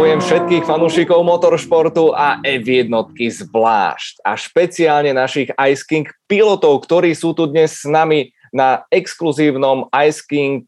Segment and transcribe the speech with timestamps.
[0.00, 2.88] Pozdravujem všetkých fanúšikov motoršportu a F1
[3.20, 4.24] zvlášť.
[4.24, 10.24] A špeciálne našich Ice King pilotov, ktorí sú tu dnes s nami na exkluzívnom Ice
[10.24, 10.64] King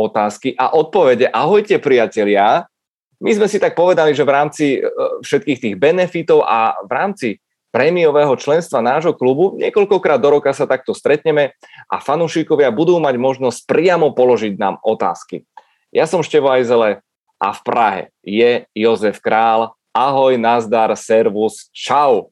[0.00, 1.28] otázky a odpovede.
[1.28, 2.72] Ahojte priatelia.
[3.20, 4.88] My sme si tak povedali, že v rámci e,
[5.28, 7.28] všetkých tých benefitov a v rámci
[7.76, 11.52] prémiového členstva nášho klubu niekoľkokrát do roka sa takto stretneme
[11.84, 15.44] a fanúšikovia budú mať možnosť priamo položiť nám otázky.
[15.92, 17.04] Ja som Števo Ajzele,
[17.40, 19.72] a v Prahe je Jozef Král.
[19.90, 22.28] Ahoj, nazdar, servus, čau.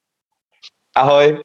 [0.92, 1.40] Ahoj.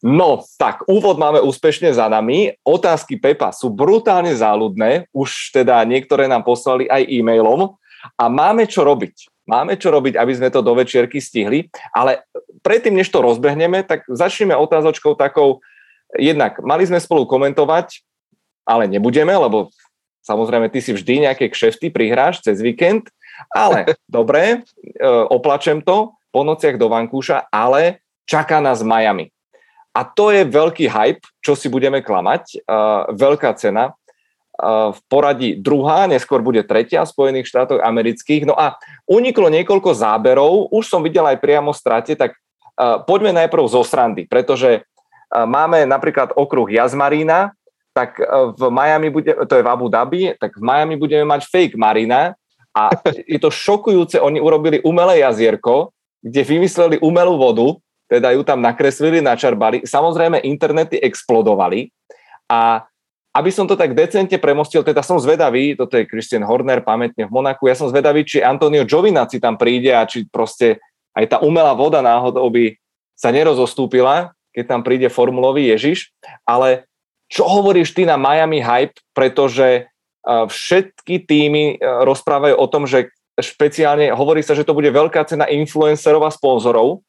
[0.00, 2.56] No, tak úvod máme úspešne za nami.
[2.64, 7.76] Otázky Pepa sú brutálne záľudné, už teda niektoré nám poslali aj e-mailom
[8.16, 9.28] a máme čo robiť.
[9.44, 12.24] Máme čo robiť, aby sme to do večierky stihli, ale
[12.62, 15.58] predtým, než to rozbehneme, tak začneme otázočkou takou,
[16.14, 18.00] jednak mali sme spolu komentovať,
[18.64, 19.74] ale nebudeme, lebo
[20.20, 23.08] Samozrejme, ty si vždy nejaké kšefty prihráš cez víkend,
[23.52, 29.34] ale dobre, e, oplačem to po nociach do Vankúša, ale čaká nás Miami.
[29.90, 33.90] A to je veľký hype, čo si budeme klamať, uh, veľká cena.
[34.54, 38.46] Uh, v poradí druhá, neskôr bude tretia v Spojených štátoch amerických.
[38.46, 38.78] No a
[39.10, 42.38] uniklo niekoľko záberov, už som videl aj priamo strate, tak
[42.78, 47.50] uh, poďme najprv zo srandy, pretože uh, máme napríklad okruh Jazmarína,
[48.00, 48.24] tak e,
[48.56, 52.32] v Miami bude, to je v Abu Dhabi, tak v Miami budeme mať fake marina
[52.72, 52.88] a
[53.28, 55.92] je to šokujúce, oni urobili umelé jazierko,
[56.24, 57.68] kde vymysleli umelú vodu,
[58.08, 59.84] teda ju tam nakreslili, načarbali.
[59.84, 61.92] Samozrejme, internety explodovali
[62.48, 62.88] a
[63.30, 67.30] aby som to tak decentne premostil, teda som zvedavý, toto je Christian Horner, pamätne v
[67.30, 70.82] Monaku, ja som zvedavý, či Antonio Giovinazzi tam príde a či proste
[71.14, 72.74] aj tá umelá voda náhodou by
[73.14, 76.10] sa nerozostúpila, keď tam príde formulový Ježiš,
[76.42, 76.89] ale
[77.30, 79.86] čo hovoríš ty na Miami Hype, pretože
[80.26, 83.08] všetky týmy rozprávajú o tom, že
[83.40, 87.00] špeciálne hovorí sa, že to bude veľká cena influencerov a sponzorov.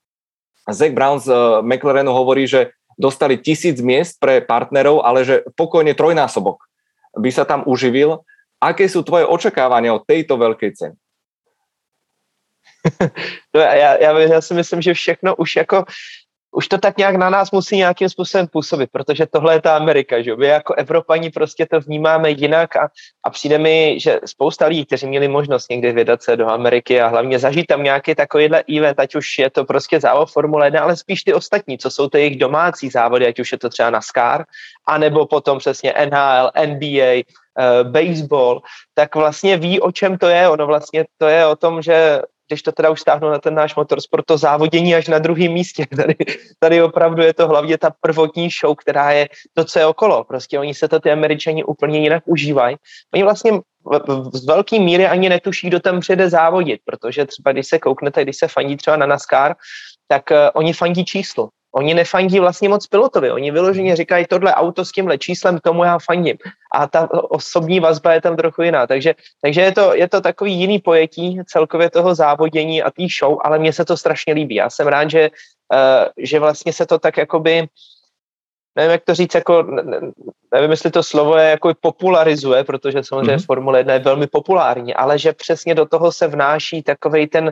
[0.70, 1.34] Zach Brown z
[1.66, 6.64] McLarenu hovorí, že dostali tisíc miest pre partnerov, ale že pokojne trojnásobok
[7.18, 8.22] by sa tam uživil.
[8.62, 10.98] Aké sú tvoje očakávania od tejto veľkej ceny?
[13.54, 15.86] No, já, já, já si myslím, že všechno už jako
[16.52, 20.22] už to tak nějak na nás musí nějakým způsobem působit, protože tohle je ta Amerika,
[20.22, 22.90] že my jako Evropani prostě to vnímáme jinak a,
[23.24, 27.08] a přijde mi, že spousta lidí, kteří měli možnost někdy vydat se do Ameriky a
[27.08, 30.98] hlavně zažít tam nějaký takovýhle event, ať už je to prostě závod Formule 1, ale
[30.98, 34.46] spíš ty ostatní, co jsou to jejich domácí závody, ať už je to třeba NASCAR,
[34.88, 38.62] anebo potom přesně NHL, NBA, uh, baseball,
[38.94, 40.50] tak vlastně ví, o čem to je.
[40.50, 43.76] Ono vlastně to je o tom, že když to teda už stáhnu na ten náš
[43.76, 45.86] motorsport, to závodění až na druhém místě.
[45.96, 46.16] Tady,
[46.60, 50.24] tady opravdu je to hlavně ta prvotní show, která je to, co je okolo.
[50.24, 52.76] Prostě oni se to ty američani úplně jinak užívají.
[53.14, 53.52] Oni vlastně
[54.34, 58.38] z velké míry ani netuší, kdo tam přijede závodit, protože třeba když se kouknete, když
[58.38, 59.56] se fandí třeba na NASCAR,
[60.08, 61.50] tak uh, oni fandí číslo.
[61.76, 66.00] Oni nefandí vlastně moc pilotovi, oni vyloženě říkají tohle auto s tímhle číslem, tomu já
[66.00, 66.38] fandím.
[66.76, 68.88] A ta osobní vazba je tam trochu jiná.
[68.88, 73.38] Takže, takže je, to, je to takový jiný pojetí celkově toho závodění a té show,
[73.42, 74.56] ale mně se to strašně líbí.
[74.56, 75.30] Já jsem rád, že,
[75.74, 77.68] uh, že vlastně se to tak jakoby
[78.76, 79.64] nevím, jak to říct, jako,
[80.54, 83.46] nevím, jestli to slovo je jako popularizuje, protože samozřejmě mm-hmm.
[83.46, 87.52] Formule 1 je velmi populární, ale že přesně do toho se vnáší takovej ten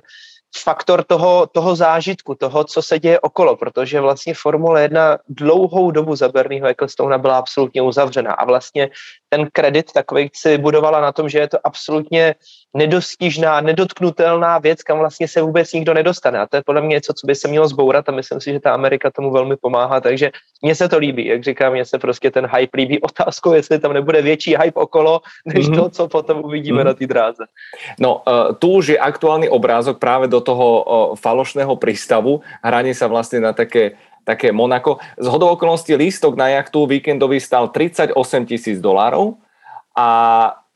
[0.58, 6.16] faktor toho, toho zážitku, toho, co se děje okolo, protože vlastně Formule 1 dlouhou dobu
[6.16, 8.90] za Bernieho Ecclestona byla absolutně uzavřena a vlastně
[9.30, 12.36] ten kredit takový si budovala na tom, že je to absolutně
[12.74, 16.40] nedostižná, nedotknutelná věc, kam vlastně se vůbec nikdo nedostane.
[16.40, 18.60] A to je podle mě něco, co by se mělo zbourat a myslím si, že
[18.60, 20.32] ta Amerika tomu velmi pomáhá, takže
[20.62, 23.02] mně se to líbí, jak říkám, mně se prostě ten hype líbí.
[23.02, 25.76] Otázkou, jestli tam nebude větší hype okolo, než mm-hmm.
[25.76, 26.86] to, co potom uvidíme mm-hmm.
[26.86, 27.44] na té dráze.
[28.00, 30.84] No, uh, tu už je aktuální obrázok právě do toho uh,
[31.20, 32.44] falošného prístavu.
[32.64, 35.02] Hraní sa vlastne na také také Monako.
[35.18, 38.14] Z hodou okolností lístok na jachtu víkendový stal 38
[38.46, 39.42] tisíc dolárov
[39.98, 40.08] a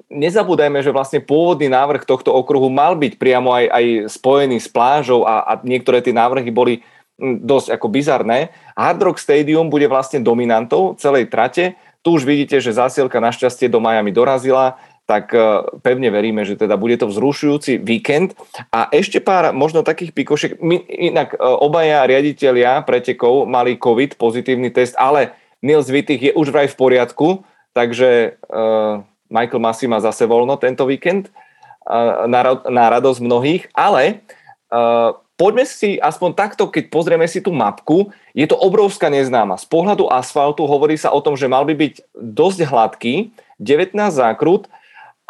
[0.10, 5.30] nezabúdajme, že vlastne pôvodný návrh tohto okruhu mal byť priamo aj, aj spojený s plážou
[5.30, 6.82] a, a niektoré tie návrhy boli
[7.22, 8.50] hm, dosť ako bizarné.
[8.74, 11.78] Hard Rock Stadium bude vlastne dominantou celej trate.
[12.04, 14.82] Tu už vidíte, že zásielka našťastie do Miami dorazila
[15.14, 15.38] tak e,
[15.86, 18.34] pevne veríme, že teda bude to vzrušujúci víkend.
[18.74, 20.58] A ešte pár možno takých pikošek.
[20.58, 26.50] My, inak e, obaja riaditeľia pretekov mali COVID, pozitívny test, ale Nils Wittich je už
[26.50, 27.28] vraj v poriadku,
[27.72, 29.00] takže uh,
[29.32, 31.32] Michael Masi má zase voľno tento víkend
[31.88, 34.20] uh, na, na radosť mnohých, ale
[34.68, 39.56] uh, poďme si aspoň takto, keď pozrieme si tú mapku, je to obrovská neznáma.
[39.56, 43.32] Z pohľadu asfaltu hovorí sa o tom, že mal by byť dosť hladký,
[43.64, 44.68] 19 zákrut,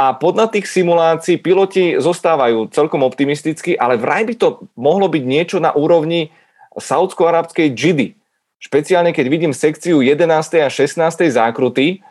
[0.03, 5.57] a podľa tých simulácií piloti zostávajú celkom optimistickí, ale vraj by to mohlo byť niečo
[5.63, 6.27] na úrovni
[6.75, 8.19] saudsko-arabskej GIDy.
[8.59, 10.27] Špeciálne keď vidím sekciu 11.
[10.59, 10.99] a 16.
[11.31, 12.03] zákruty,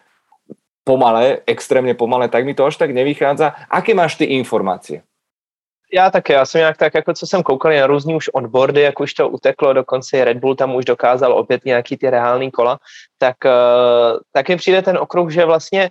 [0.85, 3.53] pomalé, extrémně pomalé, tak mi to až tak nevychádza.
[3.69, 5.03] Aké máš ty informácie?
[5.93, 9.01] Já taky, já jsem nějak tak, jako co jsem koukal na různý už onboardy, jak
[9.01, 12.79] už to uteklo, dokonce Red Bull tam už dokázal opět nějaký ty reální kola,
[13.19, 15.91] tak, uh, tak mi přijde ten okruh, že vlastně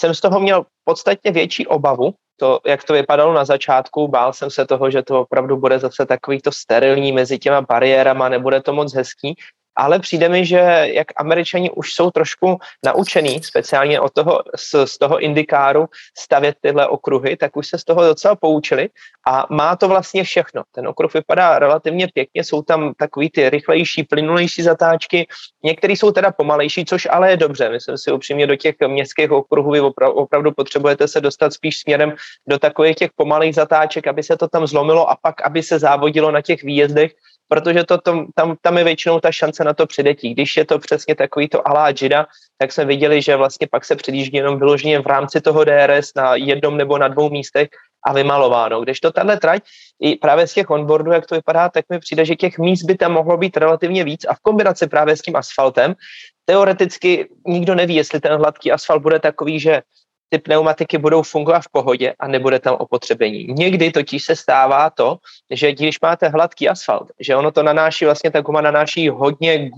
[0.00, 4.50] jsem z toho měl podstatně větší obavu, to, jak to vypadalo na začátku, bál jsem
[4.50, 8.72] se toho, že to opravdu bude zase takový to sterilní mezi těma bariérama, nebude to
[8.72, 9.36] moc hezký,
[9.80, 10.58] ale přijde mi, že
[10.92, 15.88] jak američani už jsou trošku naučený, speciálně od toho, z, z toho indikáru
[16.18, 18.88] stavět tyhle okruhy, tak už se z toho docela poučili
[19.26, 20.62] a má to vlastně všechno.
[20.72, 25.26] Ten okruh vypadá relativně pěkně, jsou tam takový ty rychlejší, plynulejší zatáčky,
[25.64, 27.68] některý jsou teda pomalejší, což ale je dobře.
[27.68, 32.12] Myslím si upřímně, do těch městských okruhů vy opravdu potřebujete se dostat spíš směrem
[32.48, 36.30] do takových těch pomalých zatáček, aby se to tam zlomilo a pak, aby se závodilo
[36.30, 37.12] na těch výjezdech,
[37.50, 40.34] protože to tam, tam, tam je většinou ta šance na to předetí.
[40.34, 42.26] Když je to přesně takový to alá Jida,
[42.58, 46.34] tak jsme viděli, že vlastně pak se předjíždí jenom vyloženě v rámci toho DRS na
[46.34, 47.68] jednom nebo na dvou místech
[48.06, 48.80] a vymalováno.
[48.80, 49.62] Když to tahle trať,
[50.00, 52.94] i právě z těch onboardů, jak to vypadá, tak mi přijde, že těch míst by
[52.94, 55.94] tam mohlo být relativně víc a v kombinaci právě s tím asfaltem,
[56.44, 59.82] teoreticky nikdo neví, jestli ten hladký asfalt bude takový, že
[60.30, 63.46] ty pneumatiky budou fungovat v pohodě a nebude tam opotřebení.
[63.48, 65.16] Někdy totiž se stává to,
[65.50, 69.70] že když máte hladký asfalt, že ono to nanáší, vlastně ta guma nanáší hodně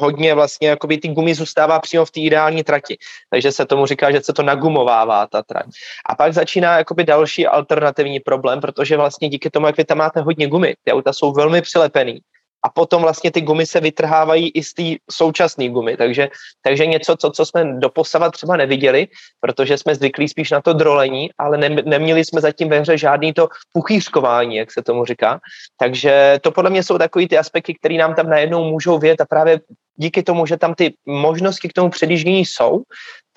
[0.00, 2.96] hodně vlastně jakoby ty gumy zůstává přímo v té ideální trati.
[3.30, 5.66] Takže se tomu říká, že se to nagumovává ta trať.
[6.06, 10.20] A pak začíná jakoby další alternativní problém, protože vlastně díky tomu, jak vy tam máte
[10.20, 12.20] hodně gumy, ty auta jsou velmi přilepený,
[12.62, 15.96] a potom vlastně ty gumy se vytrhávají i z té současné gumy.
[15.96, 16.28] Takže,
[16.62, 19.08] takže něco, co, co jsme doposavat třeba neviděli,
[19.40, 23.32] protože jsme zvyklí spíš na to drolení, ale ne, neměli jsme zatím ve hře žádný
[23.32, 25.40] to puchýřkování, jak se tomu říká.
[25.76, 29.26] Takže to podle mě jsou takový ty aspekty, které nám tam najednou můžou vědět a
[29.26, 29.60] právě
[29.96, 32.82] díky tomu, že tam ty možnosti k tomu předjíždění jsou,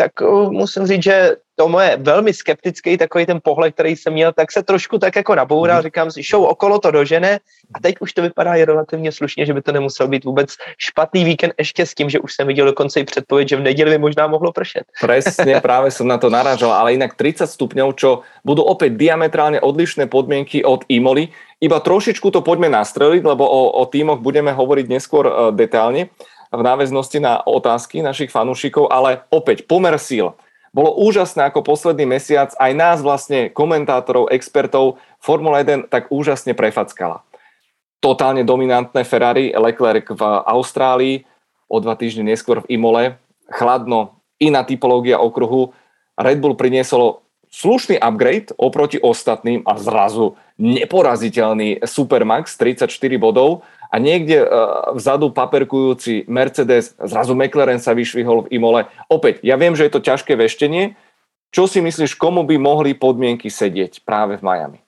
[0.02, 4.34] tak uh, musím říct, že to moje velmi skeptický takový ten pohled, který jsem měl,
[4.34, 5.84] tak se trošku tak jako naboural, mm.
[5.84, 7.38] říkám si, show okolo to dožene
[7.74, 11.24] a teď už to vypadá i relativně slušně, že by to nemusel být vůbec špatný
[11.24, 13.98] víkend ještě s tím, že už jsem viděl dokonce i předpověď, že v neděli by
[13.98, 14.84] možná mohlo pršet.
[15.02, 20.10] Presne, právě jsem na to naražal, ale jinak 30 stupňov, čo budou opět diametrálně odlišné
[20.10, 21.30] podmienky od Imoli.
[21.62, 26.10] Iba trošičku to poďme nastreliť, lebo o, o týmoch budeme hovoriť neskôr uh, detailne
[26.52, 30.36] v náväznosti na otázky našich fanúšikov, ale opäť pomer síl
[30.72, 37.28] bolo úžasné, ako posledný mesiac aj nás vlastne, komentátorov, expertov, Formula 1 tak úžasne prefackala.
[38.00, 41.16] Totálne dominantné Ferrari, Leclerc v Austrálii,
[41.68, 43.20] o dva týždne neskôr v Imole,
[43.52, 45.76] chladno, iná typológia okruhu.
[46.18, 47.21] Red Bull priniesol
[47.52, 52.88] slušný upgrade oproti ostatným a zrazu neporaziteľný Supermax 34
[53.20, 54.48] bodov a niekde uh,
[54.96, 58.88] vzadu paperkujúci Mercedes, zrazu McLaren sa vyšvihol v Imole.
[59.12, 60.96] Opäť, ja viem, že je to ťažké veštenie.
[61.52, 64.80] Čo si myslíš, komu by mohli podmienky sedieť práve v Miami?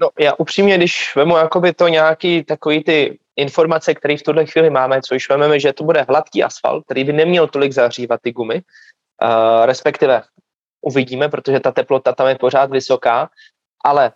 [0.00, 4.70] No já upřímně, když vemu jakoby to nějaký takový ty informace, které v tuhle chvíli
[4.70, 8.54] máme, což vememe, že to bude hladký asfalt, který by neměl tolik zahřívat ty gumy,
[8.54, 10.22] uh, respektive
[10.80, 13.30] uvidíme, protože ta teplota tam je pořád vysoká,
[13.84, 14.12] ale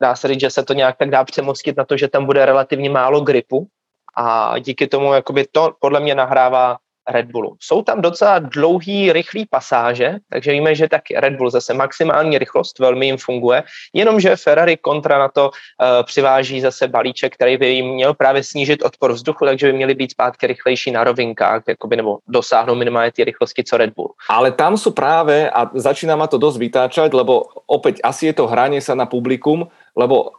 [0.00, 2.46] dá se říct, že se to nějak tak dá přemostit na to, že tam bude
[2.46, 3.68] relativně málo gripu
[4.16, 6.76] a díky tomu jakoby to podle mě nahrává
[7.08, 7.56] Red Bullu.
[7.60, 12.78] Jsou tam docela dlouhý, rychlý pasáže, takže víme, že taky Red Bull zase maximální rychlost
[12.78, 17.86] velmi jim funguje, jenomže Ferrari kontra na to uh, přiváží zase balíček, který by jim
[17.86, 22.18] měl právě snížit odpor vzduchu, takže by měli být zpátky rychlejší na rovinkách, jakoby, nebo
[22.28, 24.12] dosáhnout minimálně ty rychlosti, co Red Bull.
[24.28, 28.46] Ale tam jsou právě, a začíná ma to dost vytáčať, lebo opäť asi je to
[28.46, 30.32] hranie sa na publikum, lebo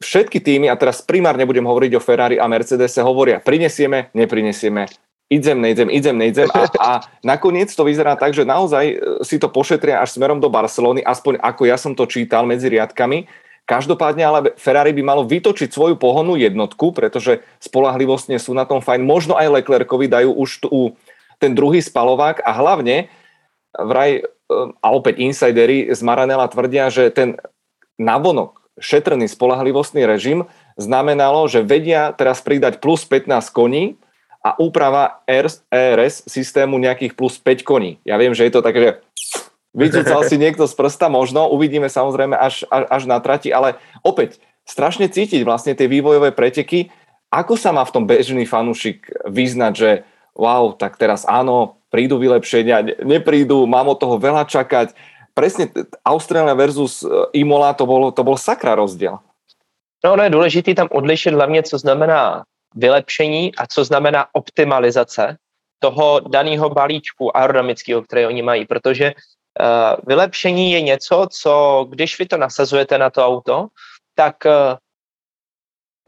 [0.00, 4.88] všetky týmy, a teraz primárne budem hovoriť o Ferrari a Mercedes, hovoria, prinesieme, neprinesieme,
[5.30, 6.90] idem, nejdem, idem, nejdem a, a
[7.22, 11.38] nakoniec to vyzerá tak, že naozaj e, si to pošetria až smerom do Barcelony, aspoň
[11.38, 13.30] ako ja som to čítal medzi riadkami.
[13.62, 19.06] Každopádne ale Ferrari by malo vytočiť svoju pohonnú jednotku, pretože spolahlivostne sú na tom fajn.
[19.06, 20.98] Možno aj Leclercovi dajú už tu
[21.38, 23.06] ten druhý spalovák a hlavne
[23.78, 24.22] vraj, e,
[24.82, 27.38] a opäť insidery z Maranela tvrdia, že ten
[28.02, 34.00] navonok šetrný spolahlivostný režim znamenalo, že vedia teraz pridať plus 15 koní,
[34.40, 38.00] a úprava ERS systému nejakých plus 5 koní.
[38.08, 38.92] Ja viem, že je to také, že
[39.76, 45.12] vycúcal si niekto z prsta, možno, uvidíme samozrejme až, až, na trati, ale opäť strašne
[45.12, 46.88] cítiť vlastne tie vývojové preteky,
[47.30, 49.90] ako sa má v tom bežný fanúšik vyznať, že
[50.34, 54.96] wow, tak teraz áno, prídu vylepšenia, neprídu, mám od toho veľa čakať,
[55.36, 55.70] presne
[56.02, 57.06] Australia versus e,
[57.38, 59.22] Imola, to bol, to bol sakra rozdiel.
[60.00, 62.42] No, ono je důležité tam odlišit hlavně, co znamená
[62.74, 65.36] vylepšení a co znamená optimalizace
[65.78, 72.26] toho daného balíčku aerodynamického, který oni mají, protože uh, vylepšení je něco, co když vy
[72.26, 73.66] to nasazujete na to auto,
[74.14, 74.52] tak uh,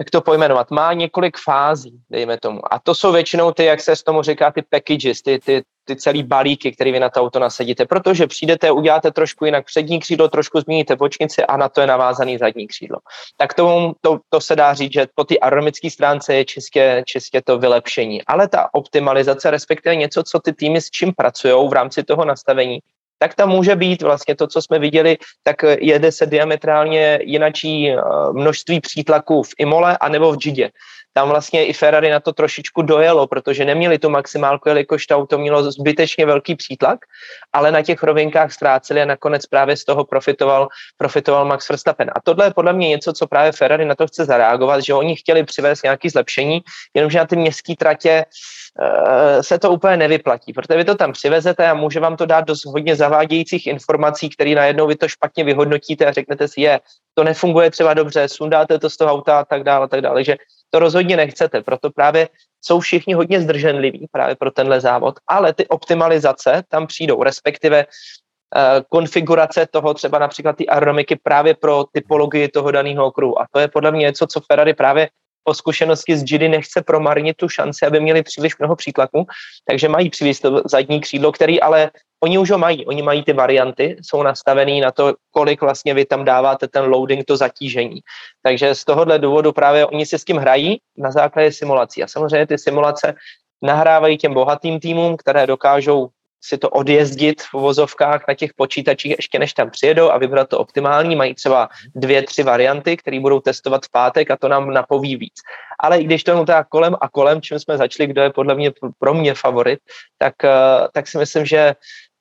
[0.03, 2.75] jak to pojmenovat, má několik fází, dejme tomu.
[2.75, 5.97] A to jsou většinou ty, jak se z tomu říká, ty packages, ty, ty, ty
[5.97, 10.29] celý balíky, které vy na to auto nasadíte, protože přijdete, uděláte trošku jinak přední křídlo,
[10.29, 12.99] trošku změníte bočnici a na to je navázaný zadní křídlo.
[13.37, 17.43] Tak to, to, to se dá říct, že po té aerodynamické stránce je čistě, čistě
[17.45, 18.25] to vylepšení.
[18.25, 22.79] Ale ta optimalizace, respektive něco, co ty týmy s čím pracují v rámci toho nastavení,
[23.23, 27.97] tak tam může být vlastně to, co jsme viděli, tak jede se diametrálně jinačí eh,
[28.33, 30.71] množství přítlaků v Imole anebo v Gidě
[31.13, 35.39] tam vlastně i Ferrari na to trošičku dojelo, protože neměli tu maximálku, jelikož to auto
[35.39, 36.99] mělo zbytečně velký přítlak,
[37.53, 42.11] ale na těch rovinkách ztráceli a nakonec právě z toho profitoval, profitoval Max Verstappen.
[42.15, 45.17] A tohle je podle mě něco, co právě Ferrari na to chce zareagovat, že oni
[45.17, 46.61] chtěli přivést nějaké zlepšení,
[46.95, 51.69] jenomže na ty městské tratě uh, se to úplně nevyplatí, protože vy to tam přivezete
[51.69, 56.07] a může vám to dát dost hodně zavádějících informací, které najednou vy to špatně vyhodnotíte
[56.07, 56.81] a řeknete si, je,
[57.15, 60.25] to nefunguje třeba dobře, sundáte to z toho auta a tak dále, a tak dále.
[60.25, 60.37] Že
[60.75, 62.29] to rozhodně nechcete, proto právě
[62.65, 68.63] jsou všichni hodně zdrženliví právě pro tenhle závod, ale ty optimalizace tam přijdou, respektive uh,
[68.89, 73.41] konfigurace toho třeba například ty aerodynamiky právě pro typologii toho daného okruhu.
[73.41, 75.09] A to je podle mě něco, co Ferrari právě
[75.45, 79.27] po zkušenosti z Gidi nechce promarnit tu šanci, aby měli příliš mnoho přítlaků,
[79.69, 81.91] takže mají přivést to zadní křídlo, který ale
[82.23, 86.05] oni už ho mají, oni mají ty varianty, jsou nastavený na to, kolik vlastně vy
[86.05, 88.01] tam dáváte ten loading, to zatížení.
[88.43, 92.03] Takže z tohohle důvodu právě oni si s tím hrají na základě simulací.
[92.03, 93.15] A samozřejmě ty simulace
[93.63, 96.09] nahrávají těm bohatým týmům, které dokážou
[96.45, 100.59] si to odjezdit v vozovkách na těch počítačích, ještě než tam přijedou a vybrat to
[100.59, 101.17] optimální.
[101.17, 105.35] Mají třeba dvě, tři varianty, které budou testovat v pátek a to nám napoví víc.
[105.81, 108.73] Ale i když to tak kolem a kolem, čím jsme začali, kdo je podle mě
[108.99, 109.79] pro mě favorit,
[110.19, 111.75] tak, eh, tak si myslím, že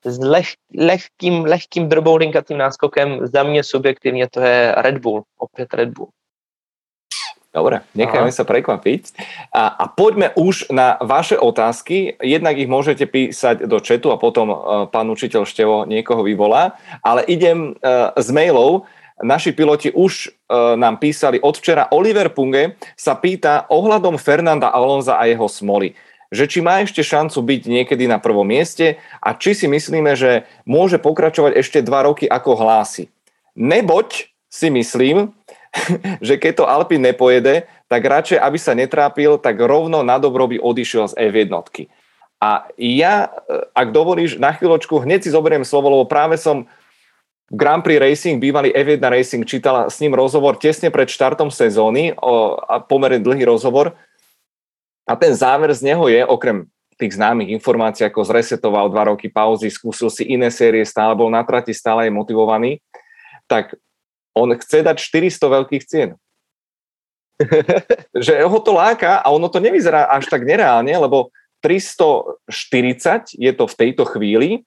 [0.06, 0.48] s leh,
[0.78, 6.10] lehkým, lehkým droboulinkatým náskokem za mě subjektivně to je Red Bull, opět Red Bull.
[7.52, 9.12] Dobre, necháme sa prekvapiť.
[9.52, 12.16] A, a poďme už na vaše otázky.
[12.24, 16.80] Jednak ich môžete písať do chatu a potom uh, pán učiteľ Števo niekoho vyvolá.
[17.04, 18.88] Ale idem uh, z mailov.
[19.20, 21.92] Naši piloti už uh, nám písali od včera.
[21.92, 25.92] Oliver Punge sa pýta ohľadom Fernanda Alonza a jeho smoly
[26.32, 30.48] že či má ešte šancu byť niekedy na prvom mieste a či si myslíme, že
[30.64, 33.12] môže pokračovať ešte dva roky ako hlási.
[33.60, 35.36] Neboť si myslím,
[36.28, 40.60] že keď to Alpin nepojede, tak radšej, aby sa netrápil, tak rovno na dobro by
[40.60, 41.52] odišiel z F1.
[42.42, 43.30] A ja,
[43.78, 46.66] ak dovolíš, na chvíľočku hneď si zoberiem slovo, lebo práve som
[47.52, 52.56] Grand Prix Racing, bývalý F1 Racing, čítala s ním rozhovor tesne pred štartom sezóny, o,
[52.56, 53.94] a pomerne dlhý rozhovor.
[55.04, 59.68] A ten záver z neho je, okrem tých známych informácií, ako zresetoval dva roky pauzy,
[59.68, 62.80] skúsil si iné série, stále bol na trati, stále je motivovaný,
[63.50, 63.76] tak
[64.36, 66.10] on chce dať 400 veľkých cien.
[68.26, 73.66] že ho to láka a ono to nevyzerá až tak nereálne, lebo 340 je to
[73.70, 74.66] v tejto chvíli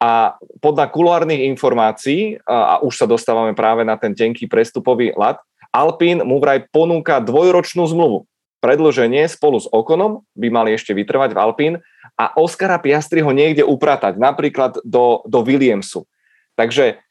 [0.00, 5.40] a podľa kulárnych informácií, a, už sa dostávame práve na ten tenký prestupový lat,
[5.74, 8.30] Alpín mu vraj ponúka dvojročnú zmluvu.
[8.62, 11.72] Predloženie spolu s Okonom by mali ešte vytrvať v Alpín
[12.14, 16.06] a Oskara Piastri ho niekde upratať, napríklad do, do Williamsu.
[16.54, 17.02] Takže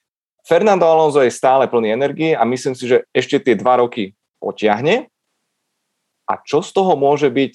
[0.47, 4.11] Fernando Alonso je stále plný energie a myslím si, že ešte tie dva roky
[4.43, 5.07] potiahne.
[6.27, 7.53] A čo z toho môže byť,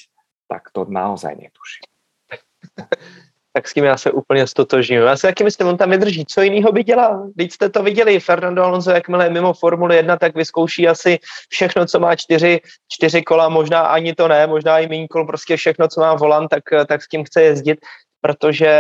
[0.49, 1.85] tak to naozaj netuším.
[3.53, 5.07] tak s tím já se úplně stotožňuji.
[5.07, 6.27] Já si taky myslím, on tam vydrží.
[6.27, 7.31] Co jiného by dělal?
[7.37, 11.19] Teď jste to viděli, Fernando Alonso, jakmile je mimo Formule 1, tak vyzkouší asi
[11.49, 15.57] všechno, co má čtyři, čtyři kola, možná ani to ne, možná i méně kol, prostě
[15.57, 17.79] všechno, co má volant, tak, tak s tím chce jezdit,
[18.21, 18.71] protože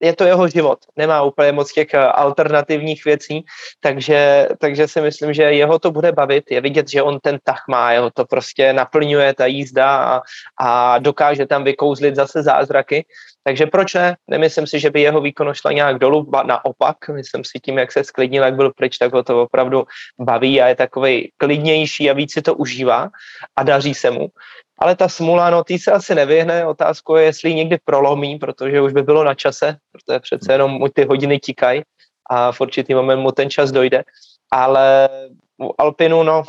[0.00, 3.44] je to jeho život, nemá úplně moc těch eh, alternativních věcí,
[3.80, 7.64] takže, takže si myslím, že jeho to bude bavit, je vidět, že on ten tah
[7.68, 10.20] má, jeho to prostě naplňuje ta jízda a,
[10.60, 13.04] a dokáže tam vykouzlit zase zázraky,
[13.44, 14.16] takže proč ne?
[14.28, 17.92] Nemyslím si, že by jeho výkon šla nějak dolů, ba naopak, myslím si tím, jak
[17.92, 19.84] se sklidnil, jak byl pryč, tak ho to opravdu
[20.20, 23.08] baví a je takový klidnější a víc si to užívá
[23.56, 24.28] a daří se mu
[24.80, 28.92] ale ta smula, no tý se asi nevyhne, otázkou je, jestli někdy prolomí, protože už
[28.92, 31.82] by bylo na čase, protože přece jenom mu ty hodiny tikají
[32.30, 34.04] a v určitý moment mu ten čas dojde,
[34.52, 35.08] ale
[35.62, 36.42] u Alpinu, no,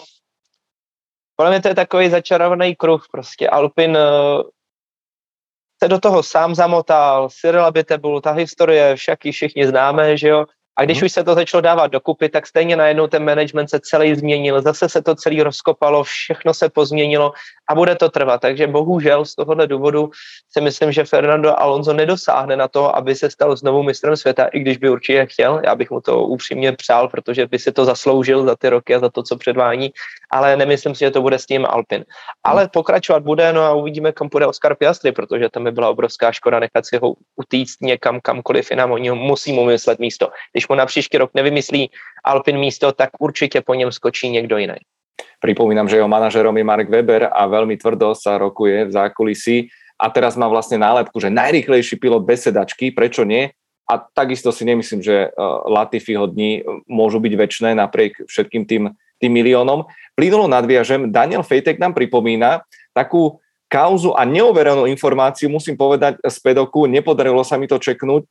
[1.36, 3.50] podle mě to je takový začarovaný kruh prostě.
[3.50, 4.42] Alpin uh,
[5.84, 10.46] se do toho sám zamotal, Cyril Abitebul, ta historie však ji všichni známe, že jo,
[10.80, 11.06] A když hmm.
[11.06, 14.90] už se to začalo dávat dokupy, tak stejně najednou ten management se celý změnil, zase
[14.90, 17.34] se to celý rozkopalo, všechno se pozměnilo
[17.70, 18.42] a bude to trvat.
[18.42, 20.10] Takže bohužel z tohohle důvodu
[20.52, 24.60] si myslím, že Fernando Alonso nedosáhne na to, aby se stal znovu mistrem světa, i
[24.60, 25.62] když by určitě chtěl.
[25.66, 29.00] Já bych mu to upřímně přál, protože by si to zasloužil za ty roky a
[29.00, 29.92] za to, co předvání,
[30.30, 32.06] ale nemyslím si, že to bude s tím Alpin.
[32.44, 36.32] Ale pokračovat bude, no a uvidíme, kam půjde Oscar Piastri, protože tam by byla obrovská
[36.32, 38.92] škoda nechat si ho utíct někam, kamkoliv jinam.
[38.92, 40.30] Oni musí mu myslet místo.
[40.52, 41.90] Když mu na příští rok nevymyslí
[42.24, 44.76] Alpin místo, tak určitě po něm skočí někdo jiný.
[45.40, 49.58] Pripomínam, že jeho manažerom je Mark Weber a veľmi tvrdo sa rokuje v zákulisí
[49.98, 53.54] a teraz má vlastne nálepku, že najrychlejší pilot bez sedačky, prečo nie?
[53.90, 58.84] A takisto si nemyslím, že uh, Latifiho dní môžu byť väčšie napriek všetkým tým,
[59.22, 59.86] tým miliónom.
[60.18, 66.86] Plynulo nadviažem, Daniel Fejtek nám pripomína takú kauzu a neoverenú informáciu, musím povedať z pedoku,
[66.86, 68.26] nepodarilo sa mi to čeknúť.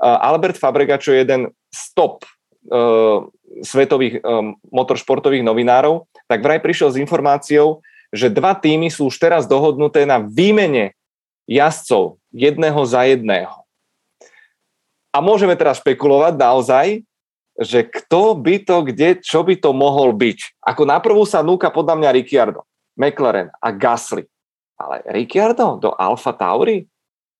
[0.00, 2.22] Uh, Albert Fabrega, čo je jeden stop
[2.70, 3.26] uh,
[3.66, 7.82] svetových um, motoršportových novinárov, tak vraj prišiel s informáciou,
[8.14, 10.94] že dva týmy sú už teraz dohodnuté na výmene
[11.50, 13.66] jazdcov jedného za jedného.
[15.14, 16.86] A môžeme teraz špekulovať naozaj,
[17.54, 20.58] že kto by to, kde, čo by to mohol byť.
[20.66, 22.66] Ako na prvú sa núka podľa mňa Ricciardo,
[22.98, 24.26] McLaren a Gasly.
[24.74, 26.82] Ale Ricciardo do Alfa Tauri?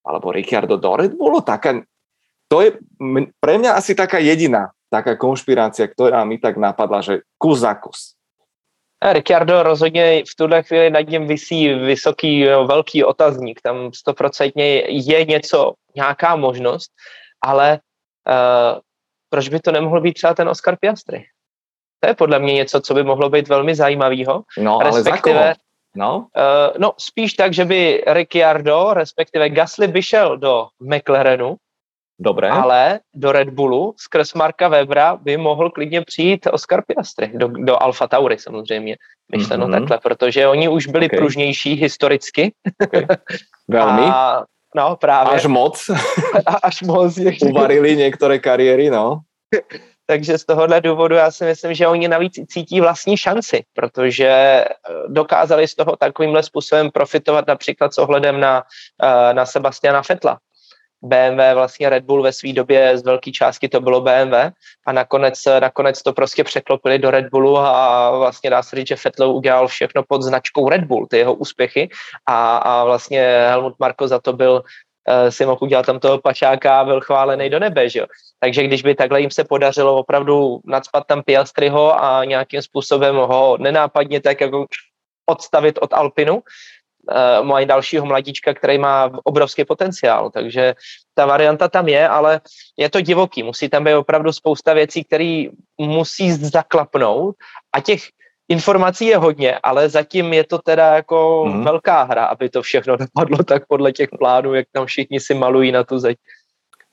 [0.06, 1.42] Alebo Ricciardo do Red Bullu?
[1.42, 1.82] Taká,
[2.48, 2.78] to je
[3.40, 8.14] pre mňa asi taká jediná taká konšpirácia, ktorá mi tak napadla, že kus za kus.
[9.02, 13.60] Ricardo rozhodně v tuhle chvíli nad něm vysí vysoký, velký otazník.
[13.60, 16.90] Tam stoprocentně je něco, nějaká možnost,
[17.42, 17.78] ale
[18.28, 18.80] uh,
[19.28, 21.24] proč by to nemohl být třeba ten Oscar Piastri?
[22.00, 24.42] To je podle mě něco, co by mohlo být velmi zajímavého.
[24.58, 25.64] No, ale respektive, za koho?
[25.96, 26.18] No?
[26.18, 31.56] Uh, no, spíš tak, že by Ricciardo, respektive Gasly by šel do McLarenu,
[32.18, 32.48] Dobré.
[32.48, 37.82] Ale do Red Bullu skrz Marka Webra by mohl klidně přijít Oscar Piastri, do, do
[37.82, 38.96] Alfa Tauri samozřejmě,
[39.36, 39.78] myšleno mm-hmm.
[39.78, 41.18] takhle, protože oni už byli okay.
[41.18, 42.52] pružnější historicky.
[42.82, 43.06] Okay.
[43.68, 44.02] Velmi.
[44.02, 44.44] A,
[44.76, 45.34] no, právě.
[45.34, 45.90] Až moc.
[46.46, 47.18] A, až moc.
[47.42, 49.20] Uvarili některé kariéry, no.
[50.06, 54.64] Takže z tohohle důvodu já si myslím, že oni navíc cítí vlastní šanci, protože eh,
[55.08, 58.62] dokázali z toho takovýmhle způsobem profitovat například s ohledem na,
[59.02, 60.38] eh, na Sebastiana Fetla,
[61.04, 64.34] BMW, vlastně Red Bull ve své době z velké částky to bylo BMW
[64.86, 68.96] a nakonec, nakonec to prostě překlopili do Red Bullu a vlastně dá se říct, že
[69.04, 71.88] Vettel udělal všechno pod značkou Red Bull, ty jeho úspěchy
[72.26, 74.62] a, a vlastně Helmut Marko za to byl
[75.08, 78.06] eh, si mohl udělat tam toho pačáka a byl chválený do nebe, že jo.
[78.40, 83.56] Takže když by takhle jim se podařilo opravdu nadspat tam Piastriho a nějakým způsobem ho
[83.60, 84.66] nenápadně tak jako
[85.26, 86.42] odstavit od Alpinu,
[87.10, 90.74] uh, mají dalšího mladíčka, který má obrovský potenciál, takže
[91.14, 92.40] ta varianta tam je, ale
[92.78, 95.44] je to divoký, musí tam být opravdu spousta věcí, které
[95.78, 97.36] musí zaklapnout
[97.72, 98.02] a těch
[98.48, 101.64] informací je hodně, ale zatím je to teda jako mm.
[101.64, 105.72] velká hra, aby to všechno dopadlo tak podle těch plánů, jak tam všichni si malují
[105.72, 106.18] na tu zeď.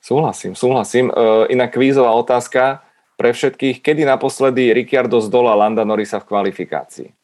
[0.02, 1.12] Súhlasím, súhlasím.
[1.14, 2.82] Uh, inak kvízová otázka
[3.16, 3.86] pre všetkých.
[3.86, 7.21] Kedy naposledy Ricciardo zdola Landa Norrisa v kvalifikácii?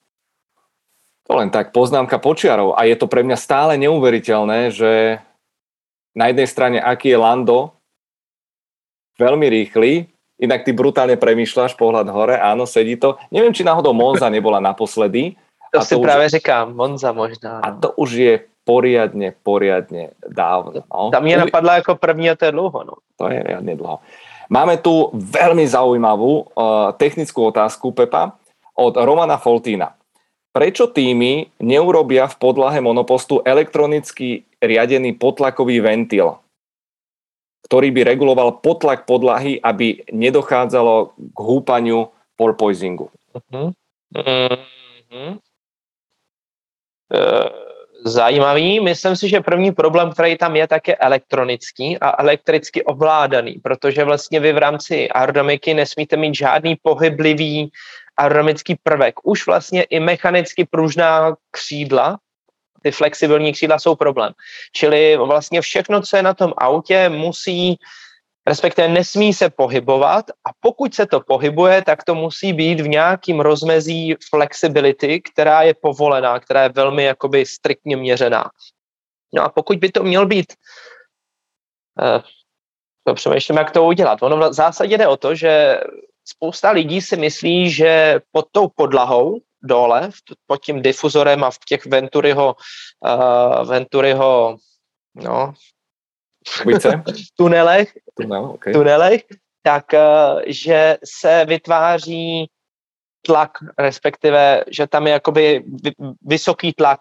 [1.29, 5.21] To len tak poznámka počiarov a je to pre mňa stále neuveriteľné, že
[6.17, 7.77] na jednej strane, aký je Lando,
[9.21, 10.09] veľmi rýchly,
[10.41, 13.21] inak ty brutálne premýšľaš, pohľad hore, áno, sedí to.
[13.29, 15.37] Neviem, či náhodou Monza nebola naposledy.
[15.75, 17.61] To a si to práve už, říkám, Monza možná.
[17.61, 20.85] A to už je poriadne, poriadne dávno.
[20.88, 21.11] No.
[21.11, 22.79] Tam mě napadla ako první a to je dlho.
[22.85, 22.95] No.
[23.17, 24.01] To je riadne dlho.
[24.49, 28.33] Máme tu veľmi zaujímavú uh, technickú otázku, Pepa,
[28.73, 29.97] od Romana Foltína.
[30.48, 36.40] Prečo týmy neurobia v podlahe monopostu elektronicky riadený potlakový ventil,
[37.68, 43.12] ktorý by reguloval potlak podlahy, aby nedochádzalo k húpaniu porpoisingu?
[43.37, 43.70] Uh-huh.
[44.16, 45.37] Uh-huh.
[48.09, 48.81] Zajímavý.
[48.81, 54.05] Myslím si, že první problém, který tam je, tak je elektronický a elektricky ovládaný, protože
[54.05, 57.71] vlastně vy v rámci aerodynamiky nesmíte mít žádný pohyblivý
[58.16, 59.14] aerodynamický prvek.
[59.23, 62.18] Už vlastně i mechanicky pružná křídla,
[62.83, 64.33] ty flexibilní křídla jsou problém.
[64.73, 67.77] Čili vlastně všechno, co je na tom autě, musí
[68.48, 73.40] respektive nesmí se pohybovat a pokud se to pohybuje, tak to musí být v nějakým
[73.40, 78.50] rozmezí flexibility, která je povolená, která je velmi jakoby striktně měřená.
[79.34, 80.52] No a pokud by to měl být
[82.02, 82.22] eh,
[83.04, 84.22] to přemýšlím, jak to udělat.
[84.22, 85.80] Ono v zásadě jde o to, že
[86.24, 90.11] spousta lidí si myslí, že pod tou podlahou dole,
[90.46, 92.56] pod tím difuzorem a v těch Venturiho,
[93.00, 94.56] uh, Venturiho
[95.14, 95.54] no,
[97.37, 98.72] tunelech, Tunel, okay.
[98.72, 99.22] tunelech,
[99.62, 100.00] tak eh,
[100.46, 102.50] že se vytváří
[103.22, 105.64] tlak, respektive, že tam je jakoby
[106.22, 107.00] vysoký tlak.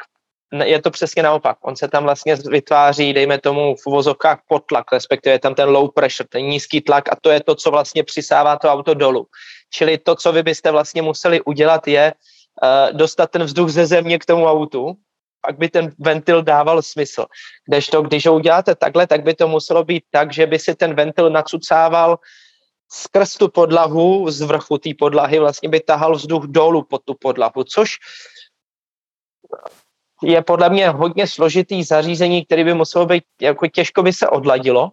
[0.63, 1.57] Je to přesně naopak.
[1.61, 5.91] On se tam vlastně vytváří, dejme tomu v uvozovkách potlak, respektive je tam ten low
[5.91, 9.27] pressure, ten nízký tlak a to je to, co vlastně přisává to auto dolů.
[9.73, 14.19] Čili to, co vy byste vlastně museli udělat, je uh, dostat ten vzduch ze země
[14.19, 14.95] k tomu autu,
[15.41, 17.25] pak by ten ventil dával smysl.
[17.67, 20.93] Kdežto, když ho uděláte takhle, tak by to muselo být tak, že by si ten
[20.93, 22.19] ventil nacucával
[22.91, 27.63] skrz tu podlahu, z vrchu té podlahy vlastně by tahal vzduch dolů pod tu podlahu,
[27.63, 27.95] což
[30.23, 34.91] je podle mě hodně složitý zařízení, který by muselo být, jako těžko by se odladilo.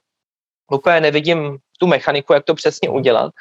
[0.72, 3.32] Úplně nevidím tu mechaniku, jak to přesně udělat.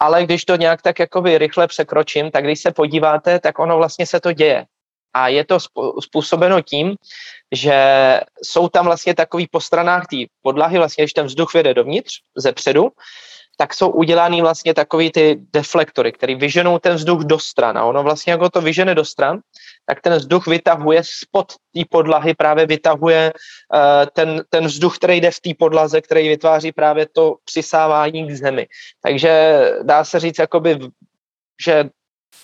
[0.00, 4.06] Ale když to nějak tak jakoby rychle překročím, tak když se podíváte, tak ono vlastně
[4.06, 4.66] se to děje.
[5.14, 5.58] A je to
[6.00, 6.94] způsobeno tím,
[7.52, 12.12] že jsou tam vlastně takový po stranách té podlahy, vlastně když ten vzduch vede dovnitř,
[12.36, 12.90] ze předu,
[13.56, 17.78] tak jsou udělaný vlastně takový ty deflektory, který vyženou ten vzduch do stran.
[17.78, 19.40] A ono vlastně, jako to vyžene do stran,
[19.86, 23.80] tak ten vzduch vytahuje spod té podlahy, právě vytahuje uh,
[24.12, 28.66] ten, ten vzduch, který jde v té podlaze, který vytváří právě to přisávání k zemi.
[29.02, 30.78] Takže dá se říct, jakoby,
[31.64, 31.90] že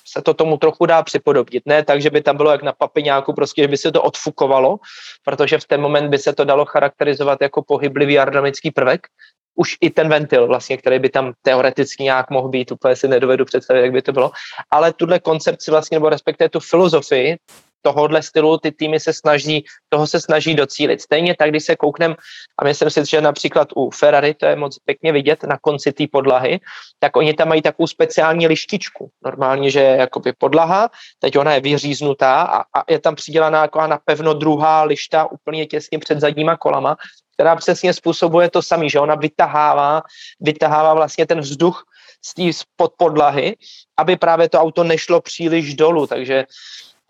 [0.06, 1.62] se to tomu trochu dá připodobnit.
[1.66, 4.78] Ne tak, že by tam bylo jak na papiňáku, prostě, že by se to odfukovalo,
[5.24, 9.06] protože v ten moment by se to dalo charakterizovat jako pohyblivý aerodynamický prvek,
[9.54, 13.44] už i ten ventil, vlastně, který by tam teoreticky nějak mohl být, úplně si nedovedu
[13.44, 14.30] představit, jak by to bylo,
[14.70, 17.36] ale tuhle koncepci vlastně, nebo respektive tu filozofii
[17.82, 21.00] tohohle stylu ty týmy se snaží, toho se snaží docílit.
[21.00, 22.14] Stejně tak, když se kouknem,
[22.58, 26.04] a myslím si, že například u Ferrari, to je moc pěkně vidět na konci té
[26.12, 26.60] podlahy,
[26.98, 29.10] tak oni tam mají takovou speciální lištičku.
[29.24, 33.86] Normálně, že je jakoby podlaha, teď ona je vyříznutá a, a je tam přidělaná jako
[33.86, 36.96] na pevno druhá lišta úplně těsně před zadníma kolama,
[37.34, 40.02] která přesně způsobuje to samé, že ona vytahává,
[40.40, 41.84] vytahává vlastně ten vzduch
[42.24, 43.56] z té pod podlahy,
[43.96, 46.44] aby právě to auto nešlo příliš dolů, takže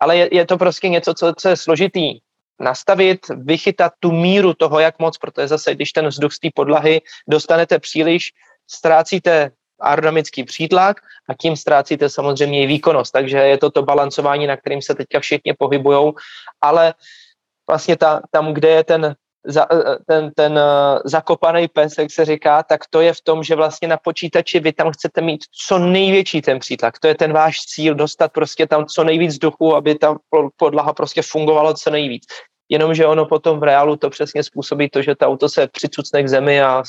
[0.01, 2.19] ale je, je to prostě něco, co, co je složitý
[2.59, 7.01] nastavit, vychytat tu míru toho, jak moc, protože zase, když ten vzduch z té podlahy
[7.29, 8.31] dostanete příliš,
[8.67, 13.13] ztrácíte aerodynamický přítlak a tím ztrácíte samozřejmě i výkonnost.
[13.13, 16.13] Takže je to to balancování, na kterým se teďka všichni pohybují,
[16.61, 16.93] ale
[17.69, 22.11] vlastně ta, tam, kde je ten za, eh, eh, ten, ten uh, zakopaný pes, jak
[22.11, 25.43] se říká, tak to je v tom, že vlastně na počítači vy tam chcete mít
[25.67, 26.99] co největší ten přítlak.
[26.99, 30.15] To je ten váš cíl, dostat prostě tam co nejvíc vzduchu, aby ta
[30.57, 32.23] podlaha prostě fungovala co nejvíc.
[32.69, 36.29] Jenomže ono potom v reálu to přesně způsobí to, že to auto se přicucne k
[36.29, 36.83] zemi a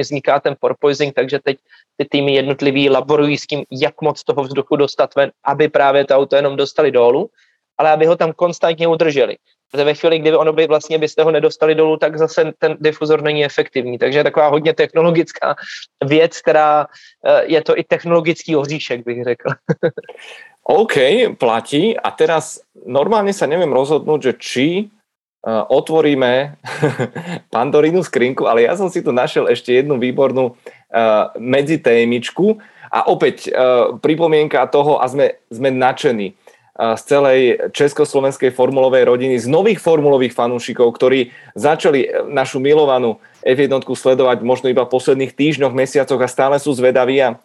[0.00, 1.56] vzniká ten porpoising, takže teď
[1.96, 6.14] ty týmy jednotlivý laborují s tím, jak moc toho vzduchu dostat ven, aby právě to
[6.14, 7.30] auto jenom dostali dolů,
[7.78, 9.36] ale aby ho tam konstantně udrželi.
[9.72, 13.22] Protože ve chvíli, kdy ono by vlastně byste ho nedostali dolů, tak zase ten difuzor
[13.22, 13.98] není efektivní.
[13.98, 15.56] Takže je taková hodně technologická
[16.04, 16.86] věc, která
[17.26, 19.48] eh, je to i technologický oříšek, bych řekl.
[20.62, 20.94] OK,
[21.38, 21.98] platí.
[21.98, 26.54] A teraz normálne sa neviem rozhodnúť, že či uh, otvoríme
[27.54, 32.62] Pandorínu skrinku, ale ja som si tu našiel ešte jednu výbornú uh, medzitémičku
[32.94, 36.38] a opäť uh, pripomienka toho a sme, sme nadšení
[36.72, 44.40] z celej československej formulovej rodiny, z nových formulových fanúšikov, ktorí začali našu milovanú F1 sledovať
[44.40, 47.36] možno iba v posledných týždňoch, mesiacoch a stále sú zvedaví a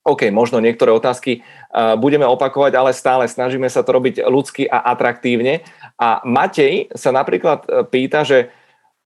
[0.00, 1.44] OK, možno niektoré otázky
[2.00, 5.60] budeme opakovať, ale stále snažíme sa to robiť ľudsky a atraktívne.
[6.00, 8.48] A Matej sa napríklad e, pýta, že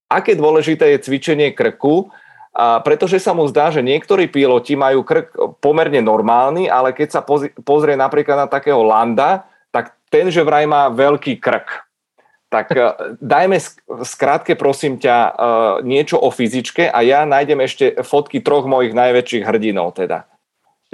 [0.07, 2.07] aké dôležité je cvičenie krku,
[2.55, 7.21] a pretože sa mu zdá, že niektorí piloti majú krk pomerne normálny, ale keď sa
[7.59, 9.43] pozrie napríklad na takého Landa,
[9.75, 11.83] tak ten, že vraj má veľký krk.
[12.47, 12.79] Tak e,
[13.19, 13.59] dajme
[14.07, 15.31] skrátke prosím ťa e,
[15.83, 20.23] niečo o fyzičke a ja nájdem ešte fotky troch mojich najväčších hrdinov teda.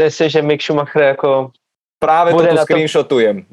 [0.02, 1.54] To je že Mick Schumacher jako
[2.02, 3.46] Právě to tu screenshotujem.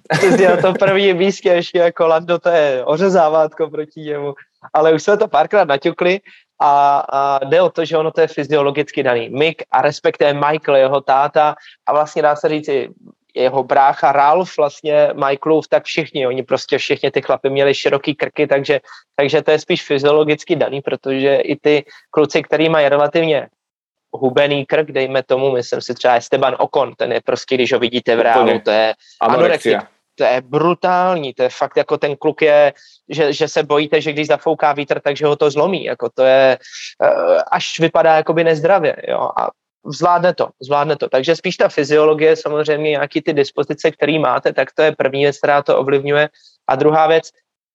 [0.48, 4.34] Na to první místě ještě jako Lando, to je ořezávátko proti němu.
[4.72, 6.20] Ale už jsme to párkrát naťukli
[6.60, 9.28] a, a jde o to, že ono to je fyziologicky daný.
[9.28, 11.54] Mick a respektive Michael, jeho táta.
[11.86, 12.70] A vlastně dá se říct
[13.34, 18.46] jeho brácha Ralph, vlastně Michaelův, tak všichni, oni prostě všichni ty chlapy měli široký krky,
[18.46, 18.80] takže,
[19.16, 23.46] takže to je spíš fyziologicky daný, protože i ty kluci, který mají relativně
[24.12, 28.16] hubený krk, dejme tomu, myslím si třeba Esteban Okon, ten je prostě, když ho vidíte
[28.16, 29.82] v reálu, to je anorexia
[30.18, 32.72] to je brutální, to je fakt jako ten kluk je,
[33.08, 36.58] že, že se bojíte, že když zafouká vítr, takže ho to zlomí, jako to je,
[37.02, 39.50] eh, až vypadá jakoby nezdravě, jo, a
[39.86, 41.08] zvládne to, zvládne to.
[41.08, 45.38] Takže spíš ta fyziologie, samozřejmě nějaký ty dispozice, které máte, tak to je první věc,
[45.38, 46.28] která to ovlivňuje.
[46.68, 47.30] A druhá věc,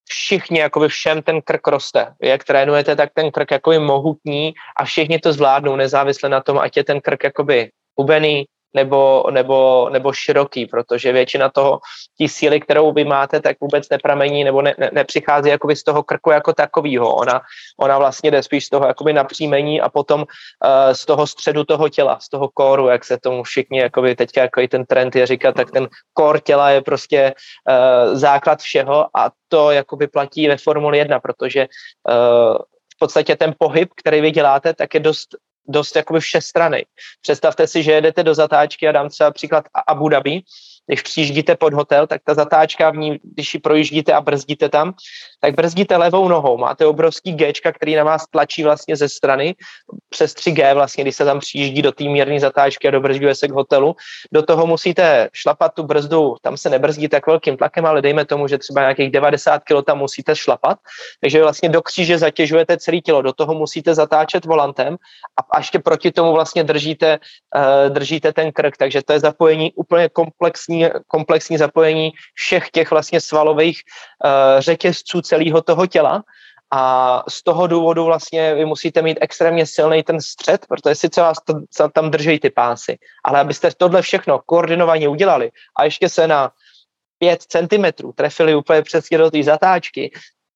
[0.10, 2.14] všichni, jakoby všem ten krk roste.
[2.22, 6.78] Jak trénujete, tak ten krk jakoby mohutní a všichni to zvládnou, nezávisle na tom, ať
[6.78, 11.80] je ten krk jakoby hubený, nebo, nebo, nebo široký, protože většina toho,
[12.18, 16.04] tí síly, kterou vy máte, tak vůbec nepramení nebo ne, ne, nepřichází jakoby z toho
[16.04, 17.16] krku jako takového.
[17.16, 17.42] Ona,
[17.80, 21.90] ona vlastně jde spíš z toho jakoby napřímení a potom uh, z toho středu toho
[21.90, 25.26] těla, z toho kóru, jak se tomu všichni jakoby teďka jako i ten trend je
[25.26, 30.58] říkat, tak ten kór těla je prostě uh, základ všeho a to jakoby platí ve
[30.58, 31.68] Formuli 1, protože
[32.10, 32.58] uh,
[32.96, 35.36] v podstatě ten pohyb, který vy děláte, tak je dost
[35.68, 36.84] dost jakoby všestranný.
[37.22, 40.42] Představte si, že jedete do zatáčky a dám třeba příklad Abu Dhabi,
[40.86, 44.94] když přijíždíte pod hotel, tak ta zatáčka v ní, když ji projíždíte a brzdíte tam,
[45.40, 46.58] tak brzdíte levou nohou.
[46.58, 49.56] Máte obrovský G, který na vás tlačí vlastně ze strany,
[50.10, 53.52] přes 3G vlastně, když se tam přijíždí do té mírné zatáčky a dobrzďuje se k
[53.52, 53.96] hotelu.
[54.34, 58.48] Do toho musíte šlapat tu brzdu, tam se nebrzdí tak velkým tlakem, ale dejme tomu,
[58.48, 60.78] že třeba nějakých 90 kg tam musíte šlapat,
[61.22, 64.98] takže vlastně do kříže zatěžujete celé tělo, do toho musíte zatáčet volantem
[65.38, 67.20] a ještě proti tomu vlastně držíte,
[67.56, 73.22] uh, držíte ten krk, takže to je zapojení úplně komplexní komplexní, zapojení všech těch vlastně
[73.22, 73.82] svalových
[74.26, 76.24] uh, řetězců celého toho těla.
[76.76, 81.38] A z toho důvodu vlastně vy musíte mít extrémně silný ten střed, protože sice vás
[81.46, 86.52] to, tam drží ty pásy, ale abyste tohle všechno koordinovaně udělali a ještě se na
[87.20, 90.12] 5 cm trefili úplně přesně do té zatáčky,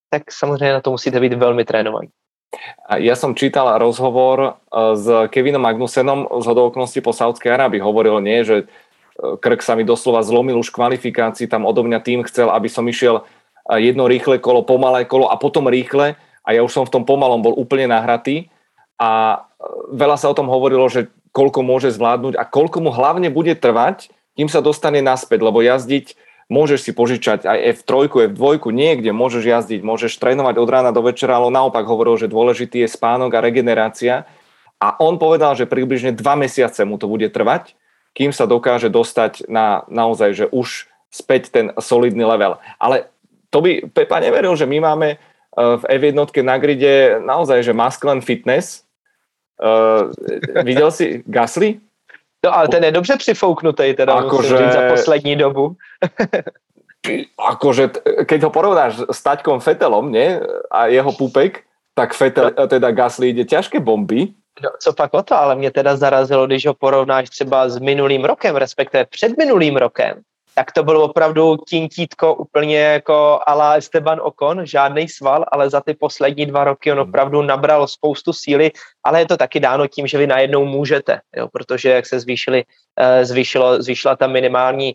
[0.10, 2.10] tak samozřejmě na to musíte být velmi trénovaní.
[2.88, 7.84] Ja som čítal rozhovor eh, s Kevinom Magnusenom z hodovoknosti po Saudskej Arábii.
[7.84, 8.72] Hovoril nie, že
[9.18, 13.26] krk sa mi doslova zlomil už kvalifikácii, tam odo mňa tým chcel, aby som išiel
[13.76, 16.16] jedno rýchle kolo, pomalé kolo a potom rýchle.
[16.48, 18.48] A ja už som v tom pomalom bol úplne nahratý.
[18.96, 19.44] A
[19.92, 24.10] veľa sa o tom hovorilo, že koľko môže zvládnuť a koľko mu hlavne bude trvať,
[24.40, 26.16] kým sa dostane naspäť, lebo jazdiť
[26.48, 31.40] môžeš si požičať aj F3, F2, niekde môžeš jazdiť, môžeš trénovať od rána do večera,
[31.40, 34.24] ale naopak hovoril, že dôležitý je spánok a regenerácia.
[34.80, 37.76] A on povedal, že približne dva mesiace mu to bude trvať,
[38.16, 42.58] kým sa dokáže dostať na naozaj, že už späť ten solidný level.
[42.80, 43.12] Ale
[43.52, 45.18] to by Pepa neveril, že my máme e,
[45.56, 48.88] v F1 na gride naozaj, že masculine fitness.
[49.58, 50.14] Uh,
[50.62, 51.82] viděl si Gasly?
[52.46, 54.58] No ale ten je dobře přifouknutý teda ako že...
[54.72, 55.76] za poslední dobu.
[57.38, 57.90] akože,
[58.26, 60.42] keď ho porovnáš s Taťkom Fetelom, nie?
[60.72, 61.64] A jeho pupek,
[61.96, 62.68] tak Fetel, no.
[62.68, 64.34] teda Gasly ide ťažké bomby.
[64.64, 68.26] No, co pak o to, ale mě teda zarazilo, když ho porovnáš třeba s minulým
[68.26, 70.22] rokem, respektive před minulým rokem,
[70.58, 75.94] tak to bylo opravdu tintítko úplně jako ala Esteban Ocon, žádný sval, ale za ty
[75.94, 77.10] poslední dva roky on hmm.
[77.10, 78.72] opravdu nabral spoustu síly,
[79.04, 82.64] ale je to taky dáno tím, že vy najednou můžete, jo, protože jak se zvýšili,
[83.00, 84.94] eh, zvýšilo, zvýšila ta minimální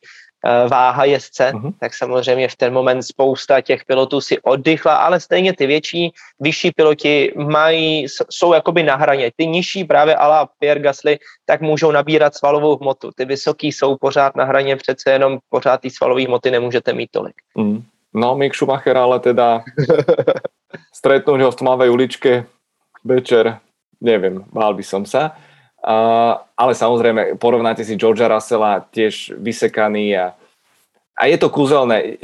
[0.69, 1.73] váha jezdce, uh-huh.
[1.81, 6.71] tak samozřejmě v ten moment spousta těch pilotů si oddychla, ale stejně ty větší, vyšší
[6.71, 9.31] piloti mají, jsou jakoby na hraně.
[9.37, 13.11] Ty nižší právě ala Pierre Gasly, tak můžou nabírat svalovou hmotu.
[13.17, 17.35] Ty vysoký jsou pořád na hraně, přece jenom pořád ty svalové hmoty nemůžete mít tolik.
[17.57, 17.83] Uh-huh.
[18.15, 19.65] No, Mick Schumacher ale teda
[20.93, 22.45] stretnúť ho v tmavej uličke
[23.01, 23.59] večer,
[24.05, 25.33] neviem, bál by som sa.
[25.83, 30.27] Ale samozrejme, porovnáte si Georgia Russella, tiež vysekaný a,
[31.19, 32.19] a je to kúzelné.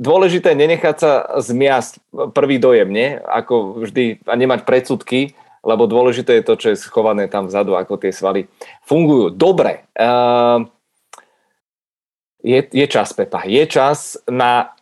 [0.00, 2.00] Dôležité nenechať sa zmiasť
[2.32, 3.08] prvý dojem, nie?
[3.20, 8.00] Ako vždy, a nemať predsudky, lebo dôležité je to, čo je schované tam vzadu, ako
[8.00, 8.50] tie svaly
[8.82, 9.30] fungujú.
[9.30, 9.86] Dobre.
[9.94, 10.66] Uh,
[12.42, 13.46] je, je čas, Pepa.
[13.46, 14.74] Je čas na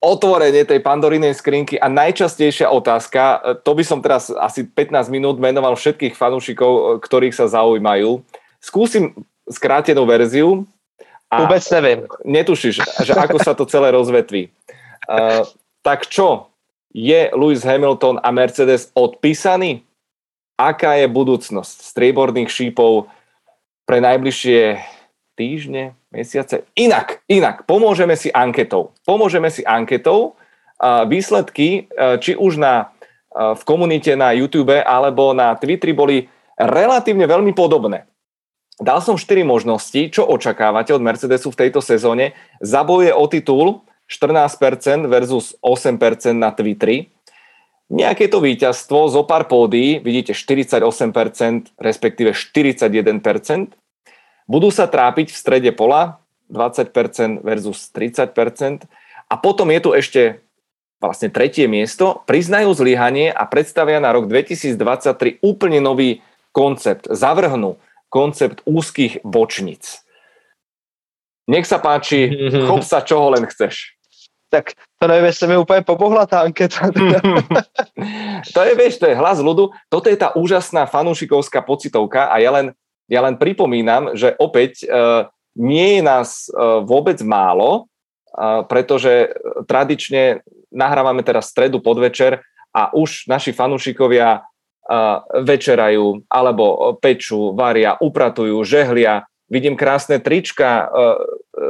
[0.00, 5.40] otvorenie tej pandorinej skrinky a najčastejšia otázka, e, to by som teraz asi 15 minút
[5.40, 8.20] menoval všetkých fanúšikov, e, ktorých sa zaujímajú.
[8.60, 9.16] Skúsim
[9.48, 10.66] skrátenú verziu.
[11.26, 12.06] A Vôbec neviem.
[12.22, 14.54] Netušíš, že ako sa to celé rozvetví.
[15.10, 15.42] Uh,
[15.82, 16.50] tak čo?
[16.94, 19.82] Je Lewis Hamilton a Mercedes odpísaný?
[20.54, 23.10] Aká je budúcnosť strieborných šípov
[23.86, 24.78] pre najbližšie
[25.36, 26.64] týždne, mesiace.
[26.74, 28.96] Inak, inak, pomôžeme si anketou.
[29.04, 30.34] Pomôžeme si anketou.
[31.08, 32.92] Výsledky, e, či už na,
[33.32, 36.28] e, v komunite na YouTube alebo na Twitteri boli
[36.60, 38.04] relatívne veľmi podobné.
[38.76, 42.36] Dal som 4 možnosti, čo očakávate od Mercedesu v tejto sezóne.
[42.60, 47.08] Zaboje o titul 14% versus 8% na Twitteri.
[47.86, 53.78] Nejaké to víťazstvo, zo pár pódy, vidíte 48%, respektíve 41%.
[54.46, 58.86] Budú sa trápiť v strede pola 20% versus 30%.
[59.26, 60.38] A potom je tu ešte
[61.02, 62.22] vlastne tretie miesto.
[62.30, 66.22] Priznajú zlyhanie a predstavia na rok 2023 úplne nový
[66.54, 67.10] koncept.
[67.10, 67.76] Zavrhnú
[68.08, 70.00] koncept úzkých bočnic.
[71.50, 72.30] Nech sa páči,
[72.70, 73.96] chop sa čoho len chceš.
[74.56, 76.90] tak to nevím, jestli mi úplně pobohla tá anketa.
[78.54, 79.70] to je, vieš, to je hlas ľudu.
[79.88, 82.72] Toto je tá úžasná fanúšikovská pocitovka a ja len,
[83.06, 87.86] ja len pripomínam, že opäť uh, nie je nás uh, vôbec málo,
[88.34, 89.32] uh, pretože
[89.70, 90.42] tradične
[90.74, 92.42] nahrávame teraz stredu podvečer
[92.74, 94.44] a už naši fanúšikovia
[95.42, 100.86] večerajú alebo pečú, varia, upratujú, žehlia, vidím krásne trička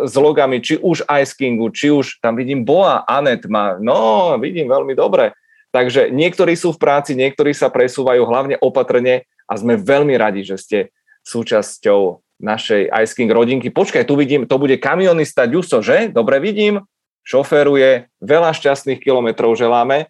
[0.05, 4.68] s logami, či už Ice Kingu, či už tam vidím Boa, Anet má, no vidím
[4.68, 5.33] veľmi dobre.
[5.72, 10.57] Takže niektorí sú v práci, niektorí sa presúvajú hlavne opatrne a sme veľmi radi, že
[10.61, 10.79] ste
[11.26, 13.74] súčasťou našej Ice King rodinky.
[13.74, 16.14] Počkaj, tu vidím, to bude kamionista Ďuso, že?
[16.14, 16.86] Dobre vidím,
[17.26, 20.06] šoféruje, veľa šťastných kilometrov želáme.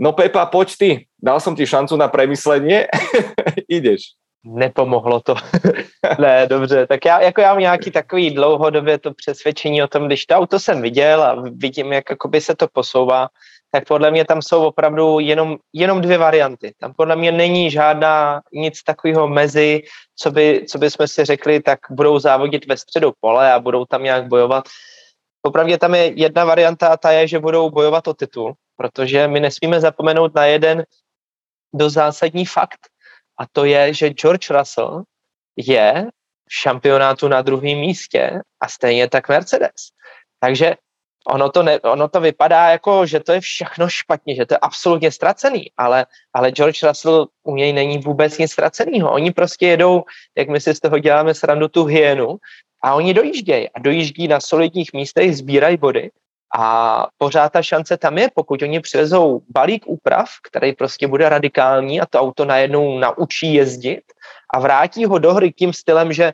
[0.00, 2.88] No Pepa, poď ty, dal som ti šancu na premyslenie,
[3.68, 5.34] ideš nepomohlo to.
[6.18, 10.26] ne, dobře, tak já, jako já mám nějaký takový dlouhodobě to přesvědčení o tom, když
[10.26, 12.04] to auto jsem viděl a vidím, jak
[12.38, 13.28] se to posouvá,
[13.74, 16.74] tak podle mě tam jsou opravdu jenom, jenom dvě varianty.
[16.78, 19.82] Tam podle mě není žádná nic takového mezi,
[20.16, 23.84] co by, co by jsme si řekli, tak budou závodit ve středu pole a budou
[23.84, 24.64] tam nějak bojovat.
[25.42, 29.40] Popravdě tam je jedna varianta a ta je, že budou bojovat o titul, protože my
[29.40, 30.84] nesmíme zapomenout na jeden
[31.74, 32.80] do zásadní fakt,
[33.38, 35.02] a to je, že George Russell
[35.56, 36.06] je
[36.48, 39.90] v šampionátu na druhém místě a stejně tak Mercedes.
[40.40, 40.74] Takže
[41.28, 44.58] ono to, ne, ono to vypadá jako, že to je všechno špatně, že to je
[44.58, 49.12] absolutně ztracený, ale, ale George Russell u něj není vůbec nic ztraceného.
[49.12, 50.02] Oni prostě jedou,
[50.38, 52.36] jak my si z toho děláme srandu, tu hyenu
[52.82, 56.10] a oni dojíždějí a dojíždí na solidních místech, sbírají body
[56.56, 62.00] a pořád ta šance tam je, pokud oni přivezou balík úprav, který prostě bude radikální
[62.00, 64.02] a to auto najednou naučí jezdit
[64.54, 66.32] a vrátí ho do hry tím stylem, že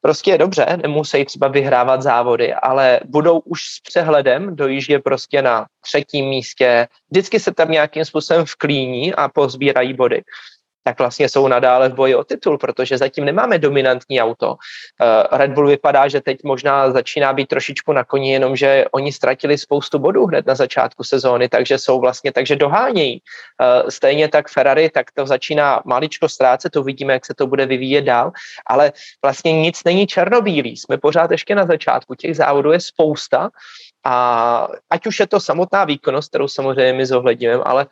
[0.00, 6.26] prostě dobře, nemusí třeba vyhrávat závody, ale budou už s přehledem, dojíždě prostě na třetím
[6.26, 10.22] místě, vždycky se tam nějakým způsobem vklíní a pozbírají body
[10.84, 14.48] tak vlastně jsou nadále v boji o titul, protože zatím nemáme dominantní auto.
[14.50, 19.58] Uh, Red Bull vypadá, že teď možná začíná být trošičku na koni, jenomže oni ztratili
[19.58, 23.22] spoustu bodů hned na začátku sezóny, takže jsou vlastně, takže dohánějí.
[23.82, 27.66] Uh, stejně tak Ferrari, tak to začíná maličko ztrácet, to vidíme, jak se to bude
[27.66, 28.32] vyvíjet dál,
[28.66, 30.76] ale vlastně nic není černobílý.
[30.76, 33.50] Jsme pořád ještě na začátku, těch závodů je spousta
[34.04, 34.14] a
[34.90, 37.86] ať už je to samotná výkonnost, kterou samozřejmě my zohledňujeme, ale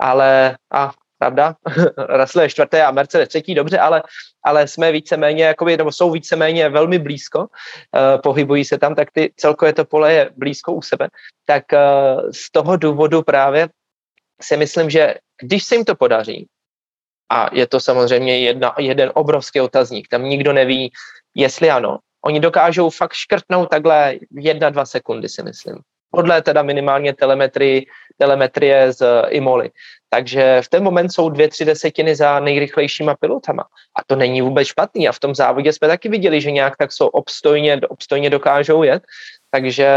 [0.00, 0.90] ale a
[1.22, 1.54] pravda?
[2.18, 4.02] Russell je čtvrté a Mercedes třetí, dobře, ale,
[4.42, 7.46] ale jsme víceméně, jakoby, nebo jsou víceméně velmi blízko, uh,
[8.22, 11.08] pohybují se tam, tak ty celkově to pole je blízko u sebe.
[11.46, 13.68] Tak uh, z toho důvodu právě
[14.42, 16.46] si myslím, že když se jim to podaří,
[17.30, 20.92] a je to samozřejmě jedna, jeden obrovský otazník, tam nikdo neví,
[21.34, 25.78] jestli ano, oni dokážou fakt škrtnout takhle jedna, dva sekundy, si myslím
[26.12, 27.82] podle teda minimálně telemetrie,
[28.18, 29.70] telemetrie z Imoli.
[30.08, 33.64] Takže v ten moment jsou dvě, tři desetiny za nejrychlejšíma pilotama.
[33.96, 35.08] A to není vůbec špatný.
[35.08, 39.02] A v tom závodě jsme taky viděli, že nějak tak jsou obstojně, obstojně dokážou jet.
[39.50, 39.88] Takže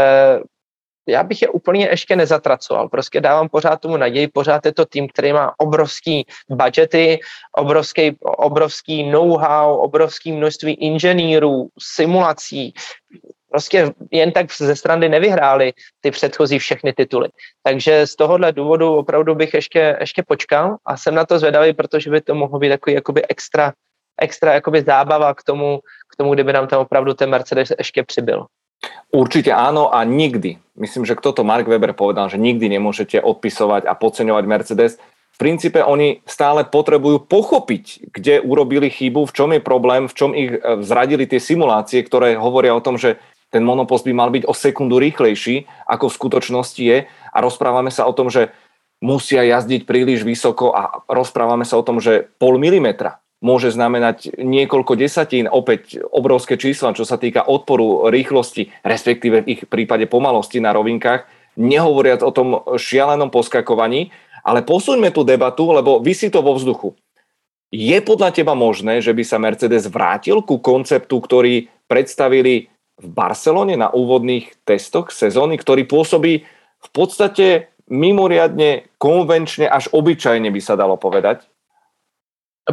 [1.08, 2.88] já bych je úplně ještě nezatracoval.
[2.88, 7.20] Prostě dávám pořád tomu naději, pořád je to tým, který má obrovský budgety,
[7.56, 12.74] obrovský, obrovský know-how, obrovský množství inženýrů, simulací,
[13.50, 17.28] prostě jen tak ze strany nevyhráli ty předchozí všechny tituly.
[17.62, 22.10] Takže z tohohle důvodu opravdu bych ještě, ještě počkal a jsem na to zvedavý, protože
[22.10, 23.72] by to mohlo být takový jakoby extra,
[24.20, 25.80] extra jakoby zábava k tomu,
[26.12, 28.46] k tomu, kdyby nám tam opravdu ten Mercedes ještě přibyl.
[29.14, 33.88] Určite áno a nikdy, myslím, že kto to Mark Weber povedal, že nikdy nemôžete odpisovať
[33.88, 34.92] a podceňovať Mercedes.
[35.36, 40.30] V princípe oni stále potrebujú pochopiť, kde urobili chybu, v čom je problém, v čom
[40.36, 43.16] ich eh, zradili tie simulácie, ktoré hovoria o tom, že
[43.50, 46.98] ten monopost by mal byť o sekundu rýchlejší, ako v skutočnosti je.
[47.06, 48.50] A rozprávame sa o tom, že
[49.00, 54.96] musia jazdiť príliš vysoko a rozprávame sa o tom, že pol milimetra môže znamenať niekoľko
[54.96, 60.72] desatín, opäť obrovské čísla, čo sa týka odporu rýchlosti, respektíve v ich prípade pomalosti na
[60.72, 61.28] rovinkách,
[61.60, 64.08] nehovoriac o tom šialenom poskakovaní,
[64.40, 66.96] ale posuňme tú debatu, lebo vysí to vo vzduchu.
[67.74, 73.76] Je podľa teba možné, že by sa Mercedes vrátil ku konceptu, ktorý predstavili v Barcelone
[73.76, 76.48] na úvodných testoch sezóny, ktorý pôsobí
[76.80, 81.44] v podstate mimoriadne konvenčne až obyčajne by sa dalo povedať?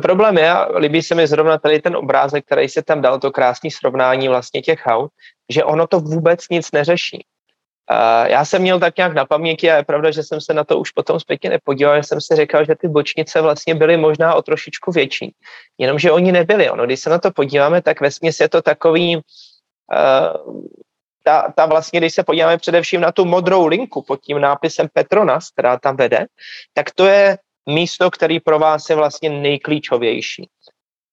[0.02, 3.70] Problém je, líbí se mi zrovna tady ten obrázek, který se tam dal, to krásné
[3.72, 5.12] srovnání vlastně těch aut,
[5.50, 7.26] že ono to vůbec nic neřeší.
[7.92, 10.64] Uh, já jsem měl tak nějak na paměti a je pravda, že jsem se na
[10.64, 14.36] to už potom zpětně nepodíval, že jsem si říkal, že ty bočnice vlastně byly možná
[14.36, 15.36] o trošičku větší,
[15.78, 16.70] jenomže oni nebyli.
[16.70, 18.10] Ono, když se na to podíváme, tak ve
[18.40, 19.22] je to takový
[21.24, 25.50] ta, ta vlastně, když se podíváme především na tu modrou linku pod tím nápisem Petronas,
[25.50, 26.26] která tam vede,
[26.74, 27.38] tak to je
[27.70, 30.50] místo, který pro vás je vlastně nejklíčovější.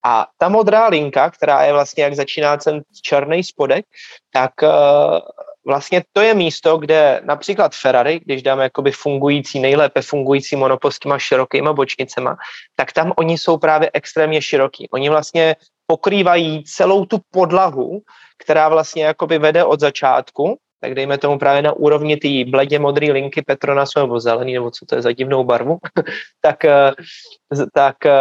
[0.04, 3.86] A ta modrá linka, která je vlastně, jak začíná ten černý spodek,
[4.32, 5.18] tak uh,
[5.66, 10.98] vlastně to je místo, kde například Ferrari, když dáme jakoby fungující, nejlépe fungující monopost s
[10.98, 12.36] těma širokýma bočnicema,
[12.76, 14.88] tak tam oni jsou právě extrémně široký.
[14.90, 15.56] Oni vlastně
[15.90, 18.02] pokrývají celou tu podlahu,
[18.38, 23.12] která vlastně jakoby vede od začátku tak dejme tomu právě na úrovni té bledě modré
[23.12, 25.78] linky Petronasu nebo zelený, nebo co to je za divnou barvu,
[26.40, 26.92] tak, eh,
[27.74, 28.12] tak eh,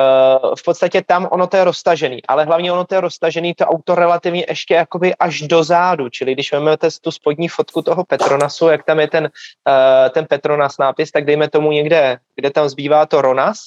[0.58, 3.96] v podstatě tam ono to je roztažený, ale hlavně ono to je roztažený to auto
[3.96, 8.86] relativně ještě jakoby až do zádu, čili když vezmete tu spodní fotku toho Petronasu, jak
[8.86, 9.30] tam je ten,
[9.70, 13.60] eh, ten Petronas nápis, tak dejme tomu někde, kde tam zbývá to Ronas,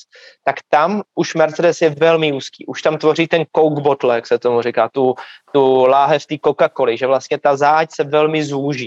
[0.45, 4.38] tak tam už Mercedes je velmi úzký, už tam tvoří ten Coke bottle, jak se
[4.38, 5.14] tomu říká, tu,
[5.53, 8.82] tu láhev té Coca-Coly, že vlastně ta záď se velmi zúží.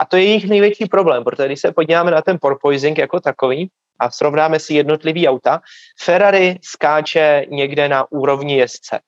[0.00, 3.70] A to je jejich největší problém, protože když se podíváme na ten porpoising jako takový
[4.00, 5.60] a srovnáme si jednotlivý auta,
[6.00, 9.00] Ferrari skáče někde na úrovni jezdce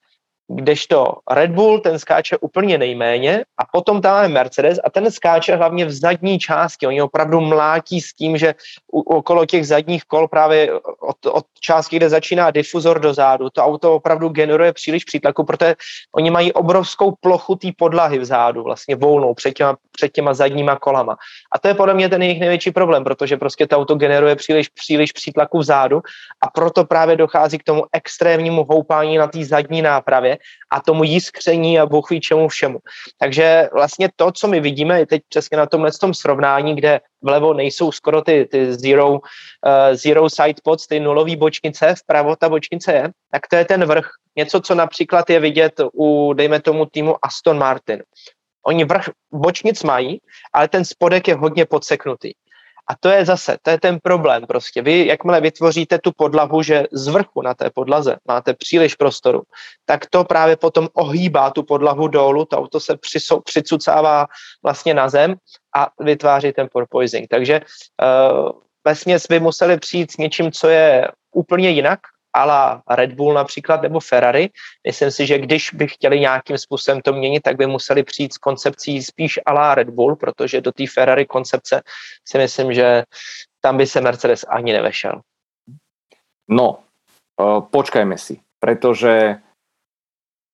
[0.51, 5.57] kdežto Red Bull ten skáče úplně nejméně a potom tam máme Mercedes a ten skáče
[5.57, 6.87] hlavně v zadní části.
[6.87, 8.55] Oni opravdu mlátí s tím, že
[8.93, 13.95] u, okolo těch zadních kol právě od, od části, kde začíná difuzor dozadu, to auto
[13.95, 15.75] opravdu generuje příliš přítlaku, protože
[16.15, 21.17] oni mají obrovskou plochu té podlahy vzadu, vlastně volnou před těma, před těma zadníma kolama.
[21.53, 24.69] A to je podle mě ten jejich největší problém, protože prostě to auto generuje příliš,
[24.69, 26.03] příliš přítlaku vzadu
[26.43, 30.40] a proto právě dochází k tomu extrémnímu houpání na té zadní nápravě,
[30.71, 32.79] a tomu jiskření a bůh ví čemu všemu.
[33.19, 37.55] Takže vlastně to, co my vidíme, je teď přesně na tomhle tom srovnání, kde vlevo
[37.55, 39.19] nejsou skoro ty, ty zero, uh,
[39.93, 44.07] zero side pods, ty nulové bočnice, vpravo ta bočnice je, tak to je ten vrch.
[44.37, 48.03] Něco, co například je vidět u, dejme tomu, týmu Aston Martin.
[48.67, 50.21] Oni vrch bočnic mají,
[50.53, 52.33] ale ten spodek je hodně podseknutý.
[52.91, 54.83] A to je zase, to je ten problém prostě.
[54.83, 59.43] Vy, jakmile vytvoříte tu podlahu, že z vrchu na té podlaze máte příliš prostoru,
[59.85, 64.27] tak to právě potom ohýbá tu podlahu dolů, to auto se přisou, přicucává
[64.63, 65.35] vlastně na zem
[65.77, 67.29] a vytváří ten porpoising.
[67.29, 68.51] Takže uh,
[68.85, 72.01] vesměs by museli přijít s něčím, co je úplně jinak,
[72.33, 74.49] ala Red Bull například nebo Ferrari.
[74.87, 78.39] Myslím si, že když by chtěli nějakým způsobem to měnit, tak by museli přijít s
[78.39, 81.83] koncepcí spíš ala Red Bull, protože do té Ferrari koncepce
[82.29, 83.03] si myslím, že
[83.61, 85.21] tam by se Mercedes ani nevešel.
[86.51, 86.83] No,
[87.39, 89.39] uh, počkajme si, pretože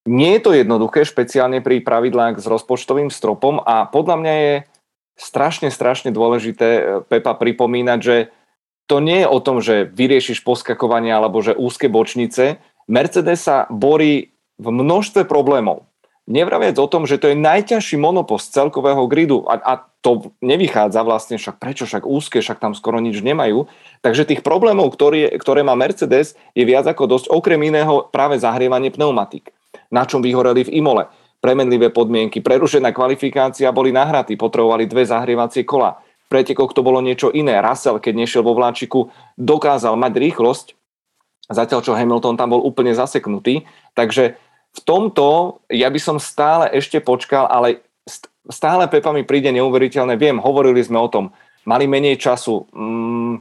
[0.06, 4.54] nie je to jednoduché, špeciálne pri pravidlách s rozpočtovým stropom a podľa mňa je
[5.18, 8.16] strašne, strašne dôležité, e, Pepa, pripomínať, že
[8.87, 12.62] to nie je o tom, že vyriešiš poskakovanie alebo že úzke bočnice.
[12.87, 15.91] Mercedes sa borí v množstve problémov.
[16.26, 19.72] Nevraviac o tom, že to je najťažší monopost celkového gridu a, a
[20.03, 23.70] to nevychádza vlastne, však prečo, však úzke, však tam skoro nič nemajú.
[24.03, 28.91] Takže tých problémov, ktoré, ktoré má Mercedes, je viac ako dosť, okrem iného práve zahrievanie
[28.91, 29.55] pneumatik,
[29.87, 31.07] na čom vyhoreli v Imole.
[31.39, 35.95] Premenlivé podmienky, prerušená kvalifikácia, boli nahratí, potrebovali dve zahrievacie kola
[36.26, 37.58] pretekoch to bolo niečo iné.
[37.62, 40.66] Russell, keď nešiel vo vláčiku, dokázal mať rýchlosť,
[41.50, 43.66] zatiaľ čo Hamilton tam bol úplne zaseknutý.
[43.94, 44.34] Takže
[44.76, 47.86] v tomto ja by som stále ešte počkal, ale
[48.50, 50.18] stále Pepa mi príde neuveriteľné.
[50.18, 51.30] Viem, hovorili sme o tom,
[51.66, 53.34] mali menej času, mm,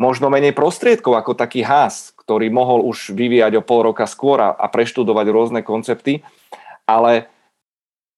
[0.00, 4.52] možno menej prostriedkov ako taký Haas, ktorý mohol už vyvíjať o pol roka skôr a,
[4.56, 6.24] a preštudovať rôzne koncepty,
[6.84, 7.28] ale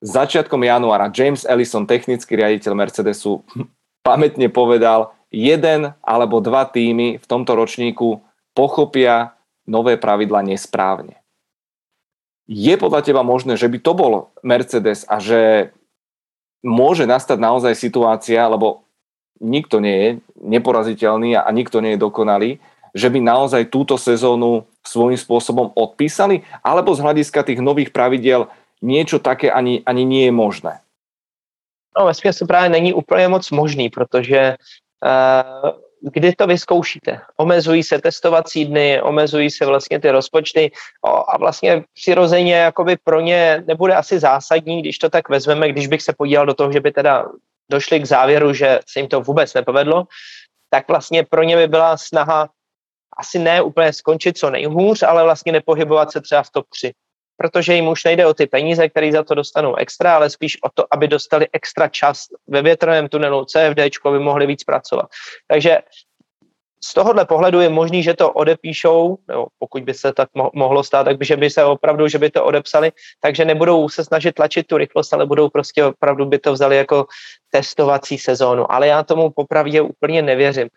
[0.02, 3.46] začiatkom januára James Ellison, technický riaditeľ Mercedesu,
[4.02, 8.20] pamätne povedal, jeden alebo dva týmy v tomto ročníku
[8.52, 9.32] pochopia
[9.64, 11.22] nové pravidla nesprávne.
[12.50, 14.12] Je podľa teba možné, že by to bol
[14.44, 15.72] Mercedes a že
[16.60, 18.84] môže nastať naozaj situácia, lebo
[19.40, 20.10] nikto nie je
[20.42, 22.50] neporaziteľný a nikto nie je dokonalý,
[22.92, 28.52] že by naozaj túto sezónu svojím spôsobom odpísali, alebo z hľadiska tých nových pravidel
[28.84, 30.81] niečo také ani, ani nie je možné?
[31.98, 34.56] No, ve to právě není úplně moc možný, protože
[35.04, 35.70] uh,
[36.02, 37.20] kdy to vyzkoušíte?
[37.36, 40.70] Omezují se testovací dny, omezují se vlastně ty rozpočty
[41.28, 46.02] a vlastně přirozeně jakoby pro ně nebude asi zásadní, když to tak vezmeme, když bych
[46.02, 47.26] se podíval do toho, že by teda
[47.70, 50.04] došli k závěru, že se jim to vůbec nepovedlo,
[50.70, 52.48] tak vlastně pro ně by byla snaha
[53.18, 56.92] asi ne úplně skončit co nejhůř, ale vlastně nepohybovat se třeba v top 3
[57.36, 60.68] protože jim už nejde o ty peníze, které za to dostanou extra, ale spíš o
[60.74, 65.06] to, aby dostali extra čas ve větrném tunelu CFD, aby mohli víc pracovat.
[65.48, 65.78] Takže
[66.84, 71.04] z tohohle pohledu je možný, že to odepíšou, nebo pokud by se tak mohlo stát,
[71.04, 74.66] tak by, že by se opravdu, že by to odepsali, takže nebudou se snažit tlačit
[74.66, 77.06] tu rychlost, ale budou prostě opravdu by to vzali jako
[77.50, 78.72] testovací sezónu.
[78.72, 80.68] Ale já tomu popravdě úplně nevěřím.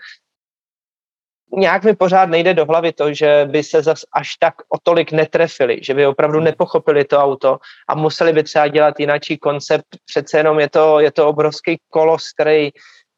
[1.54, 5.12] Nějak mi pořád nejde do hlavy to, že by se zas až tak o tolik
[5.12, 9.86] netrefili, že by opravdu nepochopili to auto a museli by třeba dělat jináčí koncept.
[10.06, 12.70] Přece jenom je to, je to obrovský kolos, který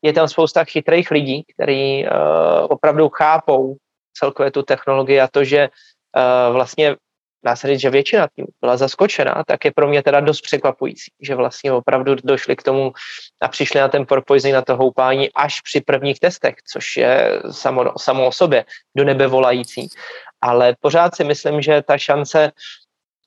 [0.01, 3.75] je tam spousta chytrých lidí, kteří uh, opravdu chápou
[4.13, 6.95] celkově tu technologii a to, že uh, vlastně
[7.45, 11.11] dá se říct, že většina tím byla zaskočená, tak je pro mě teda dost překvapující,
[11.21, 12.93] že vlastně opravdu došli k tomu
[13.41, 17.91] a přišli na ten porpoising, na to houpání až při prvních testech, což je samo,
[17.97, 18.65] samo o sobě
[18.97, 19.87] do nebe volající.
[20.41, 22.51] Ale pořád si myslím, že ta šance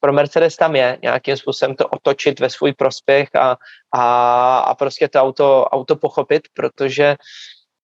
[0.01, 3.57] pro Mercedes tam je nějakým způsobem to otočit ve svůj prospěch a,
[3.93, 7.17] a, a prostě to auto, auto pochopit, protože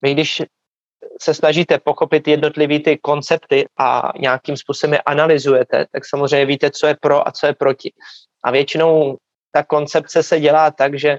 [0.02, 0.42] vy když
[1.20, 6.86] se snažíte pochopit jednotlivý ty koncepty a nějakým způsobem je analyzujete, tak samozřejmě víte, co
[6.86, 7.92] je pro a co je proti.
[8.44, 9.16] A většinou
[9.52, 11.18] ta koncepce se dělá tak, že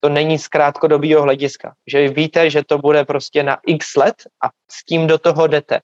[0.00, 1.74] to není z krátkodobého hlediska.
[1.86, 5.80] Že víte, že to bude prostě na x let a s tím do toho jdete.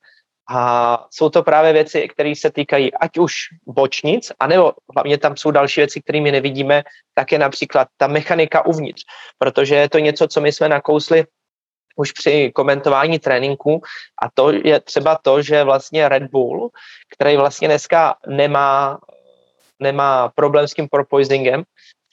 [0.50, 3.34] A jsou to právě věci, které se týkají ať už
[3.66, 6.82] bočnic, anebo hlavně tam jsou další věci, kterými nevidíme,
[7.14, 9.02] tak je například ta mechanika uvnitř,
[9.38, 11.24] protože je to něco, co my jsme nakousli
[11.97, 13.82] už při komentování tréninku.
[14.22, 16.70] A to je třeba to, že vlastně Red Bull,
[17.16, 18.99] který vlastně dneska nemá,
[19.80, 21.62] nemá problém s tím porpoisingem,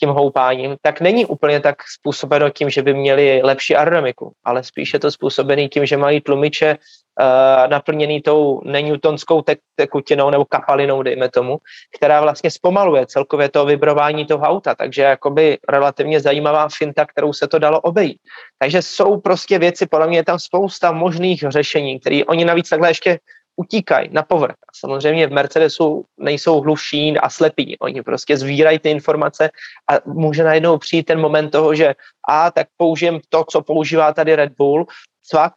[0.02, 4.99] tím houpáním, tak není úplně tak způsobeno tím, že by měli lepší aerodynamiku, ale spíše
[4.99, 11.30] to způsobený tím, že mají tlumiče uh, naplněný tou nenewtonskou te- tekutinou nebo kapalinou, dejme
[11.30, 11.58] tomu,
[11.95, 17.47] která vlastně zpomaluje celkově to vibrování toho auta, takže jakoby relativně zajímavá finta, kterou se
[17.47, 18.18] to dalo obejít.
[18.58, 22.89] Takže jsou prostě věci, podle mě je tam spousta možných řešení, které oni navíc takhle
[22.89, 23.20] ještě
[23.56, 24.56] utíkají na povrch.
[24.76, 27.78] Samozřejmě v Mercedesu nejsou hluší a slepí.
[27.80, 29.49] Oni prostě zvírají ty informace
[29.89, 31.95] a může najednou přijít ten moment toho, že
[32.30, 34.86] a tak použijem to, co používá tady Red Bull,
[35.24, 35.54] cvak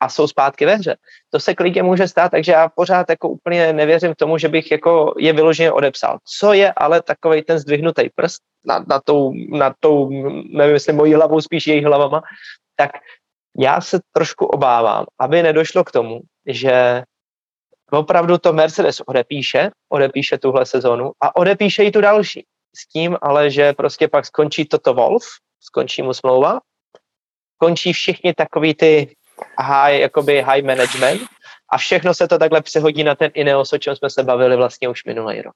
[0.00, 0.96] a jsou zpátky ve hře.
[1.30, 5.14] To se klidně může stát, takže já pořád jako úplně nevěřím tomu, že bych jako
[5.18, 6.18] je vyloženě odepsal.
[6.38, 10.10] Co je ale takový ten zdvihnutý prst na, na, tou, na tou,
[10.50, 12.22] nevím, jestli mojí hlavou, spíš jejich hlavama,
[12.76, 12.90] tak
[13.58, 17.02] já se trošku obávám, aby nedošlo k tomu, že
[17.92, 22.46] opravdu to Mercedes odepíše, odepíše tuhle sezonu a odepíše i tu další.
[22.76, 25.24] S tím ale, že prostě pak skončí toto Wolf,
[25.60, 26.60] skončí mu smlouva,
[27.58, 29.16] končí všichni takový ty
[29.60, 31.22] high, jakoby high management
[31.72, 34.88] a všechno se to takhle přehodí na ten Ineos, o čem jsme se bavili vlastně
[34.88, 35.54] už minulý rok.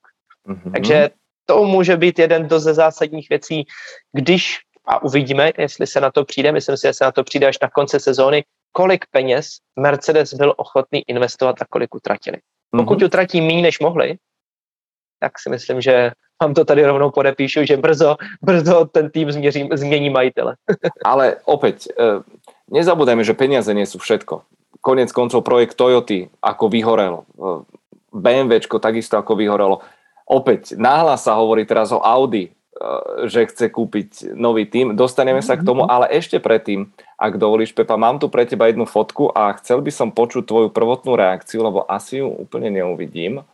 [0.48, 0.72] Mm-hmm.
[0.72, 1.10] Takže
[1.46, 3.64] to může být jeden do ze zásadních věcí,
[4.12, 7.46] když a uvidíme, jestli se na to přijde, myslím si, že se na to přijde
[7.46, 12.38] až na konci sezóny, kolik peněz Mercedes byl ochotný investovat a kolik utratili.
[12.70, 13.06] Pokud mm-hmm.
[13.06, 14.18] utratí méně, než mohli,
[15.20, 16.12] tak si myslím, že
[16.42, 20.56] vám to tady rovnou podepíšu, že brzo, brzo ten tým změří, změní majitele.
[21.04, 22.20] Ale opäť, eh,
[22.68, 24.44] nezabudajme, že peniaze nie sú všetko.
[24.84, 27.24] Konec koncov projekt Toyoty ako vyhorel.
[27.24, 27.60] Eh,
[28.12, 29.80] BMWčko takisto ako vyhorelo.
[30.26, 32.55] Opäť, náhlas sa hovorí teraz o Audi,
[33.24, 34.96] že chce kúpiť nový tým.
[34.96, 35.90] Dostaneme sa k tomu, mhm.
[35.90, 39.92] ale ešte predtým, ak dovolíš, Pepa, mám tu pre teba jednu fotku a chcel by
[39.92, 43.44] som počuť tvoju prvotnú reakciu, lebo asi ju úplne neuvidím.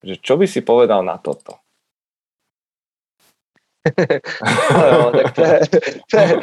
[0.00, 1.60] Že čo by si povedal na toto?
[4.76, 5.60] no, tak to je,
[6.10, 6.40] to je,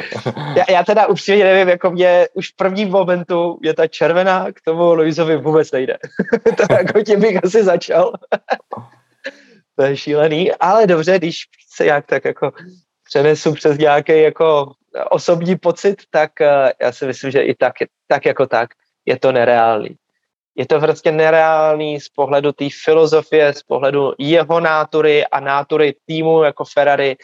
[0.56, 4.60] já, já teda upřímně nevím, jako mě už v prvním momentu je ta červená, k
[4.60, 5.96] tomu Luizovi vůbec nejde.
[6.56, 8.12] tak jako tím bych asi začal
[9.78, 11.44] to je šílený, ale dobře, když
[11.78, 12.52] se jak tak jako
[13.08, 14.72] přenesu přes nějaký jako
[15.10, 16.46] osobní pocit, tak uh,
[16.80, 17.74] já si myslím, že i tak,
[18.06, 18.68] tak jako tak
[19.06, 19.94] je to nereálný.
[20.58, 26.42] Je to prostě nereálný z pohledu té filozofie, z pohledu jeho nátury a nátury týmu
[26.42, 27.16] jako Ferrari.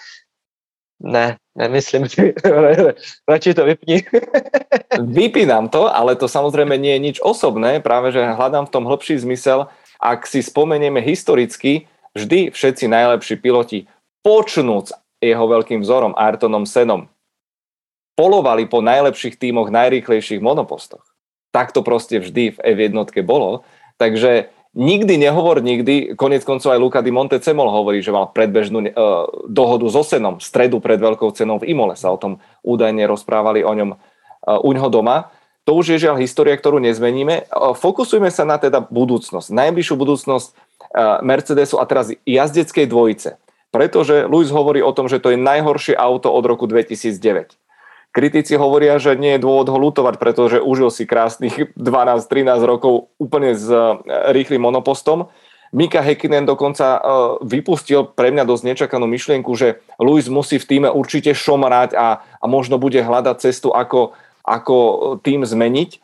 [1.03, 2.35] Ne, nemyslím si.
[3.29, 4.07] Radši to vypni.
[5.03, 9.19] Vypínám to, ale to samozrejme nie je nič osobné, práve že hľadám v tom hlbší
[9.19, 9.67] zmysel.
[9.99, 13.91] Ak si spomenieme historicky, vždy všetci najlepší piloti,
[14.25, 17.13] počnúc jeho veľkým vzorom Ayrtonom Senom,
[18.17, 21.05] polovali po najlepších tímoch, najrýchlejších monopostoch.
[21.53, 23.63] Tak to proste vždy v F1 bolo.
[24.01, 28.91] Takže nikdy nehovor nikdy, konec koncov aj Luca di Montecemol hovorí, že mal predbežnú uh,
[29.47, 33.71] dohodu so Senom, stredu pred veľkou cenou v Imole sa o tom údajne rozprávali o
[33.71, 35.31] ňom uh, u ňoho doma.
[35.65, 37.47] To už je žiaľ história, ktorú nezmeníme.
[37.51, 40.49] Uh, fokusujme sa na teda budúcnosť, najbližšiu budúcnosť
[40.95, 43.35] Eh, Mercedesu a teraz jazdeckej dvojice.
[43.75, 47.59] Pretože Lewis hovorí o tom, že to je najhoršie auto od roku 2009.
[48.15, 53.59] Kritici hovoria, že nie je dôvod ho lutovať, pretože užil si krásnych 12-13 rokov úplne
[53.59, 53.99] s e,
[54.31, 55.35] rýchlým monopostom.
[55.75, 57.01] Mika Hekinen dokonca e,
[57.43, 62.45] vypustil pre mňa dosť nečakanú myšlienku, že Luis musí v týme určite šomrať a, a
[62.47, 64.15] možno bude hľadať cestu, ako,
[64.47, 64.77] ako
[65.27, 65.99] tým zmeniť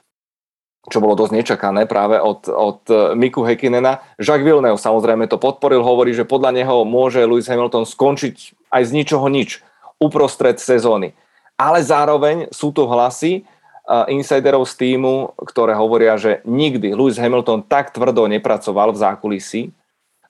[0.88, 2.80] čo bolo dosť nečakané práve od, od
[3.12, 4.00] Miku Hekinena.
[4.16, 8.90] Jacques Villeneuve samozrejme to podporil, hovorí, že podľa neho môže Lewis Hamilton skončiť aj z
[8.96, 9.60] ničoho nič
[10.00, 11.12] uprostred sezóny.
[11.60, 17.60] Ale zároveň sú tu hlasy uh, insiderov z týmu, ktoré hovoria, že nikdy Lewis Hamilton
[17.68, 19.62] tak tvrdo nepracoval v zákulisí,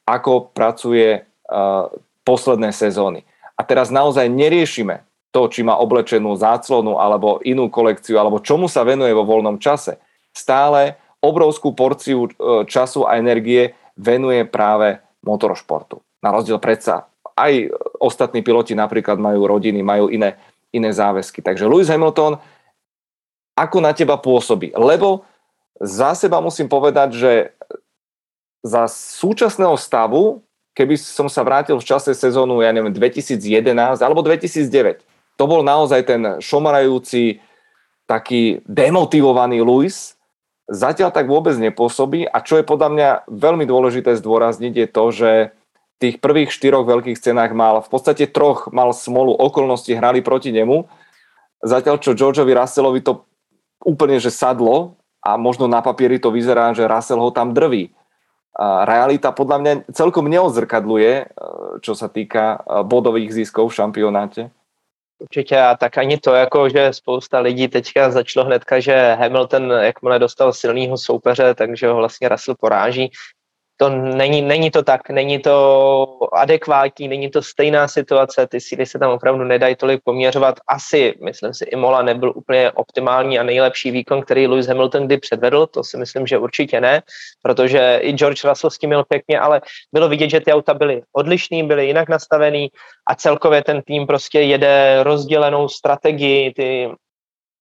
[0.02, 1.86] ako pracuje uh,
[2.26, 3.22] posledné sezóny.
[3.54, 8.82] A teraz naozaj neriešime to, či má oblečenú záclonu alebo inú kolekciu, alebo čomu sa
[8.82, 10.02] venuje vo voľnom čase.
[10.32, 16.00] Stále obrovskú porciu uh, času a energie venuje práve motoršportu.
[16.24, 17.10] Na rozdiel predsa
[17.40, 17.52] aj
[17.96, 20.36] ostatní piloti napríklad majú rodiny, majú iné,
[20.72, 21.40] iné záväzky.
[21.40, 22.36] Takže Lewis Hamilton,
[23.56, 24.76] ako na teba pôsobí?
[24.76, 25.24] Lebo
[25.80, 27.32] za seba musím povedať, že
[28.60, 30.44] za súčasného stavu,
[30.76, 35.00] keby som sa vrátil v čase sezónu, ja neviem, 2011 alebo 2009,
[35.40, 37.40] to bol naozaj ten šomarajúci,
[38.04, 40.19] taký demotivovaný Lewis,
[40.70, 45.30] zatiaľ tak vôbec nepôsobí a čo je podľa mňa veľmi dôležité zdôrazniť je to, že
[46.00, 50.88] tých prvých štyroch veľkých cenách mal, v podstate troch mal smolu, okolnosti hrali proti nemu,
[51.60, 53.28] zatiaľ čo Georgeovi Russellovi to
[53.84, 57.92] úplne že sadlo a možno na papieri to vyzerá, že Russell ho tam drví.
[58.56, 61.24] A realita podľa mňa celkom neodzrkadluje, e,
[61.84, 64.42] čo sa týka e, bodových ziskov v šampionáte.
[65.20, 70.18] Určitě a tak ani to, jako že spousta lidí teďka začalo hnedka, že Hamilton, jakmile
[70.18, 73.10] dostal silného soupeře, takže ho vlastně Russell poráží
[73.80, 78.98] to není, není to tak, není to adekvátní, není to stejná situace, ty síly se
[78.98, 80.60] tam opravdu nedají tolik poměřovat.
[80.68, 85.66] Asi, myslím si, Imola nebyl úplně optimální a nejlepší výkon, který Lewis Hamilton kdy předvedl,
[85.66, 87.02] to si myslím, že určitě ne,
[87.42, 89.60] protože i George Russell s tím měl pěkně, ale
[89.92, 92.68] bylo vidět, že ty auta byly odlišný, byly jinak nastavený
[93.06, 96.90] a celkově ten tým prostě jede rozdělenou strategii, ty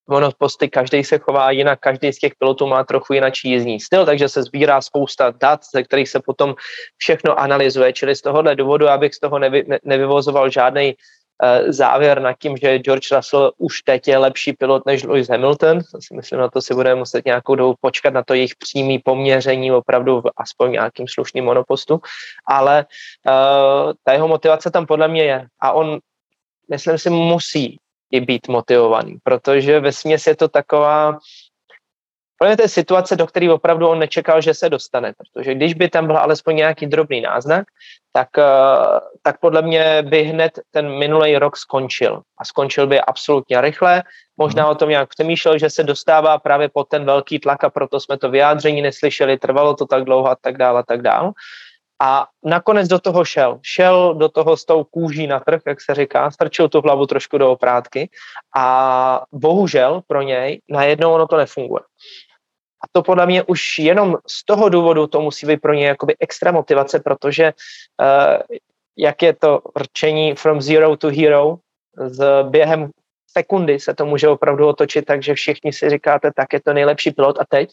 [0.10, 4.30] monoposty, každý se chová jinak, každý z těch pilotů má trochu jináčí jízdní styl, takže
[4.30, 6.56] se sbírá spousta dat, ze kterých se potom
[6.98, 12.22] všechno analyzuje, čili z tohohle důvodu, abych z toho nevy, ne, nevyvozoval žádný uh, závěr
[12.22, 15.80] na tím, že George Russell už teď je lepší pilot než Lewis Hamilton.
[15.92, 19.00] To si myslím, na to si budeme muset nějakou dobu počkat na to jejich přímý
[19.00, 22.02] poměření opravdu v aspoň nějakým slušným monopostu,
[22.48, 26.00] ale uh, ta jeho motivace tam podle mě je a on
[26.70, 27.78] myslím si, musí
[28.12, 31.18] i být motivovaný, protože ve směs je to taková,
[32.42, 35.90] Podle to je situace, do které opravdu on nečekal, že se dostane, protože když by
[35.90, 37.68] tam byl alespoň nějaký drobný náznak,
[38.12, 38.44] tak, eh,
[39.24, 42.22] tak podle mě by hned ten minulý rok skončil.
[42.38, 44.04] A skončil by absolutně rychle.
[44.38, 48.00] Možná o tom nějak přemýšlel, že se dostává právě pod ten velký tlak a proto
[48.00, 51.32] jsme to vyjádření neslyšeli, trvalo to tak dlouho a tak dále a tak dále.
[52.02, 53.60] A nakonec do toho šel.
[53.62, 57.38] Šel do toho s tou kůží na trh, jak se říká, strčil tu hlavu trošku
[57.38, 58.10] do oprátky
[58.56, 61.84] a bohužel pro něj najednou ono to nefunguje.
[62.84, 66.16] A to podle mě už jenom z toho důvodu to musí být pro ně jakoby
[66.20, 67.54] extra motivace, protože
[68.02, 68.58] uh,
[68.98, 71.56] jak je to rčení from zero to hero,
[71.98, 72.90] z během
[73.32, 77.40] sekundy se to může opravdu otočit, takže všichni si říkáte, tak je to nejlepší pilot
[77.40, 77.72] a teď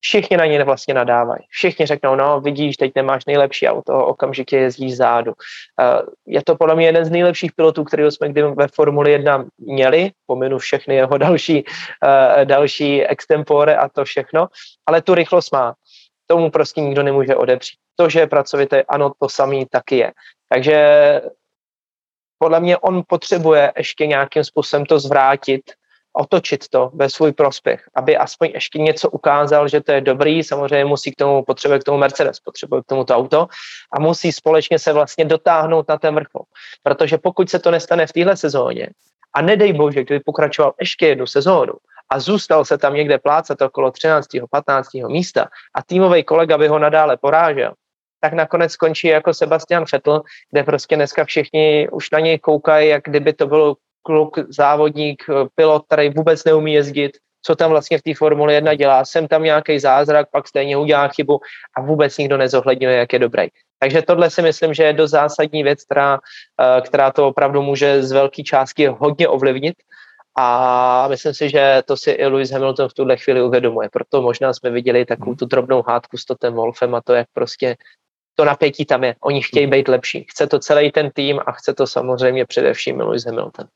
[0.00, 1.40] všichni na ně vlastně nadávají.
[1.48, 5.32] Všichni řeknou, no vidíš, teď nemáš nejlepší auto, okamžitě jezdíš zádu.
[5.80, 9.44] Eh, je to podle mě jeden z nejlepších pilotů, kterého jsme kdy ve Formuli 1
[9.58, 11.64] měli, pominu všechny jeho další,
[12.04, 14.48] eh, další extempore a to všechno,
[14.86, 15.74] ale tu rychlost má.
[16.26, 17.78] Tomu prostě nikdo nemůže odepřít.
[17.96, 20.12] To, že je pracovitý, ano, to samý taky je.
[20.48, 21.20] Takže
[22.38, 25.62] podle mě on potřebuje ještě nějakým způsobem to zvrátit,
[26.18, 30.84] otočit to ve svůj prospěch, aby aspoň ještě něco ukázal, že to je dobrý, samozřejmě
[30.84, 33.46] musí k tomu, potřebuje k tomu Mercedes, potřebuje k tomu to auto
[33.92, 36.42] a musí společně se vlastně dotáhnout na ten vrchol.
[36.82, 38.88] Protože pokud se to nestane v téhle sezóně
[39.34, 41.72] a nedej bože, kdyby pokračoval ještě jednu sezónu
[42.10, 44.26] a zůstal se tam někde plácat okolo 13.
[44.50, 44.88] 15.
[44.94, 47.72] místa a týmový kolega by ho nadále porážel,
[48.20, 53.04] tak nakonec skončí jako Sebastian Vettel, kde prostě dneska všichni už na něj koukají, jak
[53.04, 53.76] kdyby to bylo
[54.08, 57.12] kluk, závodník, eh, pilot, který vůbec neumí jezdit,
[57.44, 59.04] co tam vlastně v té Formule 1 dělá.
[59.04, 61.40] Jsem tam nějaký zázrak, pak stejně udělá chybu
[61.76, 63.46] a vůbec nikdo nezohledňuje, jak je dobrý.
[63.78, 66.18] Takže tohle si myslím, že je do zásadní věc, která,
[66.56, 69.76] eh, která to opravdu může z velké částky hodně ovlivnit.
[70.38, 73.88] A myslím si, že to si i Lewis Hamilton v tuhle chvíli uvědomuje.
[73.92, 77.76] Proto možná jsme viděli takovou tu drobnou hádku s Totem Wolfem a to, jak prostě
[78.38, 79.14] to napětí tam je.
[79.20, 80.26] Oni chtějí být lepší.
[80.30, 83.66] Chce to celý ten tým a chce to samozřejmě především Lewis Hamilton.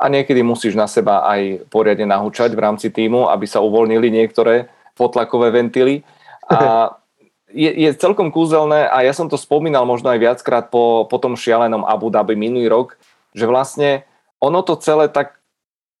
[0.00, 4.72] a niekedy musíš na seba aj poriadne nahúčať v rámci týmu, aby sa uvoľnili niektoré
[4.96, 6.00] potlakové ventily.
[6.48, 6.88] A
[7.52, 11.36] je, je celkom kúzelné a ja som to spomínal možno aj viackrát po, po tom
[11.36, 12.96] šialenom Abu Dhabi minulý rok,
[13.36, 14.08] že vlastne
[14.40, 15.36] ono to celé tak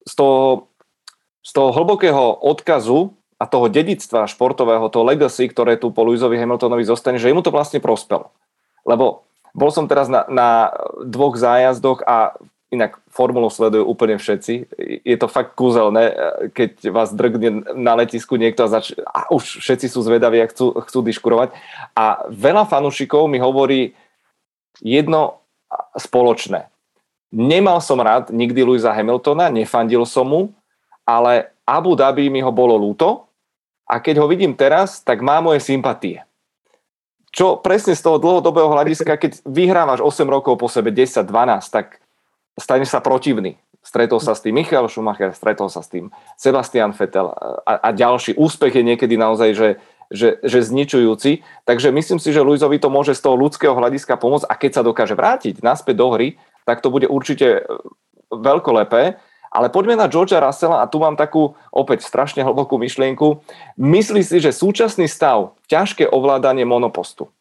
[0.08, 0.72] z toho,
[1.44, 6.84] z toho hlbokého odkazu a toho dedictva športového, toho legacy, ktoré tu po Louisovi Hamiltonovi
[6.84, 8.28] zostane, že mu to vlastne prospelo.
[8.84, 9.24] Lebo
[9.56, 10.68] bol som teraz na, na
[11.00, 12.36] dvoch zájazdoch a
[12.70, 14.68] inak formulu sledujú úplne všetci.
[15.02, 16.14] Je to fakt kúzelné,
[16.54, 20.76] keď vás drgne na letisku niekto a, zač- a už všetci sú zvedaví a chcú,
[20.86, 21.50] chcú diškurovať.
[21.98, 23.98] A veľa fanúšikov mi hovorí
[24.78, 25.42] jedno
[25.98, 26.70] spoločné.
[27.34, 30.40] Nemal som rád nikdy Louisa Hamiltona, nefandil som mu,
[31.02, 33.29] ale Abu Dhabi mi ho bolo lúto
[33.90, 36.22] a keď ho vidím teraz, tak má moje sympatie.
[37.34, 41.30] Čo presne z toho dlhodobého hľadiska, keď vyhrávaš 8 rokov po sebe, 10, 12,
[41.74, 41.98] tak
[42.54, 43.58] stane sa protivný.
[43.80, 47.32] Stretol sa s tým Michael Schumacher, stretol sa s tým Sebastian Vettel
[47.64, 48.36] a, a ďalší.
[48.36, 49.68] Úspech je niekedy naozaj, že,
[50.12, 51.40] že, že zničujúci.
[51.64, 54.82] Takže myslím si, že Luizovi to môže z toho ľudského hľadiska pomôcť a keď sa
[54.84, 56.36] dokáže vrátiť naspäť do hry,
[56.68, 57.60] tak to bude určite e,
[58.34, 59.16] veľkolepé.
[59.50, 63.42] Ale poďme na Georgea Russella a tu mám takú opäť strašne hlbokú myšlienku.
[63.74, 67.34] Myslí si, že súčasný stav, ťažké ovládanie monopostu,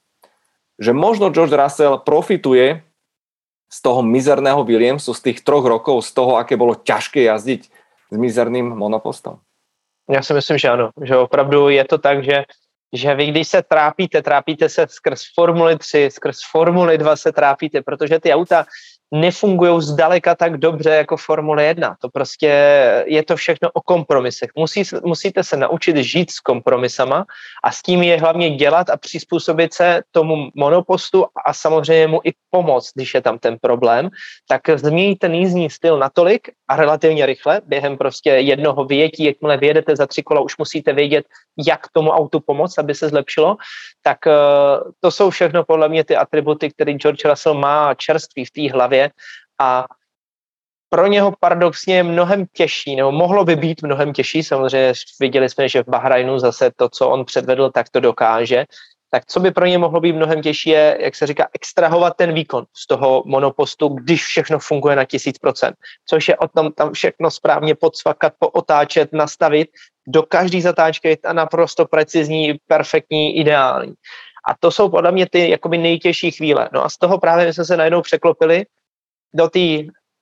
[0.82, 2.82] že možno George Russell profituje
[3.70, 7.70] z toho mizerného Williamsu, z tých troch rokov, z toho, aké bolo ťažké jazdiť
[8.10, 9.38] s mizerným monopostom?
[10.10, 10.89] Já si myslím, že ano.
[11.01, 12.43] Že opravdu je to tak, že,
[12.93, 17.82] že vy když se trápíte, trápíte se skrz Formuli 3, skrz Formuli 2 se trápíte,
[17.82, 18.66] protože ty auta
[19.12, 21.95] nefungují zdaleka tak dobře jako Formule 1.
[22.01, 22.47] To prostě
[23.05, 24.49] je to všechno o kompromisech.
[24.55, 27.26] Musí, musíte se naučit žít s kompromisama
[27.64, 32.32] a s tím je hlavně dělat a přizpůsobit se tomu monopostu a samozřejmě mu i
[32.49, 34.10] pomoct, když je tam ten problém,
[34.47, 39.95] tak změníte ten jízdní styl natolik a relativně rychle, během prostě jednoho vyjetí, jakmile vyjedete
[39.95, 41.26] za tři kola, už musíte vědět,
[41.68, 43.57] jak tomu autu pomoct, aby se zlepšilo,
[44.01, 44.34] tak eh,
[44.99, 48.99] to jsou všechno podle mě ty atributy, které George Russell má čerství v té hlavě
[49.60, 49.86] a
[50.89, 55.70] pro něho paradoxně je mnohem těžší, nebo mohlo by být mnohem těžší, samozřejmě viděli jsme,
[55.70, 58.66] že v Bahrajnu zase to, co on předvedl, tak to dokáže,
[59.12, 62.34] tak co by pro ně mohlo být mnohem těžší je, jak se říká, extrahovat ten
[62.34, 65.76] výkon z toho monopostu, když všechno funguje na tisíc procent.
[66.06, 69.70] Což je o tom tam všechno správně podsvakat, pootáčet, nastavit.
[70.08, 73.93] Do každé zatáčky je ta naprosto precizní, perfektní, ideální.
[74.50, 76.70] A to jsou podle mě ty jakoby nejtěžší chvíle.
[76.74, 78.66] No a z toho právě my jsme se najednou překlopili
[79.34, 79.59] do té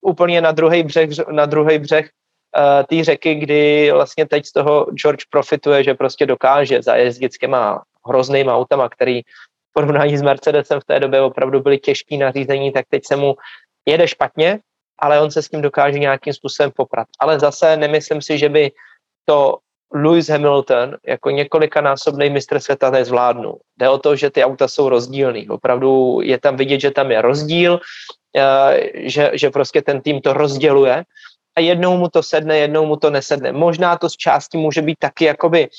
[0.01, 2.09] úplně na druhý břeh, na druhý břeh
[2.57, 7.37] uh, té řeky, kdy vlastně teď z toho George profituje, že prostě dokáže zajezdit s
[7.37, 12.71] těma hroznýma autama, který v porovnání s Mercedesem v té době opravdu byly těžký nařízení,
[12.71, 13.35] tak teď se mu
[13.85, 14.59] jede špatně,
[14.99, 17.07] ale on se s tím dokáže nějakým způsobem poprat.
[17.19, 18.71] Ale zase nemyslím si, že by
[19.25, 19.57] to
[19.93, 23.59] Lewis Hamilton jako několikanásobný mistr světa nezvládnul.
[23.77, 25.49] Jde o to, že ty auta jsou rozdílný.
[25.49, 27.79] Opravdu je tam vidět, že tam je rozdíl,
[28.93, 31.03] že, že prostě ten tým to rozděluje
[31.57, 33.51] a jednou mu to sedne, jednou mu to nesedne.
[33.51, 35.69] Možná to z části může být taky jakoby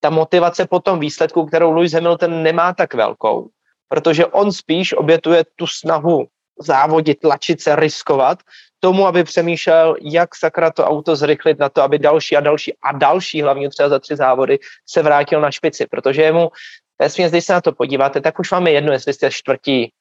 [0.00, 3.48] ta motivace po tom výsledku, kterou Lewis Hamilton nemá tak velkou,
[3.88, 6.26] protože on spíš obětuje tu snahu
[6.60, 8.38] závodit, tlačit se, riskovat,
[8.80, 12.92] tomu, aby přemýšlel, jak sakra to auto zrychlit na to, aby další a další a
[12.92, 14.58] další, hlavně třeba za tři závody,
[14.88, 16.50] se vrátil na špici, protože je mu,
[16.98, 19.92] vesměs, když se na to podíváte, tak už máme jedno, jestli jste čtvrtí,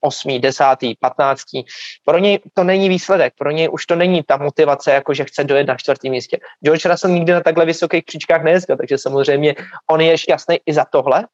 [0.00, 1.62] osmý, desátý, patnáctý.
[2.04, 5.44] Pro něj to není výsledek, pro něj už to není ta motivace, jako že chce
[5.44, 6.38] dojet na čtvrtém místě.
[6.64, 9.54] George Russell nikdy na takhle vysokých příčkách nejezdil, takže samozřejmě
[9.90, 11.26] on je šťastný i za tohle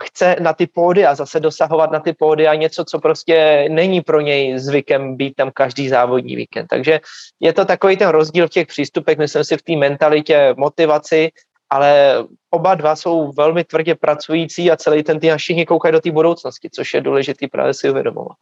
[0.00, 3.66] a chce na ty pódy a zase dosahovat na ty pódy a něco, co prostě
[3.70, 6.66] není pro něj zvykem být tam každý závodní víkend.
[6.66, 7.00] Takže
[7.40, 11.30] je to takový ten rozdíl v těch přístupech, myslím si v té mentalitě, motivaci
[11.70, 16.10] ale oba dva jsou velmi tvrdě pracující a celý ten tým všichni koukají do té
[16.10, 18.36] budoucnosti, což je důležité právě si uvědomovat.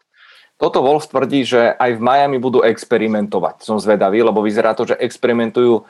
[0.56, 3.60] Toto Wolf tvrdí, že aj v Miami budú experimentovať.
[3.60, 5.84] Som zvedavý, lebo vyzerá to, že experimentujú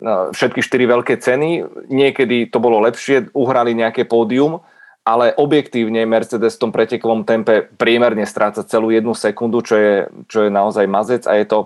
[0.00, 1.68] no, všetky štyri veľké ceny.
[1.92, 4.64] Niekedy to bolo lepšie, uhrali nejaké pódium,
[5.04, 9.94] ale objektívne Mercedes v tom pretekovom tempe priemerne stráca celú jednu sekundu, čo je,
[10.32, 11.58] čo je naozaj mazec a je to,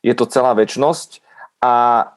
[0.00, 1.20] je to celá väčnosť.
[1.60, 2.08] A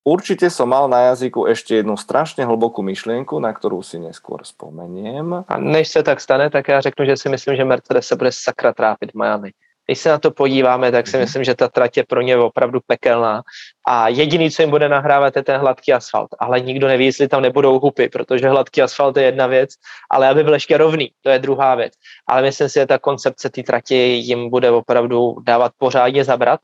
[0.00, 5.44] Určite som mal na jazyku ešte jednu strašne hlbokú myšlienku, na ktorú si neskôr spomeniem.
[5.44, 8.32] A než se tak stane, tak já řeknu, že si myslím, že Mercedes se bude
[8.32, 9.52] sakra trápit v Miami.
[9.86, 11.20] Když se na to podíváme, tak si mm-hmm.
[11.20, 13.42] myslím, že ta trať je pro ně opravdu pekelná.
[13.86, 16.28] A jediný, co jim bude nahrávat, je ten hladký asfalt.
[16.38, 19.70] Ale nikdo neví, jestli tam nebudou hupy, protože hladký asfalt je jedna věc,
[20.10, 21.92] ale aby byl ještě rovný, to je druhá věc.
[22.26, 26.60] Ale myslím si, že ta koncepce té trati jim bude opravdu dávat pořádně zabrat.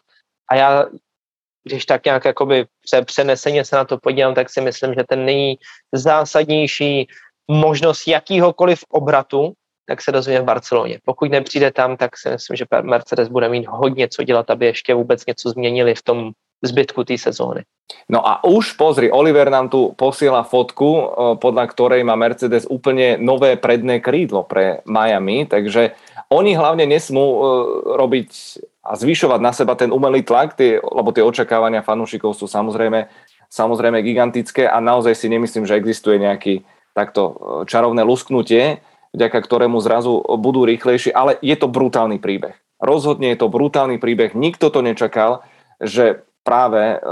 [0.50, 0.84] A já
[1.66, 2.66] když tak nějak jakoby
[3.04, 7.08] přeneseně se na to podívám, tak si myslím, že ten nejzásadnější
[7.50, 9.52] možnost jakýhokoliv obratu,
[9.86, 10.98] tak se dozvíme v Barceloně.
[11.04, 14.94] Pokud nepřijde tam, tak si myslím, že Mercedes bude mít hodně co dělat, aby ještě
[14.94, 16.30] vůbec něco změnili v tom
[16.62, 17.62] zbytku té sezóny.
[18.08, 21.06] No a už pozri, Oliver nám tu posiela fotku, eh,
[21.38, 25.94] podľa ktorej má Mercedes úplne nové predné krídlo pre Miami, takže
[26.30, 27.42] oni hlavne nesmú eh,
[27.94, 28.30] robiť
[28.86, 33.10] a zvyšovať na seba ten umelý tlak, tie, lebo tie očakávania fanúšikov sú samozrejme,
[33.50, 36.62] samozrejme gigantické a naozaj si nemyslím, že existuje nejaký
[36.94, 37.34] takto e,
[37.66, 38.78] čarovné lusknutie,
[39.10, 42.54] vďaka ktorému zrazu budú rýchlejší, ale je to brutálny príbeh.
[42.78, 45.42] Rozhodne je to brutálny príbeh, nikto to nečakal,
[45.82, 47.02] že práve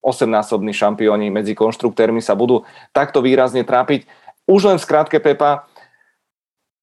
[0.00, 2.64] 8-násobní e, šampióni medzi konštruktérmi sa budú
[2.96, 4.08] takto výrazne trápiť.
[4.48, 5.66] Už len v skrátke, Pepa,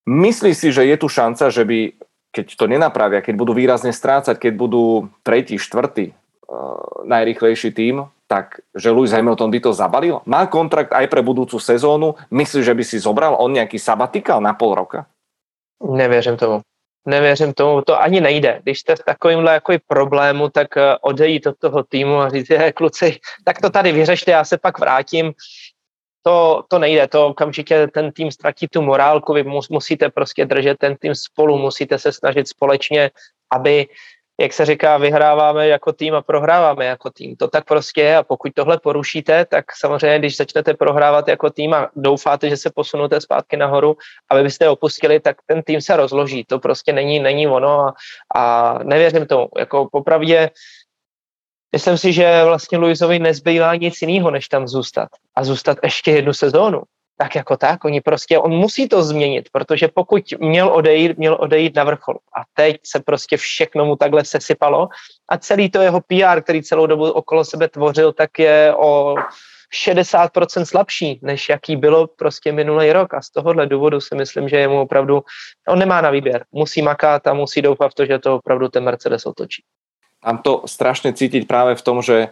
[0.06, 1.80] myslí si, že je tu šanca, že by,
[2.34, 6.18] keď to nenapravia, keď budú výrazne strácať, keď budú tretí, štvrtý,
[6.50, 10.26] uh, najrychlejší tým, tak že Lewis Hamilton by to zabalil?
[10.26, 12.18] Má kontrakt aj pre budúcu sezónu?
[12.34, 15.06] Myslíš, že by si zobral on nejaký sabatikál na pol roka?
[15.84, 16.62] Nevěřím tomu.
[17.08, 18.60] Nevěřím tomu, to ani nejde.
[18.64, 22.72] Když jste v takovýmhle jako problému, tak eh, odejít od toho týmu a říct, je,
[22.72, 25.34] kluci, tak to tady vyřešte, já se pak vrátím.
[26.26, 30.96] To, to nejde, to okamžitě ten tým ztratí tu morálku, vy musíte prostě držet ten
[30.96, 33.12] tým spolu, musíte se snažit společně,
[33.54, 33.88] aby
[34.42, 37.36] jak se říká, vyhráváme jako tým a prohráváme jako tým.
[37.36, 41.74] To tak prostě je a pokud tohle porušíte, tak samozřejmě, když začnete prohrávat jako tým
[41.74, 43.98] a doufáte, že se posunete zpátky nahoru,
[44.30, 46.46] aby byste opustili, tak ten tým se rozloží.
[46.46, 47.94] To prostě není, není ono a,
[48.36, 49.48] a nevěřím tomu.
[49.58, 50.50] Jako popravdě
[51.74, 55.10] myslím si, že vlastně Luizovi nezbývá nic jiného, než tam zůstat.
[55.36, 56.82] A zůstat ještě jednu sezónu
[57.18, 61.76] tak jako tak, oni prostě, on musí to změnit, protože pokud měl odejít, měl odejít
[61.76, 62.16] na vrchol.
[62.16, 64.88] A teď se prostě všechno mu takhle sesypalo
[65.30, 69.16] a celý to jeho PR, který celou dobu okolo sebe tvořil, tak je o
[69.88, 73.14] 60% slabší, než jaký bylo prostě minulý rok.
[73.14, 75.24] A z tohohle důvodu si myslím, že mu opravdu,
[75.68, 76.46] on nemá na výběr.
[76.52, 79.64] Musí makat a musí doufat v to, že to opravdu ten Mercedes otočí.
[80.24, 82.28] Tam to strašně cítit právě v tom, že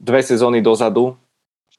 [0.00, 1.16] dve sezóny dozadu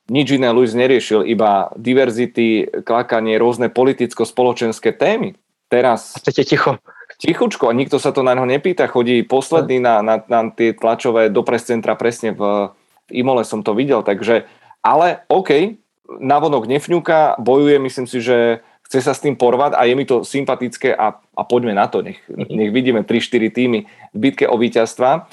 [0.06, 5.34] nič iné Luis neriešil, iba diverzity, klakanie, rôzne politicko-spoločenské témy.
[5.66, 6.14] Teraz...
[6.14, 6.72] A teď je ticho.
[7.18, 8.86] Tichučko a nikto sa to na neho nepýta.
[8.86, 12.70] Chodí posledný na, na, na tie tlačové do centra presne v,
[13.10, 14.06] v Imole som to videl.
[14.06, 14.46] Takže,
[14.86, 15.80] ale OK,
[16.22, 20.22] navonok nefňuka, bojuje, myslím si, že chce sa s tým porvať a je mi to
[20.22, 22.06] sympatické a, a poďme na to.
[22.06, 23.80] Nech, nech vidíme 3-4 týmy
[24.14, 25.26] v bitke o víťazstva.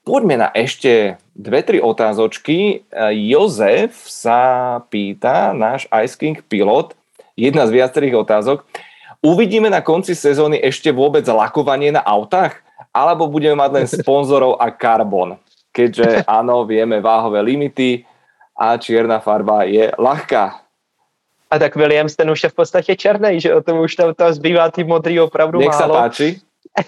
[0.00, 2.88] Poďme na ešte dve, tri otázočky.
[3.12, 6.96] Jozef sa pýta, náš Ice King pilot,
[7.36, 8.64] jedna z viacerých otázok.
[9.20, 12.56] Uvidíme na konci sezóny ešte vôbec lakovanie na autách?
[12.96, 15.36] Alebo budeme mať len sponzorov a karbon?
[15.70, 18.08] Keďže áno, vieme váhové limity
[18.56, 20.69] a čierna farba je ľahká.
[21.50, 24.32] A tak Williams ten už je v podstatě černý, že o tom už tam, tam
[24.32, 25.94] zbývá tý modrý opravdu Nech málo.
[25.94, 26.28] sa páči.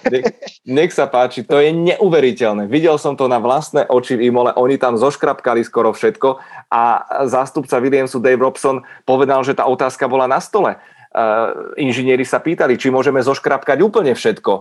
[0.06, 0.24] Nech,
[0.62, 2.70] nech sa páči, to je neuveriteľné.
[2.70, 6.38] Videl som to na vlastné oči v Imole, oni tam zoškrapkali skoro všetko
[6.70, 6.82] a
[7.26, 10.78] zástupca Williamsu Dave Robson povedal, že tá otázka bola na stole.
[11.12, 14.52] Uh, inžinieri sa pýtali, či môžeme zoškrapkať úplne všetko,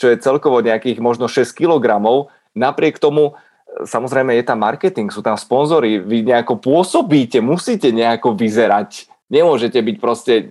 [0.00, 2.00] čo je celkovo nejakých možno 6 kg.
[2.56, 3.36] Napriek tomu
[3.84, 9.11] samozrejme je tam marketing, sú tam sponzory, vy nejako pôsobíte, musíte nejako vyzerať.
[9.32, 10.44] Nemôžete byť proste e,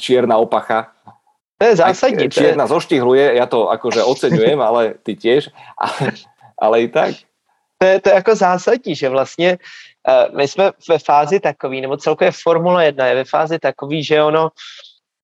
[0.00, 0.88] čierna opacha
[1.62, 2.30] to je zásadní.
[2.30, 5.46] Čierna zoštihluje, já to akože oceňujem, ale ty tiež,
[5.78, 6.10] ale,
[6.58, 7.14] ale i tak.
[7.78, 9.58] To je, to je jako zásadní, že vlastně
[10.08, 14.22] uh, my jsme ve fázi takový, nebo celkově Formule 1 je ve fázi takový, že
[14.22, 14.48] ono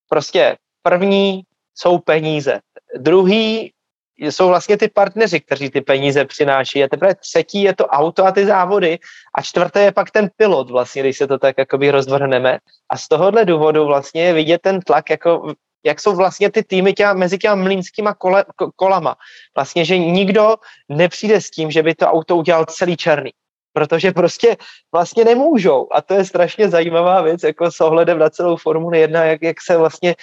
[0.08, 1.42] prostě první
[1.74, 2.60] jsou peníze,
[2.96, 3.72] druhý
[4.18, 6.84] jsou vlastně ty partneři, kteří ty peníze přináší.
[6.84, 8.98] A teprve třetí je to auto a ty závody
[9.34, 12.58] a čtvrté je pak ten pilot vlastně, když se to tak jakoby rozvrhneme.
[12.90, 15.54] A z tohohle důvodu vlastně je vidět ten tlak jako
[15.86, 18.44] jak jsou vlastně ty týmy těma, mezi těma mlínskýma kole,
[18.76, 19.16] kolama.
[19.56, 20.56] Vlastně, že nikdo
[20.88, 23.30] nepřijde s tím, že by to auto udělal celý černý.
[23.72, 24.56] Protože prostě
[24.92, 25.88] vlastně nemůžou.
[25.92, 29.56] A to je strašně zajímavá věc, jako s ohledem na celou Formuli 1, jak, jak
[29.60, 30.14] se vlastně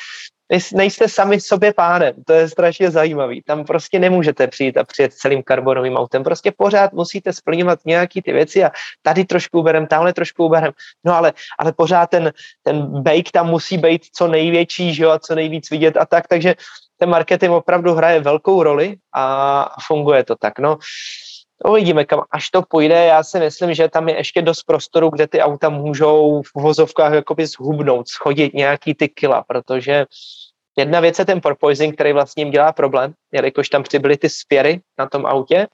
[0.73, 3.41] nejste sami sobě pánem, to je strašně zajímavý.
[3.41, 8.33] Tam prostě nemůžete přijít a přijet celým karbonovým autem, prostě pořád musíte splňovat nějaký ty
[8.33, 8.71] věci a
[9.01, 10.73] tady trošku uberem, tamhle trošku uberem.
[11.03, 12.33] No ale, ale pořád ten,
[12.63, 16.27] ten bake tam musí být co největší, že jo, a co nejvíc vidět a tak,
[16.27, 16.55] takže
[16.97, 20.59] ten marketing opravdu hraje velkou roli a funguje to tak.
[20.59, 20.77] No,
[21.63, 23.05] Uvidíme, kam až to půjde.
[23.05, 27.13] Já si myslím, že tam je ještě dost prostoru, kde ty auta můžou v vozovkách
[27.13, 30.05] jakoby zhubnout, schodit nějaký ty kila, protože
[30.77, 34.81] jedna věc je ten porpoising, který vlastně jim dělá problém, jelikož tam přibyly ty spěry
[34.99, 35.67] na tom autě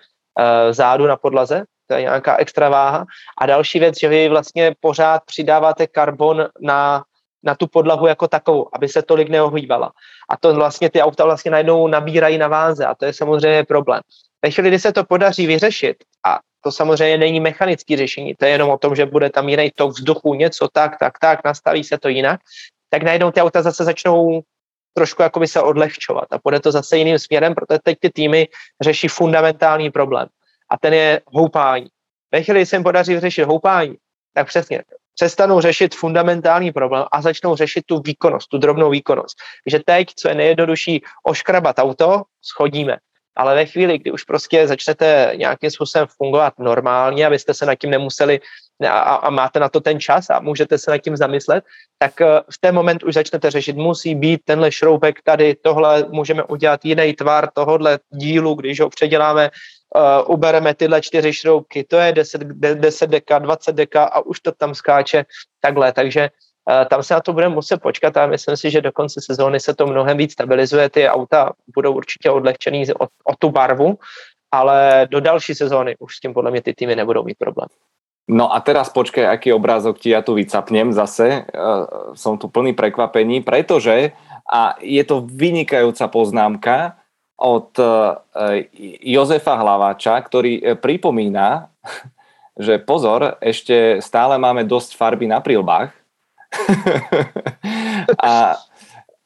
[0.71, 3.05] zádu na podlaze, to je nějaká extra váha.
[3.38, 7.03] A další věc, že vy vlastně pořád přidáváte karbon na,
[7.43, 9.91] na tu podlahu jako takovou, aby se tolik neohýbala.
[10.29, 14.01] A to vlastně ty auta vlastně najednou nabírají na váze a to je samozřejmě problém.
[14.46, 18.52] Ve chvíli, kdy se to podaří vyřešit, a to samozřejmě není mechanické řešení, to je
[18.52, 21.98] jenom o tom, že bude tam jiný tok vzduchu, něco tak, tak, tak, nastaví se
[21.98, 22.39] to jinak,
[22.89, 24.42] tak najednou ty auta zase začnou
[24.94, 28.48] trošku jakoby se odlehčovat a půjde to zase jiným směrem, protože teď ty týmy
[28.82, 30.28] řeší fundamentální problém
[30.70, 31.88] a ten je houpání.
[32.32, 33.96] Ve chvíli, kdy se jim podaří vyřešit houpání,
[34.34, 34.84] tak přesně
[35.16, 39.38] přestanou řešit fundamentální problém a začnou řešit tu výkonnost, tu drobnou výkonnost.
[39.64, 42.98] Takže teď, co je nejjednodušší, oškrabat auto, schodíme.
[43.36, 47.89] Ale ve chvíli, kdy už prostě začnete nějakým způsobem fungovat normálně, abyste se nad tím
[47.89, 48.39] nemuseli
[48.89, 51.63] a, a máte na to ten čas a můžete se nad tím zamyslet,
[51.97, 56.43] tak eh, v ten moment už začnete řešit, musí být tenhle šroubek tady, tohle můžeme
[56.43, 59.49] udělat jiný tvar tohohle dílu, když ho předěláme,
[59.95, 64.51] uh, ubereme tyhle čtyři šroubky, to je 10, 10 deka, 20 deka a už to
[64.51, 65.25] tam skáče
[65.59, 66.29] takhle, takže
[66.89, 69.74] tam se na to budeme muset počkat a myslím si, že do konce sezóny se
[69.74, 73.97] to mnohem víc stabilizuje, ty auta budou určitě odlehčený o, o tu barvu,
[74.51, 77.68] ale do další sezóny už s tím podle mě ty týmy nebudou mít problém.
[78.30, 81.43] No a teraz počkaj, aký obrázok ti ja tu vycapnem zase.
[81.51, 87.01] Uh, som tu plný prekvapení, pretože, a je to vynikajúca poznámka
[87.36, 88.22] od uh,
[89.03, 91.74] Jozefa Hlaváča, ktorý uh, pripomína,
[92.66, 95.91] že pozor, ešte stále máme dosť farby na prílbách.
[98.24, 98.56] a,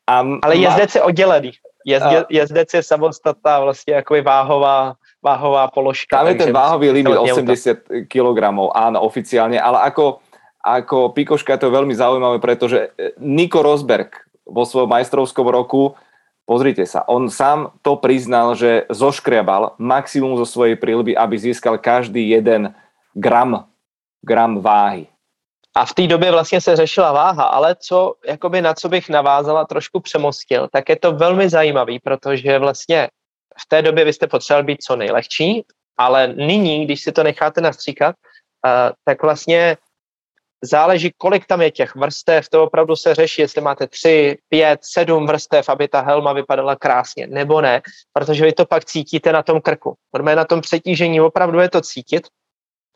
[0.07, 0.13] a
[0.43, 1.51] Ale jezdec je oddelený.
[1.85, 4.95] Jezdec, jezdec je samostatná vlastně jako váhová
[5.25, 6.21] váhová položka.
[6.21, 8.37] Tam je ten váhový limit 80 kg,
[8.77, 10.21] áno, oficiálne, ale ako,
[10.61, 14.13] ako pikoška to je veľmi zaujímavé, pretože e, Niko Rosberg
[14.45, 15.97] vo svojom majstrovskom roku,
[16.45, 22.29] pozrite sa, on sám to priznal, že zoškriabal maximum zo svojej prílby, aby získal každý
[22.29, 22.77] jeden
[23.17, 23.65] gram,
[24.21, 25.09] gram váhy.
[25.75, 29.65] A v té době vlastně se řešila váha, ale co, jakoby na co bych navázala,
[29.65, 33.09] trošku přemostil, tak je to velmi zajímavý, protože vlastně
[33.61, 35.65] v té době vy jste potřebovali být co nejlehčí,
[35.97, 38.71] ale nyní, když si to necháte nastříkat, uh,
[39.05, 39.77] tak vlastně
[40.63, 45.27] záleží, kolik tam je těch vrstev, to opravdu se řeší, jestli máte tři, pět, sedm
[45.27, 47.81] vrstev, aby ta helma vypadala krásně, nebo ne,
[48.13, 49.95] protože vy to pak cítíte na tom krku.
[50.11, 52.27] Protože na tom přetížení opravdu je to cítit.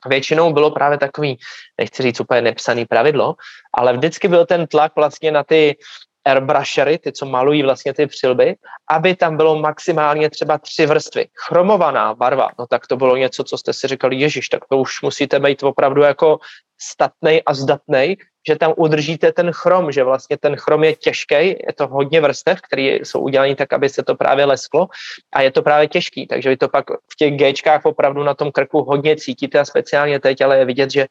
[0.06, 1.38] Většinou bylo právě takový,
[1.80, 3.36] nechci říct úplně nepsaný pravidlo,
[3.74, 5.78] ale vždycky byl ten tlak vlastně na ty
[6.26, 8.56] airbrushery, ty, co malují vlastně ty přilby,
[8.90, 11.28] aby tam bylo maximálně třeba tři vrstvy.
[11.48, 15.02] Chromovaná barva, no tak to bylo něco, co jste si říkali, ježiš, tak to už
[15.02, 16.40] musíte být opravdu jako
[16.82, 18.18] statnej a zdatnej,
[18.48, 22.62] že tam udržíte ten chrom, že vlastně ten chrom je těžký, je to hodně vrstev,
[22.62, 24.88] které jsou udělané tak, aby se to právě lesklo
[25.34, 28.52] a je to právě těžký, takže vy to pak v těch Gčkách opravdu na tom
[28.52, 31.08] krku hodně cítíte a speciálně teď, ale je vidět, že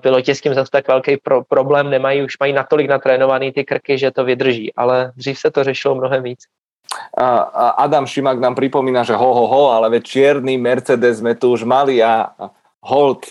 [0.00, 3.98] piloti s tím zase tak velký pro, problém nemají, už mají natolik natrénovaný ty krky,
[3.98, 6.38] že to vydrží, ale dřív se to řešilo mnohem víc.
[7.18, 7.38] A
[7.84, 11.68] Adam Šimak nám pripomína, že ho, ho, ho, ale veď čierny Mercedes sme tu už
[11.68, 12.32] mali a
[12.80, 13.28] hold,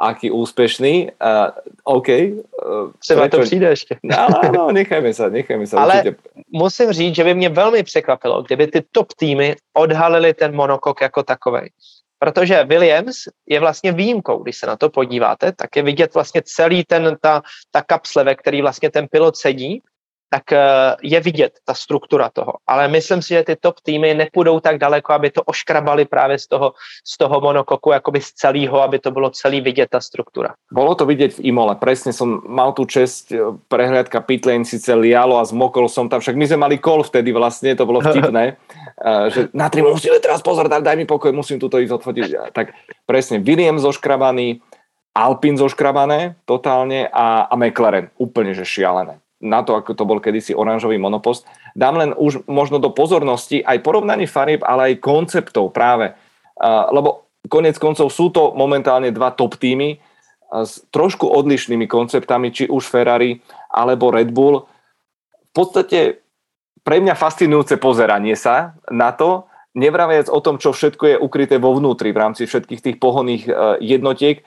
[0.00, 1.12] aký úspešný.
[1.20, 1.52] Uh,
[1.84, 2.08] OK.
[2.08, 3.36] Uh, Třeba prečo...
[3.36, 3.96] to přijde ještě.
[4.02, 5.80] No, no, nechajme sa, nechajme sa.
[5.84, 6.16] Ale určitě.
[6.48, 11.22] musím říct, že by mě velmi překvapilo, kdyby ty top týmy odhalili ten monokok jako
[11.22, 11.70] takovej
[12.24, 13.16] protože Williams
[13.46, 17.42] je vlastně výjimkou, když se na to podíváte, tak je vidět vlastně celý ten, ta,
[17.70, 19.82] ta kapsle, ve který vlastně ten pilot sedí,
[20.34, 20.58] tak eh,
[21.02, 22.58] je vidět ta struktura toho.
[22.66, 26.46] Ale myslím si, že ty top týmy nepůjdou tak daleko, aby to oškrabali právě z
[26.46, 26.72] toho,
[27.06, 30.58] z toho monokoku, jakoby z celého, aby to bylo celý vidět ta struktura.
[30.72, 31.78] Bolo to vidět v Imole.
[31.78, 33.38] Presne som mal tu čest, eh,
[33.70, 37.78] prehliadka pitlane sice lialo a zmokol som tam, však my sme mali kol vtedy vlastne,
[37.78, 38.58] to bolo vtipné,
[39.06, 42.28] eh, že na tri musíme teraz pozor, daj mi pokoj, musím tuto ísť odfotiť.
[42.50, 42.74] Tak
[43.06, 44.58] presne, Williams zoškrabaný,
[45.14, 50.56] Alpine zoškrabané totálne a, a McLaren úplne že šialené na to, ako to bol kedysi
[50.56, 51.44] oranžový monopost.
[51.76, 56.16] Dám len už možno do pozornosti aj porovnanie farieb, ale aj konceptov práve.
[56.64, 60.00] Lebo konec koncov sú to momentálne dva top týmy
[60.48, 64.64] s trošku odlišnými konceptami, či už Ferrari alebo Red Bull.
[65.50, 66.24] V podstate
[66.80, 71.74] pre mňa fascinujúce pozeranie sa na to, nevraviac o tom, čo všetko je ukryté vo
[71.74, 74.46] vnútri v rámci všetkých tých pohonných e, jednotiek.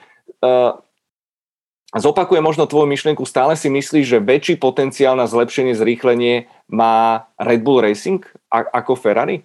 [1.96, 7.28] E, zopakujem možno tvoju myšlienku, stále si myslíš, že väčší potenciál na zlepšenie, zrýchlenie má
[7.40, 8.20] Red Bull Racing
[8.50, 9.44] ako Ferrari?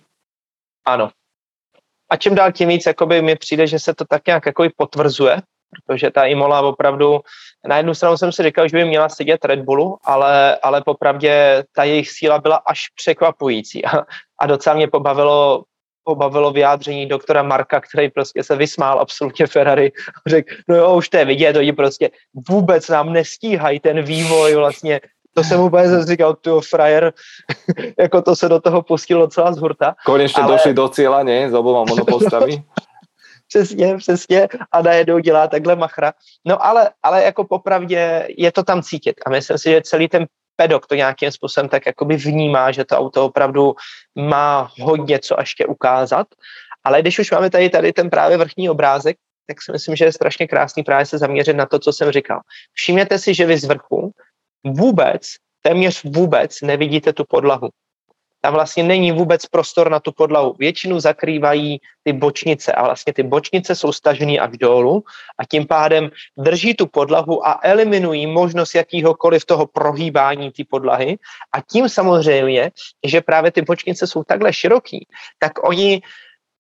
[0.83, 1.11] Ano.
[2.11, 5.41] A čím dál tím víc jakoby mi přijde, že se to tak nějak jakoby potvrzuje,
[5.85, 7.19] protože ta Imola opravdu,
[7.67, 11.63] na jednu stranu jsem si říkal, že by měla sedět Red Bullu, ale, ale popravdě
[11.71, 14.05] ta jejich síla byla až překvapující a,
[14.39, 15.63] a docela mě pobavilo
[16.04, 19.91] pobavilo vyjádření doktora Marka, který prostě se vysmál absolutně Ferrari
[20.26, 22.10] a řekl, no jo, už to je vidět, oni prostě
[22.49, 25.01] vůbec nám nestíhají ten vývoj vlastně
[25.36, 27.14] to jsem úplně říkal, tu frajer,
[27.99, 29.95] jako to se do toho pustilo docela z hurta.
[30.06, 30.51] Konečně ale...
[30.51, 32.64] došli do cíla, ne, s oboma monopostavy.
[33.47, 36.14] přesně, přesně a najednou dělá takhle machra.
[36.45, 40.26] No ale, ale jako popravdě je to tam cítit a myslím si, že celý ten
[40.56, 43.76] pedok to nějakým způsobem tak jakoby vnímá, že to auto opravdu
[44.16, 46.28] má hodně co ještě ukázat.
[46.84, 50.12] Ale když už máme tady, tady ten právě vrchní obrázek, tak si myslím, že je
[50.12, 52.39] strašně krásný právě se zaměřit na to, co jsem říkal.
[52.74, 54.12] Všimněte si, že vy z vrchu
[54.64, 55.22] vůbec,
[55.62, 57.70] téměř vůbec nevidíte tu podlahu.
[58.43, 60.55] Tam vlastně není vůbec prostor na tu podlahu.
[60.59, 65.03] Většinu zakrývají ty bočnice a vlastně ty bočnice jsou stažené až dolů
[65.39, 71.17] a tím pádem drží tu podlahu a eliminují možnost jakýhokoliv toho prohýbání té podlahy
[71.55, 72.71] a tím samozřejmě,
[73.07, 75.07] že právě ty bočnice jsou takhle široký,
[75.39, 76.01] tak oni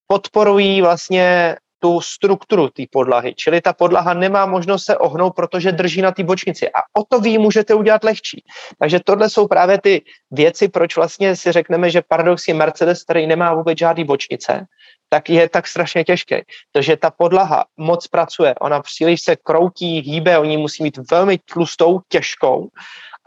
[0.07, 3.35] podporují vlastně tu strukturu té podlahy.
[3.35, 6.69] Čili ta podlaha nemá možnost se ohnout, protože drží na té bočnici.
[6.71, 8.43] A o to vy můžete udělat lehčí.
[8.79, 13.53] Takže tohle jsou právě ty věci, proč vlastně si řekneme, že paradoxně Mercedes, který nemá
[13.53, 14.65] vůbec žádný bočnice,
[15.09, 16.35] tak je tak strašně těžký.
[16.71, 21.99] Takže ta podlaha moc pracuje, ona příliš se kroutí, hýbe, oni musí mít velmi tlustou,
[22.07, 22.69] těžkou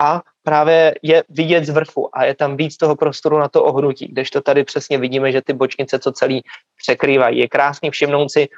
[0.00, 4.06] a právě je vidět z vrchu a je tam víc toho prostoru na to ohnutí,
[4.06, 6.42] kdežto tady přesně vidíme, že ty bočnice co celý
[6.78, 7.38] překrývají.
[7.38, 8.48] Je krásný všimnout si,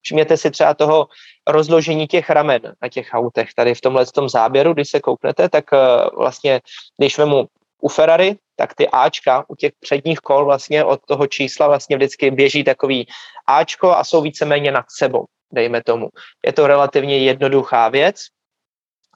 [0.00, 1.08] všimněte si třeba toho
[1.46, 3.52] rozložení těch ramen na těch autech.
[3.56, 5.78] Tady v tomhle tom záběru, když se kouknete, tak uh,
[6.16, 6.60] vlastně,
[6.96, 7.46] když vemu
[7.82, 12.30] u Ferrari, tak ty Ačka u těch předních kol vlastně od toho čísla vlastně vždycky
[12.30, 13.06] běží takový
[13.46, 16.08] Ačko a jsou víceméně nad sebou, dejme tomu.
[16.46, 18.32] Je to relativně jednoduchá věc,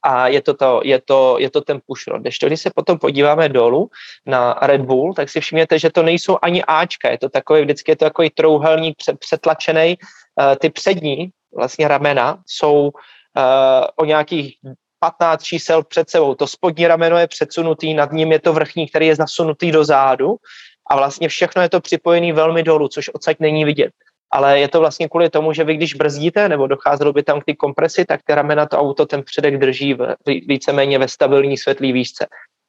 [0.02, 2.20] a je to, to, je to, je to ten pushrod.
[2.20, 3.90] Když, když se potom podíváme dolů
[4.26, 7.92] na Red Bull, tak si všimněte, že to nejsou ani Ačka, je to takový, vždycky
[7.92, 9.98] je to takový trouhelník přetlačený.
[9.98, 12.92] Uh, ty přední vlastně ramena jsou uh,
[13.96, 14.54] o nějakých
[15.00, 16.34] 15 čísel před sebou.
[16.34, 20.36] To spodní rameno je předsunutý, nad ním je to vrchní, který je zasunutý do zádu
[20.90, 23.92] a vlastně všechno je to připojené velmi dolů, což odsaď není vidět
[24.30, 27.44] ale je to vlastně kvůli tomu, že vy když brzdíte nebo docházelo by tam k
[27.44, 31.92] té kompresi, tak ty ramena to auto ten předek drží v, víceméně ve stabilní světlý
[31.92, 32.26] výšce.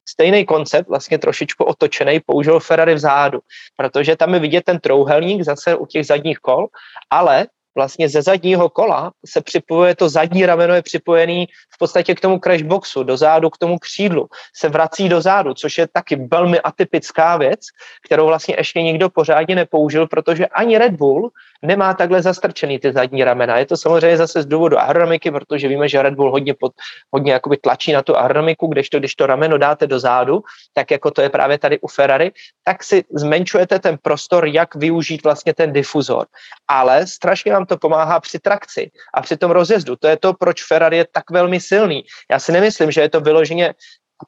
[0.08, 3.40] Stejný koncept, vlastně trošičku otočený, použil Ferrari vzadu,
[3.76, 6.66] protože tam je vidět ten trouhelník zase u těch zadních kol,
[7.10, 12.20] ale vlastně ze zadního kola se připojuje, to zadní rameno je připojený v podstatě k
[12.20, 16.60] tomu crashboxu, do zádu, k tomu křídlu, se vrací do zádu, což je taky velmi
[16.60, 17.60] atypická věc,
[18.04, 21.30] kterou vlastně ještě nikdo pořádně nepoužil, protože ani Red Bull
[21.62, 23.58] nemá takhle zastrčený ty zadní ramena.
[23.58, 26.72] Je to samozřejmě zase z důvodu aerodynamiky, protože víme, že Red Bull hodně, pod,
[27.10, 30.42] hodně jakoby tlačí na tu aerodynamiku, když to, když to rameno dáte do zádu,
[30.72, 32.32] tak jako to je právě tady u Ferrari,
[32.64, 36.26] tak si zmenšujete ten prostor, jak využít vlastně ten difuzor.
[36.68, 39.96] Ale strašně vám to pomáhá při trakci a při tom rozjezdu.
[39.96, 42.04] To je to, proč Ferrari je tak velmi silný.
[42.30, 43.74] Já si nemyslím, že je to vyloženě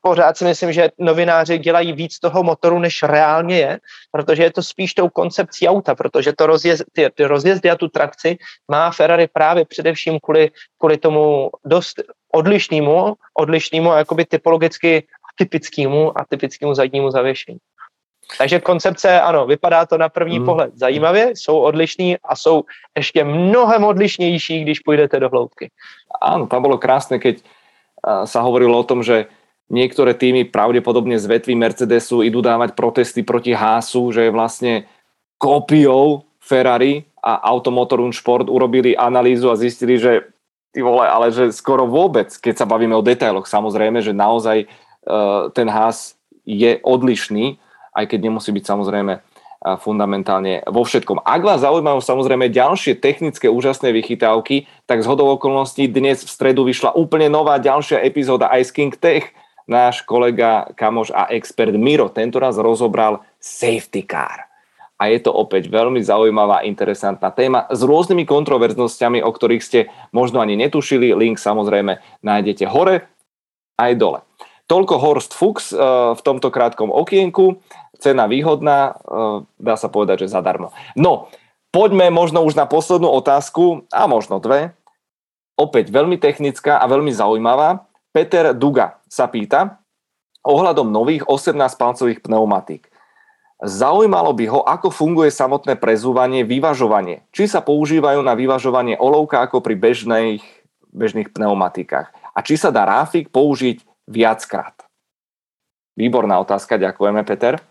[0.00, 3.78] pořád si myslím, že novináři dělají víc toho motoru, než reálně je,
[4.10, 7.88] protože je to spíš tou koncepcí auta, protože to rozjezd, ty, ty rozjezdy a tu
[7.88, 8.38] trakci
[8.70, 12.00] má Ferrari právě především kvůli, kvůli tomu dost
[12.32, 17.58] odlišnému, odlišnému a jakoby typologicky atypickému a typickému zadnímu zavěšení.
[18.38, 20.46] Takže koncepce, ano, vypadá to na první hmm.
[20.46, 22.62] pohled zajímavě, jsou odlišní a jsou
[22.96, 25.70] ještě mnohem odlišnější, když půjdete do hloubky.
[26.22, 27.42] Áno, tam bolo krásne, keď
[28.02, 29.26] sa hovorilo o tom, že
[29.72, 34.72] niektoré týmy pravdepodobne z vetví Mercedesu idú dávať protesty proti Hásu, že je vlastne
[35.40, 40.28] kópiou Ferrari a Automotorun Sport urobili analýzu a zistili, že
[40.70, 45.50] ty vole, ale že skoro vôbec, keď sa bavíme o detailoch, samozrejme, že naozaj uh,
[45.56, 47.58] ten Haas je odlišný
[47.92, 49.14] aj keď nemusí byť samozrejme
[49.78, 51.22] fundamentálne vo všetkom.
[51.22, 56.66] Ak vás zaujímajú samozrejme ďalšie technické úžasné vychytávky, tak z hodou okolností dnes v stredu
[56.66, 59.30] vyšla úplne nová ďalšia epizóda Ice King Tech.
[59.70, 64.50] Náš kolega, kamoš a expert Miro tentoraz rozobral safety car.
[65.02, 69.80] A je to opäť veľmi zaujímavá, interesantná téma s rôznymi kontroverznosťami, o ktorých ste
[70.14, 71.10] možno ani netušili.
[71.10, 73.10] Link samozrejme nájdete hore
[73.82, 74.22] aj dole.
[74.70, 75.78] Toľko Horst Fuchs eh,
[76.14, 77.58] v tomto krátkom okienku
[77.98, 80.70] cena výhodná, eh, dá sa povedať, že zadarmo.
[80.94, 81.30] No,
[81.74, 84.74] poďme možno už na poslednú otázku, a možno dve.
[85.58, 87.86] Opäť veľmi technická a veľmi zaujímavá.
[88.12, 89.80] Peter Duga sa pýta
[90.44, 92.92] ohľadom nových 18-palcových pneumatík.
[93.62, 97.22] Zaujímalo by ho, ako funguje samotné prezúvanie, vyvažovanie.
[97.30, 100.42] Či sa používajú na vyvažovanie olovka ako pri bežných,
[100.90, 102.10] bežných pneumatikách.
[102.34, 103.80] A či sa dá ráfik použiť
[104.10, 104.74] viackrát.
[105.94, 107.62] Výborná otázka, ďakujeme Peter.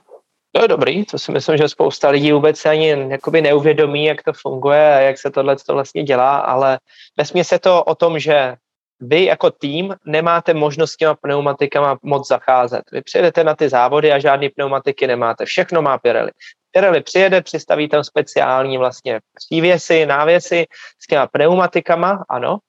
[0.51, 4.33] To je dobrý, to si myslím, že spousta lidí vůbec ani jakoby neuvědomí, jak to
[4.33, 6.79] funguje a jak se tohle to vlastně dělá, ale
[7.17, 8.55] vesmě se to o tom, že
[9.01, 12.81] vy jako tým nemáte možnost s těma pneumatikama moc zacházet.
[12.91, 15.45] Vy přijedete na ty závody a žádný pneumatiky nemáte.
[15.45, 16.31] Všechno má Pirelli.
[16.71, 20.65] Pirelli přijede, přistaví tam speciální vlastně přívěsy, návěsy
[20.99, 22.59] s těma pneumatikama, ano.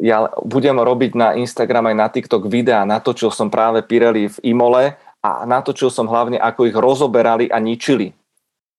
[0.00, 4.96] Ja budem robiť na Instagram aj na TikTok videa, natočil som práve Pirelli v Imole
[5.20, 8.16] a natočil som hlavne, ako ich rozoberali a ničili.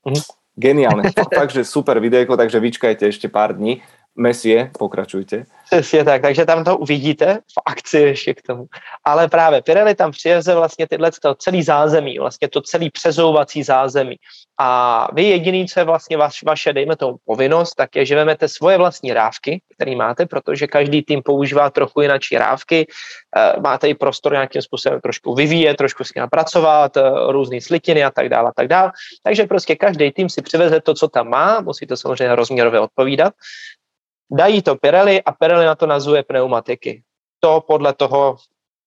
[0.01, 0.21] Mhm.
[0.53, 1.13] Geniálne.
[1.39, 3.81] takže super videjko, takže vyčkajte ešte pár dní.
[4.15, 5.45] Mesie, pokračujte.
[5.65, 8.65] Přesně tak, takže tam to uvidíte v akci ještě k tomu.
[9.03, 14.15] Ale právě Pirelli tam přijeze vlastně tyhle to celý zázemí, vlastně to celý přezouvací zázemí.
[14.59, 18.47] A vy jediný, co je vlastně vaš, vaše, dejme tomu, povinnost, tak je, že vezmete
[18.47, 22.87] svoje vlastní rávky, které máte, protože každý tým používá trochu jináčí rávky,
[23.37, 28.03] e, máte i prostor nějakým způsobem trošku vyvíjet, trošku s ním pracovat, e, různé slitiny
[28.03, 28.91] a tak dále, a tak dále.
[29.23, 33.33] Takže prostě každý tým si přiveze to, co tam má, musí to samozřejmě rozměrově odpovídat
[34.31, 37.03] dají to Pirelli a Pirelli na to nazuje pneumatiky.
[37.39, 38.37] To podle toho,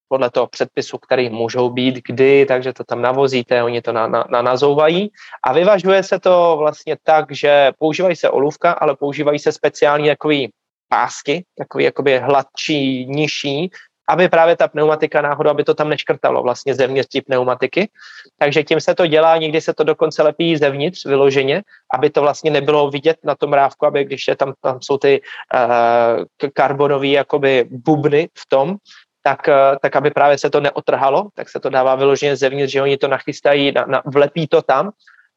[0.07, 4.25] podle toho předpisu, který můžou být kdy, takže to tam navozíte, oni to na, na,
[4.29, 5.11] na nazouvají
[5.43, 10.49] a vyvažuje se to vlastně tak, že používají se olůvka, ale používají se speciální takový
[10.89, 13.71] pásky, takový jakoby hladčí, nižší,
[14.09, 17.89] aby právě ta pneumatika náhodou, aby to tam neškrtalo vlastně zevnitř té pneumatiky.
[18.37, 21.63] Takže tím se to dělá, někdy se to dokonce lepí zevnitř vyloženě,
[21.93, 25.21] aby to vlastně nebylo vidět na tom rávku, aby když je tam, tam jsou ty
[25.21, 28.75] uh, karbonové jakoby bubny v tom,
[29.23, 32.81] tak, uh, tak aby právě se to neotrhalo, tak se to dává vyloženě zevnitř, že
[32.81, 34.91] oni to nachystají, na, na, vlepí to tam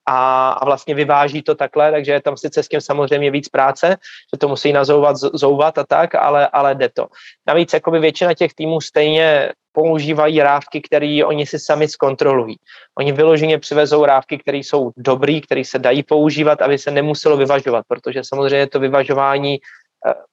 [0.06, 3.96] a, a vlastně vyváží to takhle, takže je tam sice s tím samozřejmě víc práce,
[4.34, 7.06] že to musí nazouvat, zouvat a tak, ale, ale jde to.
[7.46, 12.56] Navíc jakoby většina těch týmů stejně používají rávky, které oni si sami zkontrolují.
[12.98, 17.84] Oni vyloženě přivezou rávky, které jsou dobrý, které se dají používat, aby se nemuselo vyvažovat,
[17.88, 19.58] protože samozřejmě to vyvažování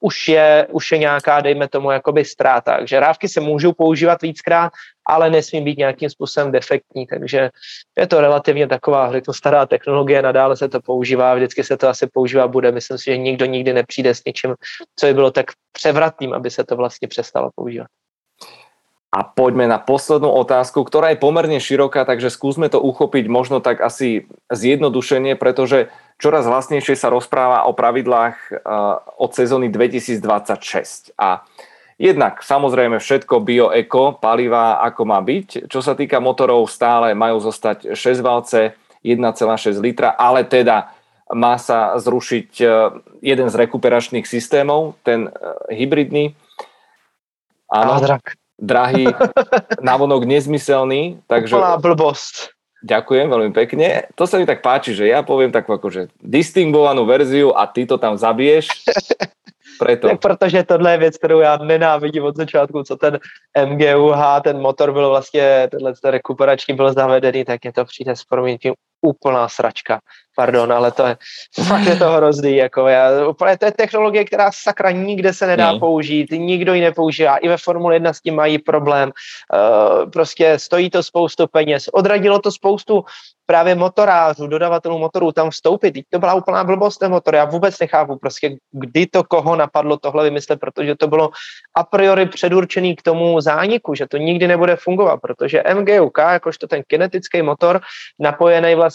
[0.00, 2.76] už, je, už je nějaká, dejme tomu, jakoby ztráta.
[2.76, 4.72] Takže rávky se můžou používat víckrát,
[5.06, 7.50] ale nesmí být nějakým způsobem defektní, takže
[7.98, 12.06] je to relativně taková, řeknu, stará technologie, nadále se to používá, vždycky se to asi
[12.06, 14.54] používá bude, myslím si, že nikdo nikdy nepřijde s něčím,
[14.96, 17.88] co by bylo tak převratným, aby se to vlastně přestalo používat.
[19.08, 23.80] A poďme na poslednú otázku, ktorá je pomerne široká, takže skúsme to uchopiť možno tak
[23.80, 25.88] asi zjednodušenie, pretože
[26.18, 31.14] čoraz vlastnejšie sa rozpráva o pravidlách uh, od sezóny 2026.
[31.16, 31.46] A
[31.96, 35.70] jednak samozrejme všetko bio-eko, paliva ako má byť.
[35.70, 38.74] Čo sa týka motorov, stále majú zostať 6 valce,
[39.06, 40.90] 1,6 litra, ale teda
[41.32, 46.34] má sa zrušiť uh, jeden z rekuperačných systémov, ten uh, hybridný.
[47.70, 48.00] Áno
[48.58, 49.06] drahý,
[49.88, 51.22] návonok nezmyselný.
[51.30, 51.54] Takže...
[51.54, 52.57] Úplná blbosť.
[52.78, 54.06] Ďakujem veľmi pekne.
[54.14, 57.98] To sa mi tak páči, že ja poviem takú akože distingovanú verziu a ty to
[57.98, 58.70] tam zabiješ.
[59.78, 60.08] Preto.
[60.08, 63.18] Tak protože tohle je věc, kterou já nenávidím od začátku, co ten
[63.66, 68.24] MGUH, ten motor byl vlastně, tenhle ten rekuperační byl zavedený, tak je to přijde s
[68.24, 70.00] proměnitím úplná sračka.
[70.36, 71.16] Pardon, ale to je,
[71.66, 72.56] fakt je to hrozný.
[72.56, 75.80] Jako já, úplně to je technologie, která sakra nikde se nedá hmm.
[75.80, 77.36] použít, nikdo ji nepoužívá.
[77.36, 79.10] I ve Formule 1 s tím mají problém.
[79.10, 81.88] Uh, prostě stojí to spoustu peněz.
[81.92, 83.04] Odradilo to spoustu
[83.50, 85.92] právě motorářů, dodavatelů motorů tam vstoupit.
[85.92, 87.34] Teď to byla úplná blbost ten motor.
[87.34, 91.30] Já vůbec nechápu prostě, kdy to koho napadlo tohle vymyslet, protože to bylo
[91.74, 96.82] a priori předurčený k tomu zániku, že to nikdy nebude fungovat, protože MGUK, jakožto ten
[96.86, 97.80] kinetický motor,
[98.18, 98.87] napojený vlastně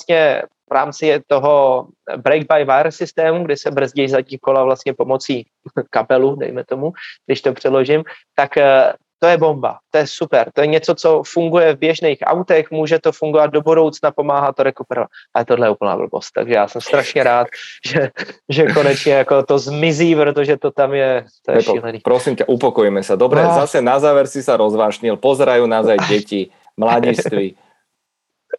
[0.70, 1.88] v rámci toho
[2.18, 5.46] break-by-wire systému, kdy se brzdí zadní kola vlastně pomocí
[5.90, 6.94] kabelu, dejme tomu,
[7.26, 8.04] když to přeložím,
[8.36, 8.94] tak eh,
[9.24, 13.00] to je bomba, to je super, to je něco, co funguje v běžných autech, může
[13.00, 16.82] to fungovat do budoucna, pomáhá to rekuperovat, ale tohle je úplná blbost, takže já jsem
[16.82, 17.48] strašně rád,
[17.88, 18.10] že,
[18.50, 22.00] že konečně jako to zmizí, protože to tam je, to je Pepo, šílený.
[22.04, 23.16] Prosím tě, upokojíme se.
[23.16, 23.54] Dobre, no.
[23.54, 27.56] zase na záver si sa rozvášnil, pozerajú nás aj deti, mladiství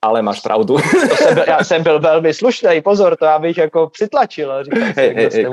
[0.03, 0.77] ale máš pravdu.
[1.09, 4.65] To jsem byl, já jsem byl velmi slušný, pozor, to já bych jako přitlačil.
[4.65, 5.47] Říkal hey, hey, hey.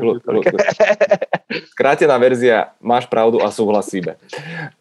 [1.71, 4.15] Skrátená verzia, máš pravdu a súhlasíme.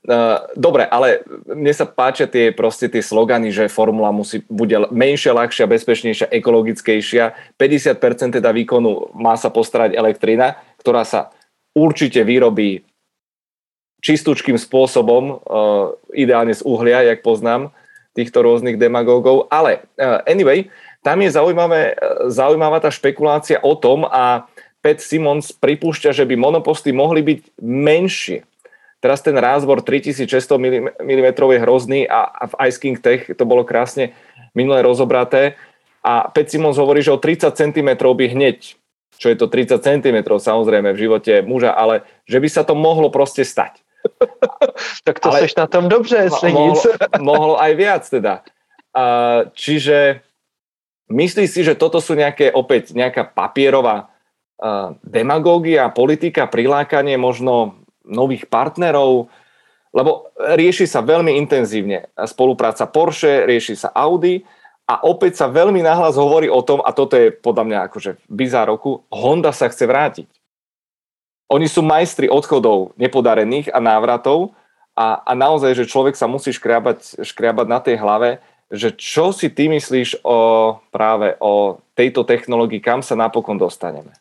[0.07, 5.35] Uh, dobre, ale mne sa páčia tie proste tie slogany, že formula musí, bude menšia,
[5.35, 7.35] ľahšia, bezpečnejšia, ekologickejšia.
[7.59, 11.35] 50% teda výkonu má sa postarať elektrina, ktorá sa
[11.75, 12.87] určite vyrobí
[14.01, 17.75] čistúčkým spôsobom, uh, ideálne z uhlia, jak poznám,
[18.15, 19.51] týchto rôznych demagógov.
[19.53, 20.71] Ale uh, anyway,
[21.01, 24.47] tam je zaujímavé, uh, zaujímavá tá špekulácia o tom a
[24.81, 28.49] Pat Simons pripúšťa, že by monoposty mohli byť menšie.
[29.01, 30.29] Teraz ten rázvor 3600
[31.01, 34.13] mm je hrozný a, v Ice King Tech to bolo krásne
[34.53, 35.57] minulé rozobraté.
[36.05, 38.77] a Pet Simons hovorí, že o 30 cm by hneď,
[39.21, 43.13] čo je to 30 cm samozrejme v živote muža, ale že by sa to mohlo
[43.13, 43.81] proste stať.
[45.07, 46.87] Tak to ale seš na tom dobře, jestli mohlo, nic.
[47.21, 48.35] mohlo aj viac teda.
[48.91, 50.21] Uh, čiže
[51.11, 54.11] myslíš si, že toto sú nejaké, opäť nejaká papierová
[54.59, 59.31] uh, demagógia, politika, prilákanie možno nových partnerov,
[59.91, 64.43] lebo rieši sa veľmi intenzívne spolupráca Porsche, rieši sa Audi
[64.91, 68.75] a opäť sa veľmi nahlas hovorí o tom, a toto je podľa mňa akože bizár
[68.75, 70.40] roku, Honda sa chce vrátiť.
[71.51, 74.55] Oni sú majstri odchodov nepodarených a návratov
[74.95, 78.39] a, a naozaj, že človek sa musí škriabať, škriabať na tej hlave,
[78.71, 84.15] že čo si ty myslíš o práve o tejto technológii, kam sa napokon dostaneme?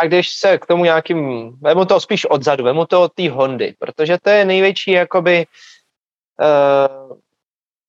[0.00, 3.74] A když se k tomu nějakým, vemu to spíš odzadu, vemu to od té Hondy,
[3.78, 5.46] protože to je největší jakoby
[6.40, 7.16] uh,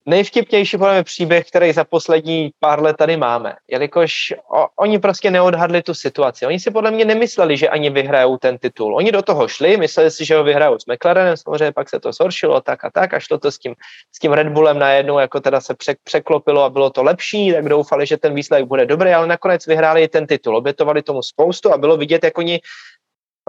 [0.08, 5.30] nejvtipnější podle mě příběh, který za poslední pár let tady máme, jelikož o, oni prostě
[5.30, 6.46] neodhadli tu situaci.
[6.46, 8.96] Oni si podle mě nemysleli, že ani vyhrajou ten titul.
[8.96, 12.12] Oni do toho šli, mysleli si, že ho vyhrajou s McLarenem, samozřejmě pak se to
[12.12, 13.74] zhoršilo tak a tak a šlo to s tím,
[14.12, 15.74] s tím Red Bullem najednou jako teda se
[16.04, 20.02] překlopilo a bylo to lepší, tak doufali, že ten výsledek bude dobrý, ale nakonec vyhráli
[20.02, 20.56] i ten titul.
[20.56, 22.60] Obětovali tomu spoustu a bylo vidět, jak oni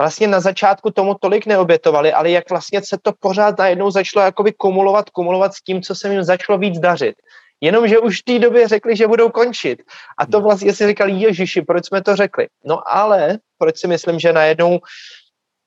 [0.00, 4.52] vlastně na začátku tomu tolik neobětovali, ale jak vlastně se to pořád najednou začalo jakoby
[4.52, 7.14] kumulovat, kumulovat s tím, co se jim začalo víc dařit.
[7.60, 9.82] Jenomže už v té době řekli, že budou končit.
[10.18, 12.48] A to vlastně si říkali, ježiši, proč jsme to řekli?
[12.64, 14.80] No ale, proč si myslím, že najednou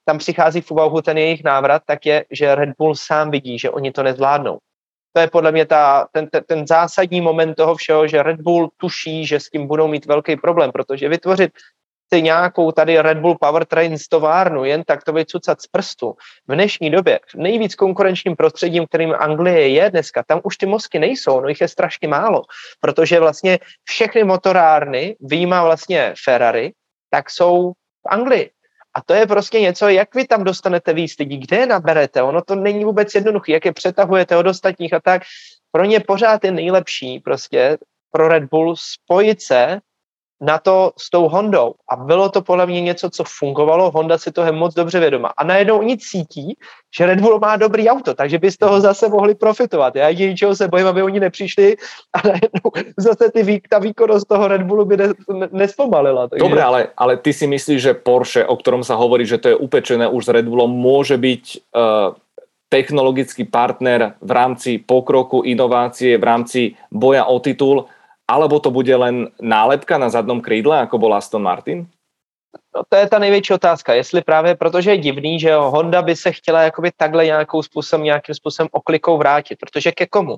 [0.06, 3.70] tam přichází v úvahu ten jejich návrat, tak je, že Red Bull sám vidí, že
[3.70, 4.58] oni to nezvládnou.
[5.14, 8.70] To je podle mě ta, ten, ten, ten zásadní moment toho všeho, že Red Bull
[8.78, 11.52] tuší, že s tím budou mít velký problém, protože vytvořit
[12.14, 16.16] si nějakou tady Red Bull Powertrain z továrnu, jen tak to vycucat z prstu.
[16.48, 21.00] V dnešní době, v nejvíc konkurenčním prostředím, kterým Anglie je dneska, tam už ty mozky
[21.00, 22.42] nejsou, no jich je strašně málo,
[22.82, 26.74] protože vlastně všechny motorárny, výjima vlastně Ferrari,
[27.10, 28.50] tak jsou v Anglii.
[28.96, 32.42] A to je prostě něco, jak vy tam dostanete víc lidí, kde je naberete, ono
[32.42, 35.22] to není vůbec jednoduché, jak je přetahujete od ostatních a tak.
[35.72, 37.78] Pro ně pořád je nejlepší prostě
[38.12, 39.80] pro Red Bull spojit se
[40.44, 41.74] na to s tou Hondou.
[41.90, 45.32] A bylo to podle mě něco, co fungovalo, Honda si toho je moc dobře vědoma.
[45.38, 46.58] A najednou oni cítí,
[46.98, 49.96] že Red Bull má dobrý auto, takže by z toho zase mohli profitovat.
[49.96, 51.76] Já jediný, čeho se bojím, aby oni nepřišli
[52.14, 52.68] a najednou
[52.98, 54.98] zase ty, ta výkonnost toho Red Bullu by
[55.52, 56.28] nespomalila.
[56.28, 56.44] Takže...
[56.44, 59.56] Dobre, ale, ale ty si myslíš, že Porsche, o ktorom sa hovorí, že to je
[59.56, 62.20] upečené už s Red Bullom, môže byť uh,
[62.68, 66.60] technologický partner v rámci pokroku, inovácie, v rámci
[66.90, 67.86] boja o titul
[68.28, 71.88] alebo to bude len nálepka na zadnom krídle, ako bol Aston Martin?
[72.76, 76.32] No, to je ta největší otázka, jestli právě protože je divný, že Honda by se
[76.32, 80.38] chtěla jakoby takhle nějakou způsobem, nějakým způsobem oklikou vrátit, protože ke komu?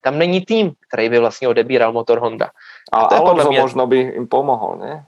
[0.00, 2.50] Tam není tým, který by vlastně odebíral motor Honda.
[2.92, 3.60] A, a to Alonso mě...
[3.60, 5.06] možno by jim pomohl, ne?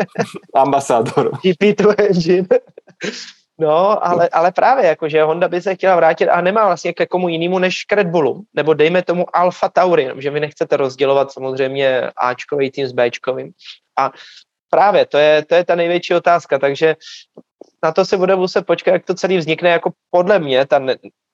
[0.54, 1.30] Ambasádor.
[1.30, 2.48] GP2 engine.
[3.58, 7.06] No, ale, ale právě jako, že Honda by se chtěla vrátit a nemá vlastně ke
[7.06, 11.32] komu jinému než k Red Bullu, nebo dejme tomu Alfa Tauri, že vy nechcete rozdělovat
[11.32, 13.52] samozřejmě Ačkový tým s Bčkovým.
[13.98, 14.12] A
[14.70, 16.96] právě to je, to je ta největší otázka, takže
[17.82, 20.80] na to se bude muset počkat, jak to celý vznikne, jako podle mě, ta,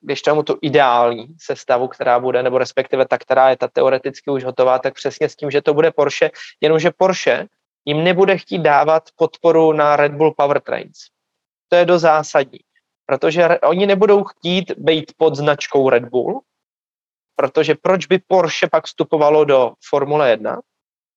[0.00, 4.44] když tomu tu ideální sestavu, která bude, nebo respektive ta, která je ta teoreticky už
[4.44, 6.30] hotová, tak přesně s tím, že to bude Porsche,
[6.60, 7.46] jenomže Porsche
[7.84, 10.98] jim nebude chtít dávat podporu na Red Bull Powertrains
[11.72, 12.58] to je do zásadní.
[13.06, 16.40] Protože oni nebudou chtít být pod značkou Red Bull,
[17.36, 20.60] protože proč by Porsche pak vstupovalo do Formule 1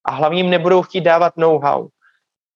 [0.06, 1.88] a hlavně jim nebudou chtít dávat know-how.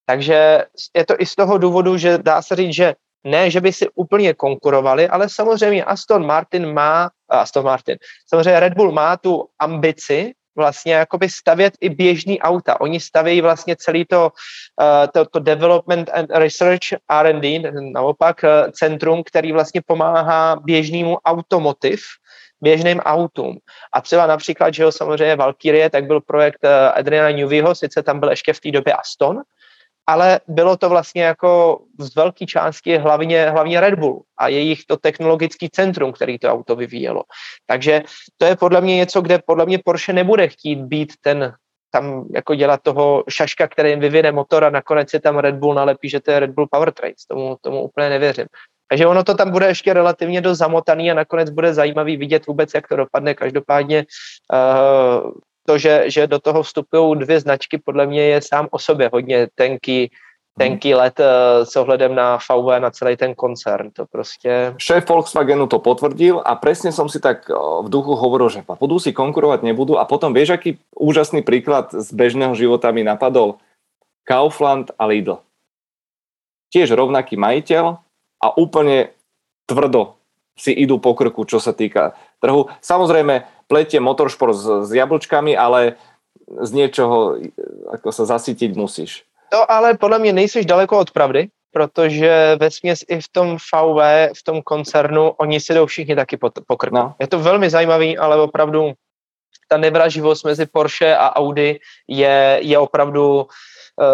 [0.06, 0.66] Takže
[0.96, 3.90] je to i z toho důvodu, že dá se říct, že ne, že by si
[3.96, 7.98] úplně konkurovali, ale samozřejmě Aston Martin má, Aston Martin,
[8.28, 12.82] samozřejmě Red Bull má tu ambici vlastně jakoby stavět i běžný auta.
[12.82, 14.32] Oni stavějí vlastně celý to,
[14.82, 22.02] uh, to, to development and research R&D, naopak uh, centrum, který vlastně pomáhá běžnému automotiv,
[22.62, 23.58] běžným autům.
[23.94, 28.20] A třeba například, že jo, samozřejmě Valkyrie, tak byl projekt uh, Adriana Neweyho, sice tam
[28.20, 29.42] byl ještě v té době Aston,
[30.10, 34.98] ale bylo to vlastně jako z velké části hlavně, hlavně Red Bull a jejich to
[34.98, 37.24] technologický centrum, který to auto vyvíjelo.
[37.66, 38.04] Takže
[38.38, 41.54] to je podle mě něco, kde podle mě Porsche nebude chtít být ten
[41.92, 45.74] tam jako dělat toho šaška, který jim vyvine motor a nakonec je tam Red Bull
[45.74, 47.26] nalepí, že to je Red Bull Powertrains.
[47.26, 48.46] Tomu, tomu úplně nevěřím.
[48.90, 52.74] Takže ono to tam bude ještě relativně dost zamotaný a nakonec bude zajímavý vidět vůbec,
[52.74, 53.34] jak to dopadne.
[53.34, 54.06] Každopádně
[54.54, 55.32] uh,
[55.70, 59.48] to, že, že do toho vstupují dvě značky, podle mě je sám o sobě hodně
[59.56, 60.10] tenký,
[60.58, 63.94] tenký let uh, s ohledem na VW, na celý ten koncern.
[63.94, 64.74] To prostě...
[64.78, 69.14] Šéf Volkswagenu to potvrdil a presne som si tak v duchu hovoril, že budú si
[69.14, 70.02] konkurovať, nebudú.
[70.02, 73.62] A potom vieš, aký úžasný príklad z bežného života mi napadol?
[74.26, 75.38] Kaufland a Lidl.
[76.74, 77.86] Tiež rovnaký majiteľ
[78.42, 79.14] a úplne
[79.70, 80.18] tvrdo
[80.58, 82.68] si idú po krku, čo sa týka trhu.
[82.84, 86.02] Samozrejme, pletie motoršport s, s jablčkami, ale
[86.50, 87.38] z niečoho
[87.94, 89.24] ako sa zasytiť musíš.
[89.54, 94.02] To ale podle mě nejsiš daleko od pravdy, protože ve směs i v tom VW,
[94.34, 96.96] v tom koncernu, oni si jdou všichni taky po, po krku.
[96.96, 97.14] No.
[97.20, 98.94] Je to velmi zajímavý, ale opravdu
[99.68, 103.48] ta nevraživost mezi Porsche a Audi je, je opravdu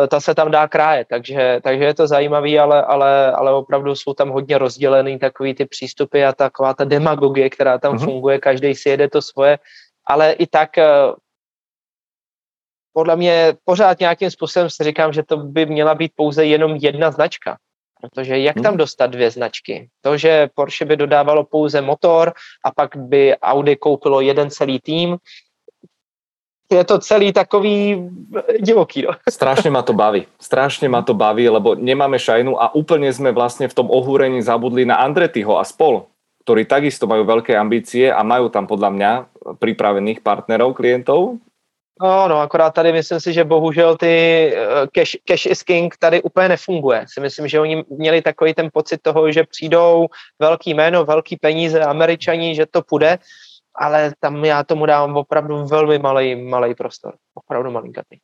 [0.07, 4.13] ta se tam dá krájet, takže, takže je to zajímavý, ale, ale, ale opravdu jsou
[4.13, 8.03] tam hodně rozdělený takový ty přístupy a taková ta demagogie, která tam mm-hmm.
[8.03, 9.59] funguje, každý si jede to svoje,
[10.07, 10.87] ale i tak eh,
[12.93, 17.11] podle mě pořád nějakým způsobem si říkám, že to by měla být pouze jenom jedna
[17.11, 17.57] značka.
[18.01, 18.77] Protože jak tam mhm.
[18.77, 19.89] dostat dvě značky?
[20.01, 22.33] To, že Porsche by dodávalo pouze motor
[22.65, 25.17] a pak by Audi koupilo jeden celý tým,
[26.71, 28.09] je to celý takový
[28.59, 29.01] divoký.
[29.05, 29.11] No.
[29.29, 30.25] Strašne ma to baví.
[30.41, 34.85] Strašne ma to baví, lebo nemáme šajnu a úplne sme vlastne v tom ohúrení zabudli
[34.85, 36.09] na Andretyho a spol,
[36.45, 39.11] ktorí takisto majú veľké ambície a majú tam podľa mňa
[39.61, 41.37] pripravených partnerov, klientov.
[42.01, 46.21] No, no, akorát tady myslím si, že bohužel ty uh, cash, cash is king tady
[46.21, 47.05] úplně nefunguje.
[47.07, 50.07] Si myslím, že oni měli takový ten pocit toho, že přijdou
[50.39, 53.17] velký jméno, velký peníze, američani, že to půjde
[53.77, 57.13] ale tam já tomu dávám opravdu velmi malý, malý prostor.
[57.35, 58.17] Opravdu malinkatý.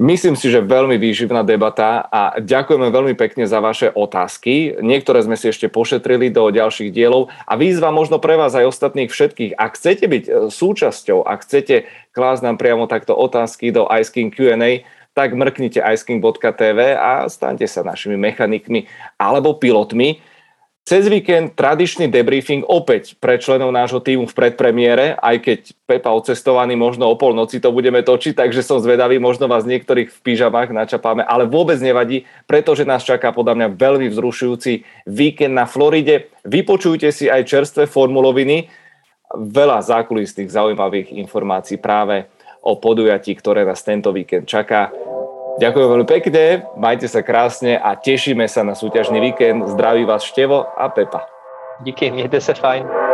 [0.00, 4.80] Myslím si, že veľmi výživná debata a ďakujeme veľmi pekne za vaše otázky.
[4.80, 9.12] Niektoré sme si ešte pošetrili do ďalších dielov a výzva možno pre vás aj ostatných
[9.12, 9.60] všetkých.
[9.60, 11.84] Ak chcete byť e, súčasťou, ak chcete
[12.16, 17.84] klásť nám priamo takto otázky do Ice King Q&A, tak mrknite iceking.tv a staňte sa
[17.84, 18.88] našimi mechanikmi
[19.20, 20.22] alebo pilotmi.
[20.80, 26.74] Cez víkend tradičný debriefing opäť pre členov nášho týmu v predpremiére, aj keď Pepa odcestovaný
[26.74, 31.22] možno o polnoci to budeme točiť, takže som zvedavý, možno vás niektorých v pyžamách načapáme,
[31.22, 36.32] ale vôbec nevadí, pretože nás čaká podľa mňa veľmi vzrušujúci víkend na Floride.
[36.48, 38.66] Vypočujte si aj čerstvé formuloviny,
[39.30, 42.26] veľa zákulisných zaujímavých informácií práve
[42.66, 44.90] o podujatí, ktoré nás tento víkend čaká.
[45.58, 49.66] Ďakujem veľmi pekne, majte sa krásne a tešíme sa na súťažný víkend.
[49.66, 51.26] Zdraví vás Števo a Pepa.
[51.82, 53.09] Díky, mějte se fajn.